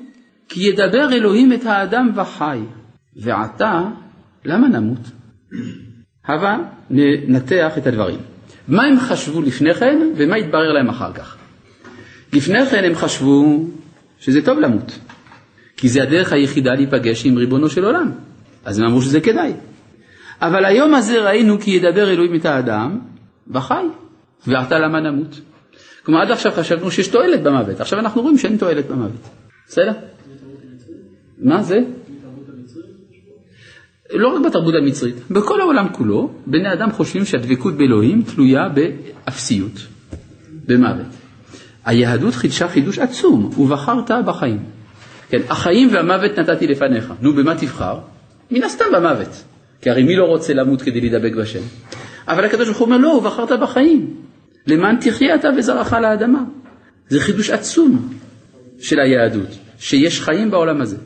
כי 0.49 0.63
ידבר 0.63 1.13
אלוהים 1.13 1.53
את 1.53 1.65
האדם 1.65 2.09
וחי, 2.15 2.59
ועתה 3.15 3.83
למה 4.45 4.67
נמות? 4.67 4.99
הבה 6.25 6.57
ננתח 6.89 7.77
את 7.77 7.87
הדברים. 7.87 8.19
מה 8.67 8.83
הם 8.83 8.99
חשבו 8.99 9.41
לפני 9.41 9.73
כן 9.73 9.97
ומה 10.15 10.35
התברר 10.35 10.73
להם 10.73 10.89
אחר 10.89 11.13
כך? 11.13 11.37
לפני 12.33 12.65
כן 12.65 12.83
הם 12.83 12.95
חשבו 12.95 13.65
שזה 14.19 14.45
טוב 14.45 14.59
למות, 14.59 14.99
כי 15.77 15.89
זה 15.89 16.03
הדרך 16.03 16.33
היחידה 16.33 16.73
להיפגש 16.73 17.25
עם 17.25 17.37
ריבונו 17.37 17.69
של 17.69 17.85
עולם, 17.85 18.11
אז 18.65 18.79
הם 18.79 18.85
אמרו 18.85 19.01
שזה 19.01 19.21
כדאי. 19.21 19.53
אבל 20.41 20.65
היום 20.65 20.93
הזה 20.93 21.21
ראינו 21.21 21.59
כי 21.59 21.71
ידבר 21.71 22.09
אלוהים 22.09 22.35
את 22.35 22.45
האדם 22.45 22.99
וחי, 23.49 23.83
ועתה 24.47 24.79
למה 24.79 24.99
נמות? 24.99 25.41
כלומר 26.05 26.21
עד 26.21 26.31
עכשיו 26.31 26.51
חשבנו 26.51 26.91
שיש 26.91 27.07
תועלת 27.07 27.43
במוות, 27.43 27.81
עכשיו 27.81 27.99
אנחנו 27.99 28.21
רואים 28.21 28.37
שאין 28.37 28.57
תועלת 28.57 28.87
במוות, 28.87 29.29
בסדר? 29.67 29.91
מה 31.37 31.63
זה? 31.63 31.79
לא 34.13 34.27
רק 34.27 34.45
בתרבות 34.45 34.73
המצרית, 34.81 35.15
בכל 35.31 35.61
העולם 35.61 35.87
כולו, 35.91 36.31
בני 36.45 36.73
אדם 36.73 36.91
חושבים 36.91 37.25
שהדבקות 37.25 37.77
באלוהים 37.77 38.21
תלויה 38.21 38.69
באפסיות, 38.69 39.87
במוות. 40.65 41.05
היהדות 41.85 42.35
חידשה 42.35 42.67
חידוש 42.67 42.99
עצום, 42.99 43.45
ובחרת 43.57 44.11
בחיים. 44.25 44.59
כן, 45.29 45.41
החיים 45.49 45.89
והמוות 45.93 46.39
נתתי 46.39 46.67
לפניך. 46.67 47.13
נו, 47.21 47.33
במה 47.33 47.55
תבחר? 47.55 47.99
מן 48.51 48.63
הסתם 48.63 48.85
במוות. 48.95 49.43
כי 49.81 49.89
הרי 49.89 50.03
מי 50.03 50.15
לא 50.15 50.25
רוצה 50.25 50.53
למות 50.53 50.81
כדי 50.81 51.01
להידבק 51.01 51.33
בשם? 51.35 51.59
אבל 52.29 52.45
הקדוש 52.45 52.67
ברוך 52.67 52.79
הוא 52.79 52.85
אומר, 52.85 52.97
לא, 52.97 53.21
בחרת 53.25 53.59
בחיים. 53.59 54.15
למען 54.67 54.95
תחיה 54.95 55.35
אתה 55.35 55.49
וזרעך 55.57 55.93
לאדמה. 55.93 56.43
זה 57.09 57.19
חידוש 57.19 57.49
עצום 57.49 58.13
של 58.79 58.99
היהדות, 58.99 59.49
שיש 59.79 60.21
חיים 60.21 60.51
בעולם 60.51 60.81
הזה. 60.81 60.97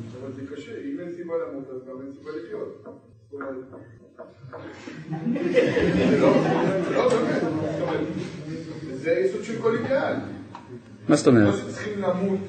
זה 8.93 9.11
היסוד 9.11 9.43
של 9.43 9.61
כל 9.61 9.77
עניין. 9.77 10.15
מה 11.09 11.15
זאת 11.15 11.27
אומרת? 11.27 11.53
לא 11.53 11.57
שצריכים 11.57 12.01
למות, 12.01 12.39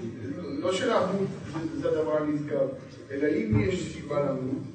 לא 0.59 0.73
שלמות 0.73 1.29
זה 1.75 1.89
הדבר 1.89 2.17
הנזכר, 2.17 2.67
אלא 3.11 3.27
אם 3.27 3.61
יש 3.61 3.93
סיבה 3.93 4.21
למות. 4.21 4.74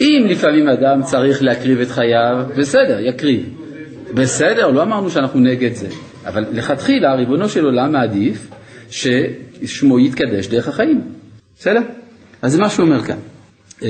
אם 0.00 0.26
לפעמים 0.28 0.68
אדם 0.68 1.02
צריך 1.02 1.42
להקריב 1.42 1.80
את 1.80 1.90
חייו, 1.90 2.44
בסדר, 2.56 3.00
יקריב. 3.00 3.46
בסדר, 4.14 4.70
לא 4.70 4.82
אמרנו 4.82 5.10
שאנחנו 5.10 5.40
נגד 5.40 5.74
זה. 5.74 5.88
אבל 6.26 6.44
לכתחילה, 6.52 7.14
ריבונו 7.14 7.48
של 7.48 7.64
עולם 7.64 7.92
מעדיף 7.92 8.50
ששמו 8.90 9.98
יתקדש 9.98 10.46
דרך 10.46 10.68
החיים. 10.68 11.00
בסדר? 11.58 11.80
אז 12.42 12.52
זה 12.52 12.58
מה 12.58 12.68
שהוא 12.70 12.86
אומר 12.86 13.02
כאן. 13.02 13.18
אה, 13.82 13.88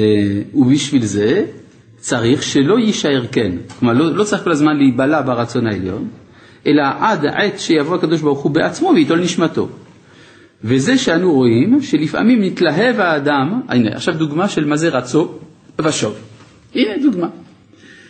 ובשביל 0.54 1.04
זה 1.04 1.44
צריך 1.96 2.42
שלא 2.42 2.78
יישאר 2.78 3.26
כן. 3.32 3.52
כלומר, 3.78 3.94
לא, 3.94 4.16
לא 4.16 4.24
צריך 4.24 4.44
כל 4.44 4.50
הזמן 4.50 4.76
להיבלע 4.76 5.22
ברצון 5.22 5.66
העליון, 5.66 6.08
אלא 6.66 6.82
עד 7.00 7.26
עת 7.26 7.60
שיבוא 7.60 7.96
הקדוש 7.96 8.20
ברוך 8.20 8.42
הוא 8.42 8.52
בעצמו 8.52 8.92
וייטול 8.94 9.20
נשמתו. 9.20 9.68
וזה 10.64 10.98
שאנו 10.98 11.32
רואים 11.32 11.82
שלפעמים 11.82 12.42
נתלהב 12.42 13.00
האדם, 13.00 13.61
הנה 13.68 13.90
עכשיו 13.96 14.14
דוגמה 14.14 14.48
של 14.48 14.64
מה 14.64 14.76
זה 14.76 14.88
רצו 14.88 15.38
ושוב. 15.80 16.18
הנה 16.74 17.02
דוגמה. 17.02 17.28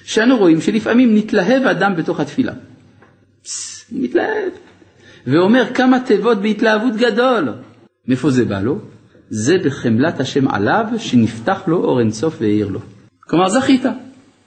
שאנו 0.04 0.36
רואים 0.36 0.60
שלפעמים 0.60 1.14
נתלהב 1.16 1.62
האדם 1.62 1.96
בתוך 1.96 2.20
התפילה. 2.20 2.52
פס, 3.42 3.86
מתלהב. 3.92 4.52
ואומר 5.26 5.64
כמה 5.74 6.00
תיבות 6.00 6.42
בהתלהבות 6.42 6.96
גדול. 6.96 7.48
מאיפה 8.08 8.30
זה 8.30 8.44
בא 8.44 8.60
לו? 8.60 8.78
זה 9.30 9.56
בחמלת 9.64 10.20
השם 10.20 10.48
עליו, 10.48 10.84
שנפתח 10.98 11.62
לו 11.66 11.84
אור 11.84 12.00
אינסוף 12.00 12.36
והאיר 12.40 12.68
לו. 12.68 12.80
כלומר, 13.20 13.48
זכית. 13.48 13.82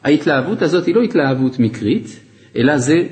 ההתלהבות 0.04 0.62
הזאת 0.62 0.86
היא 0.86 0.96
לא 0.96 1.02
התלהבות 1.02 1.60
מקרית, 1.60 2.20
אלא 2.56 2.78
זה, 2.78 3.04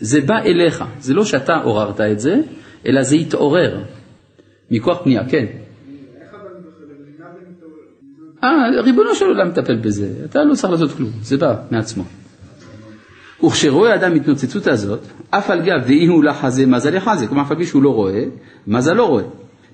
זה 0.00 0.20
בא 0.20 0.38
אליך. 0.38 0.84
זה 1.00 1.14
לא 1.14 1.24
שאתה 1.24 1.54
עוררת 1.54 2.00
את 2.00 2.20
זה, 2.20 2.40
אלא 2.86 3.02
זה 3.02 3.16
התעורר. 3.16 3.82
מכוח 4.74 4.98
פנייה, 5.02 5.28
כן. 5.28 5.46
אה, 8.44 8.80
ריבונו 8.80 9.14
של 9.14 9.24
עולם 9.24 9.48
מטפל 9.48 9.76
בזה, 9.76 10.10
אתה 10.24 10.44
לא 10.44 10.54
צריך 10.54 10.72
לעשות 10.72 10.92
כלום, 10.92 11.10
זה 11.22 11.36
בא 11.36 11.56
מעצמו. 11.70 12.04
וכשרואה 13.44 13.94
אדם 13.94 14.14
התנוצצות 14.14 14.66
הזאת, 14.66 15.00
אף 15.30 15.50
על 15.50 15.60
גב 15.60 15.86
דאי 15.86 16.06
הוא 16.06 16.24
לחזה 16.24 16.66
מזל 16.66 16.94
יחזה, 16.94 17.26
כלומר 17.26 17.42
אף 17.42 17.50
על 17.50 17.56
פי 17.56 17.66
שהוא 17.66 17.82
לא 17.82 17.90
רואה, 17.90 18.24
מזל 18.66 18.92
לא 18.92 19.08
רואה. 19.08 19.24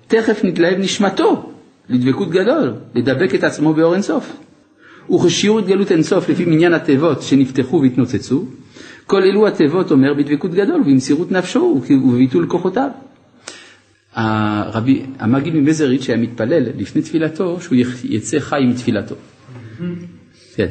תכף 0.06 0.40
נתלהב 0.44 0.78
נשמתו 0.78 1.50
לדבקות 1.88 2.30
גדול, 2.30 2.74
לדבק 2.94 3.34
את 3.34 3.44
עצמו 3.44 3.74
באור 3.74 3.94
אינסוף. 3.94 4.36
וכשיעור 5.10 5.58
התגלות 5.58 5.92
אינסוף 5.92 6.28
לפי 6.28 6.44
מניין 6.44 6.74
התיבות 6.74 7.22
שנפתחו 7.22 7.80
והתנוצצו, 7.82 8.44
כל 9.06 9.22
אלו 9.22 9.46
התיבות 9.46 9.90
אומר 9.90 10.14
בדבקות 10.14 10.54
גדול 10.54 10.80
ובמסירות 10.80 11.32
נפשו 11.32 11.80
ובביטול 11.90 12.46
כוחותיו. 12.48 12.88
הרבי, 14.14 15.02
המגיד 15.18 15.54
ממזריץ' 15.54 16.08
היה 16.08 16.16
מתפלל 16.18 16.62
לפני 16.76 17.02
תפילתו 17.02 17.60
שהוא 17.60 17.78
יצא 18.04 18.38
חי 18.40 18.60
מתפילתו. 18.68 19.14
כן. 20.54 20.68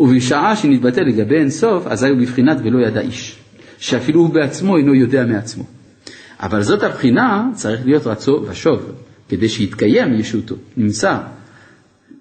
ובשעה 0.00 0.56
שנתבטא 0.56 1.00
לגבי 1.00 1.36
אין 1.36 1.50
סוף, 1.50 1.86
אזי 1.86 2.08
הוא 2.08 2.18
בבחינת 2.18 2.56
ולא 2.64 2.86
ידע 2.86 3.00
איש, 3.00 3.36
שאפילו 3.78 4.20
הוא 4.20 4.34
בעצמו 4.34 4.76
אינו 4.76 4.94
יודע 4.94 5.26
מעצמו. 5.26 5.64
אבל 6.40 6.62
זאת 6.62 6.82
הבחינה, 6.82 7.48
צריך 7.54 7.80
להיות 7.84 8.06
רצו 8.06 8.44
ושוב, 8.48 8.92
כדי 9.28 9.48
שיתקיים 9.48 10.14
ישותו. 10.14 10.54
נמצא 10.76 11.18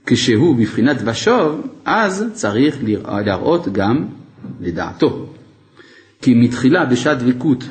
כשהוא 0.06 0.56
בבחינת 0.56 0.98
ושוב, 1.06 1.68
אז 1.86 2.26
צריך 2.34 2.78
להראות 3.26 3.68
גם 3.74 4.06
לדעתו. 4.62 5.30
כי 6.22 6.34
מתחילה 6.34 6.86
בשעת 6.86 7.18
דבקות 7.18 7.64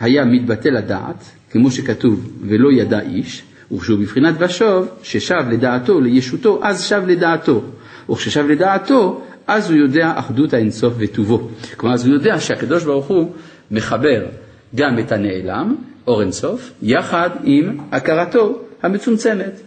היה 0.00 0.24
מתבטא 0.24 0.68
לדעת, 0.68 1.24
כמו 1.52 1.70
שכתוב, 1.70 2.30
ולא 2.42 2.72
ידע 2.72 3.00
איש, 3.00 3.42
וכשהוא 3.72 3.98
בבחינת 3.98 4.34
ושוב, 4.38 4.88
ששב 5.02 5.42
לדעתו, 5.50 6.00
לישותו, 6.00 6.60
אז 6.62 6.82
שב 6.82 7.02
לדעתו. 7.06 7.62
וכששב 8.10 8.46
לדעתו, 8.48 9.22
אז 9.46 9.70
הוא 9.70 9.78
יודע 9.78 10.12
אחדות 10.16 10.54
האינסוף 10.54 10.94
וטובו. 10.98 11.48
כלומר, 11.76 11.94
אז 11.94 12.06
הוא 12.06 12.14
יודע 12.14 12.40
שהקדוש 12.40 12.84
ברוך 12.84 13.06
הוא 13.06 13.32
מחבר 13.70 14.26
גם 14.74 14.98
את 14.98 15.12
הנעלם, 15.12 15.76
אור 16.06 16.22
אינסוף, 16.22 16.72
יחד 16.82 17.30
עם 17.44 17.78
הכרתו 17.92 18.58
המצומצמת, 18.82 19.60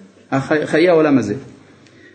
חיי 0.65 0.89
העולם 0.89 1.17
הזה. 1.17 1.35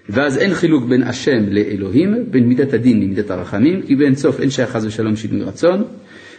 ואז 0.08 0.38
אין 0.38 0.54
חילוק 0.54 0.84
בין 0.84 1.02
השם 1.02 1.42
לאלוהים, 1.50 2.14
בין 2.30 2.48
מידת 2.48 2.72
הדין 2.72 3.00
למידת 3.00 3.30
הרחמים, 3.30 3.82
כי 3.82 3.96
באין 3.96 4.14
סוף 4.14 4.40
אין 4.40 4.50
שייך 4.50 4.70
חס 4.70 4.84
ושלום 4.84 5.16
שינוי 5.16 5.42
רצון, 5.42 5.84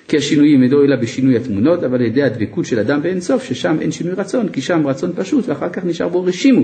כי 0.08 0.18
השינויים 0.18 0.64
אינו 0.64 0.84
אלא 0.84 0.96
בשינוי 0.96 1.36
התמונות, 1.36 1.84
אבל 1.84 1.96
על 1.96 2.06
ידי 2.06 2.24
הדבקות 2.24 2.66
של 2.66 2.80
אדם 2.80 3.02
באין 3.02 3.22
סוף, 3.22 3.44
ששם 3.44 3.78
אין 3.82 3.92
שינוי 3.92 4.14
רצון, 4.14 4.50
כי 4.50 4.62
שם 4.62 4.88
רצון 4.88 5.12
פשוט, 5.16 5.50
ואחר 5.50 5.70
כך 5.70 5.86
נשאר 5.86 6.08
בו 6.10 6.24
רשימו, 6.24 6.62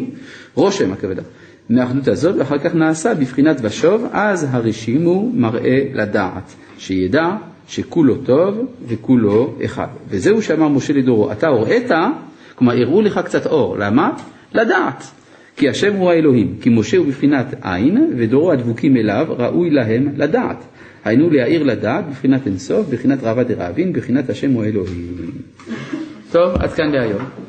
רושם 0.56 0.92
הכוונה, 0.92 1.22
מהאחדות 1.70 2.08
הזאת, 2.08 2.36
ואחר 2.38 2.58
כך 2.58 2.76
נעשה 2.76 3.14
בבחינת 3.14 3.58
ושוב, 3.62 4.06
אז 4.12 4.48
הרשימו 4.52 5.32
מראה 5.34 5.84
לדעת, 5.94 6.54
שידע 6.78 7.36
שכולו 7.68 8.16
טוב 8.16 8.66
וכולו 8.88 9.56
אחד. 9.66 9.88
וזהו 10.10 10.42
שאמר 10.42 10.68
משה 10.68 10.94
לדורו, 10.94 11.32
אתה 11.32 11.48
הוראית, 11.48 11.92
כלומר 12.56 12.82
הראו 12.82 13.02
לך 13.02 13.20
קצת 13.26 13.46
אור, 13.46 13.78
למה? 13.78 14.12
לדעת. 14.54 15.04
כי 15.58 15.70
השם 15.70 15.94
הוא 15.96 16.10
האלוהים, 16.12 16.56
כי 16.62 16.70
משה 16.70 16.98
הוא 16.98 17.06
בבחינת 17.06 17.54
עין, 17.62 18.14
ודורו 18.18 18.52
הדבוקים 18.52 18.98
אליו 18.98 19.26
ראוי 19.30 19.70
להם 19.70 20.10
לדעת. 20.16 20.64
היינו 21.08 21.30
להאיר 21.30 21.64
לדעת 21.64 22.08
בבחינת 22.08 22.48
אינסוף, 22.48 22.88
בבחינת 22.90 23.20
רבא 23.24 23.44
דרעבין, 23.44 23.94
בבחינת 23.94 24.30
השם 24.30 24.52
הוא 24.52 24.64
האלוהים. 24.64 25.32
טוב, 26.32 26.56
עד 26.56 26.72
כאן 26.74 26.92
להיום. 26.92 27.47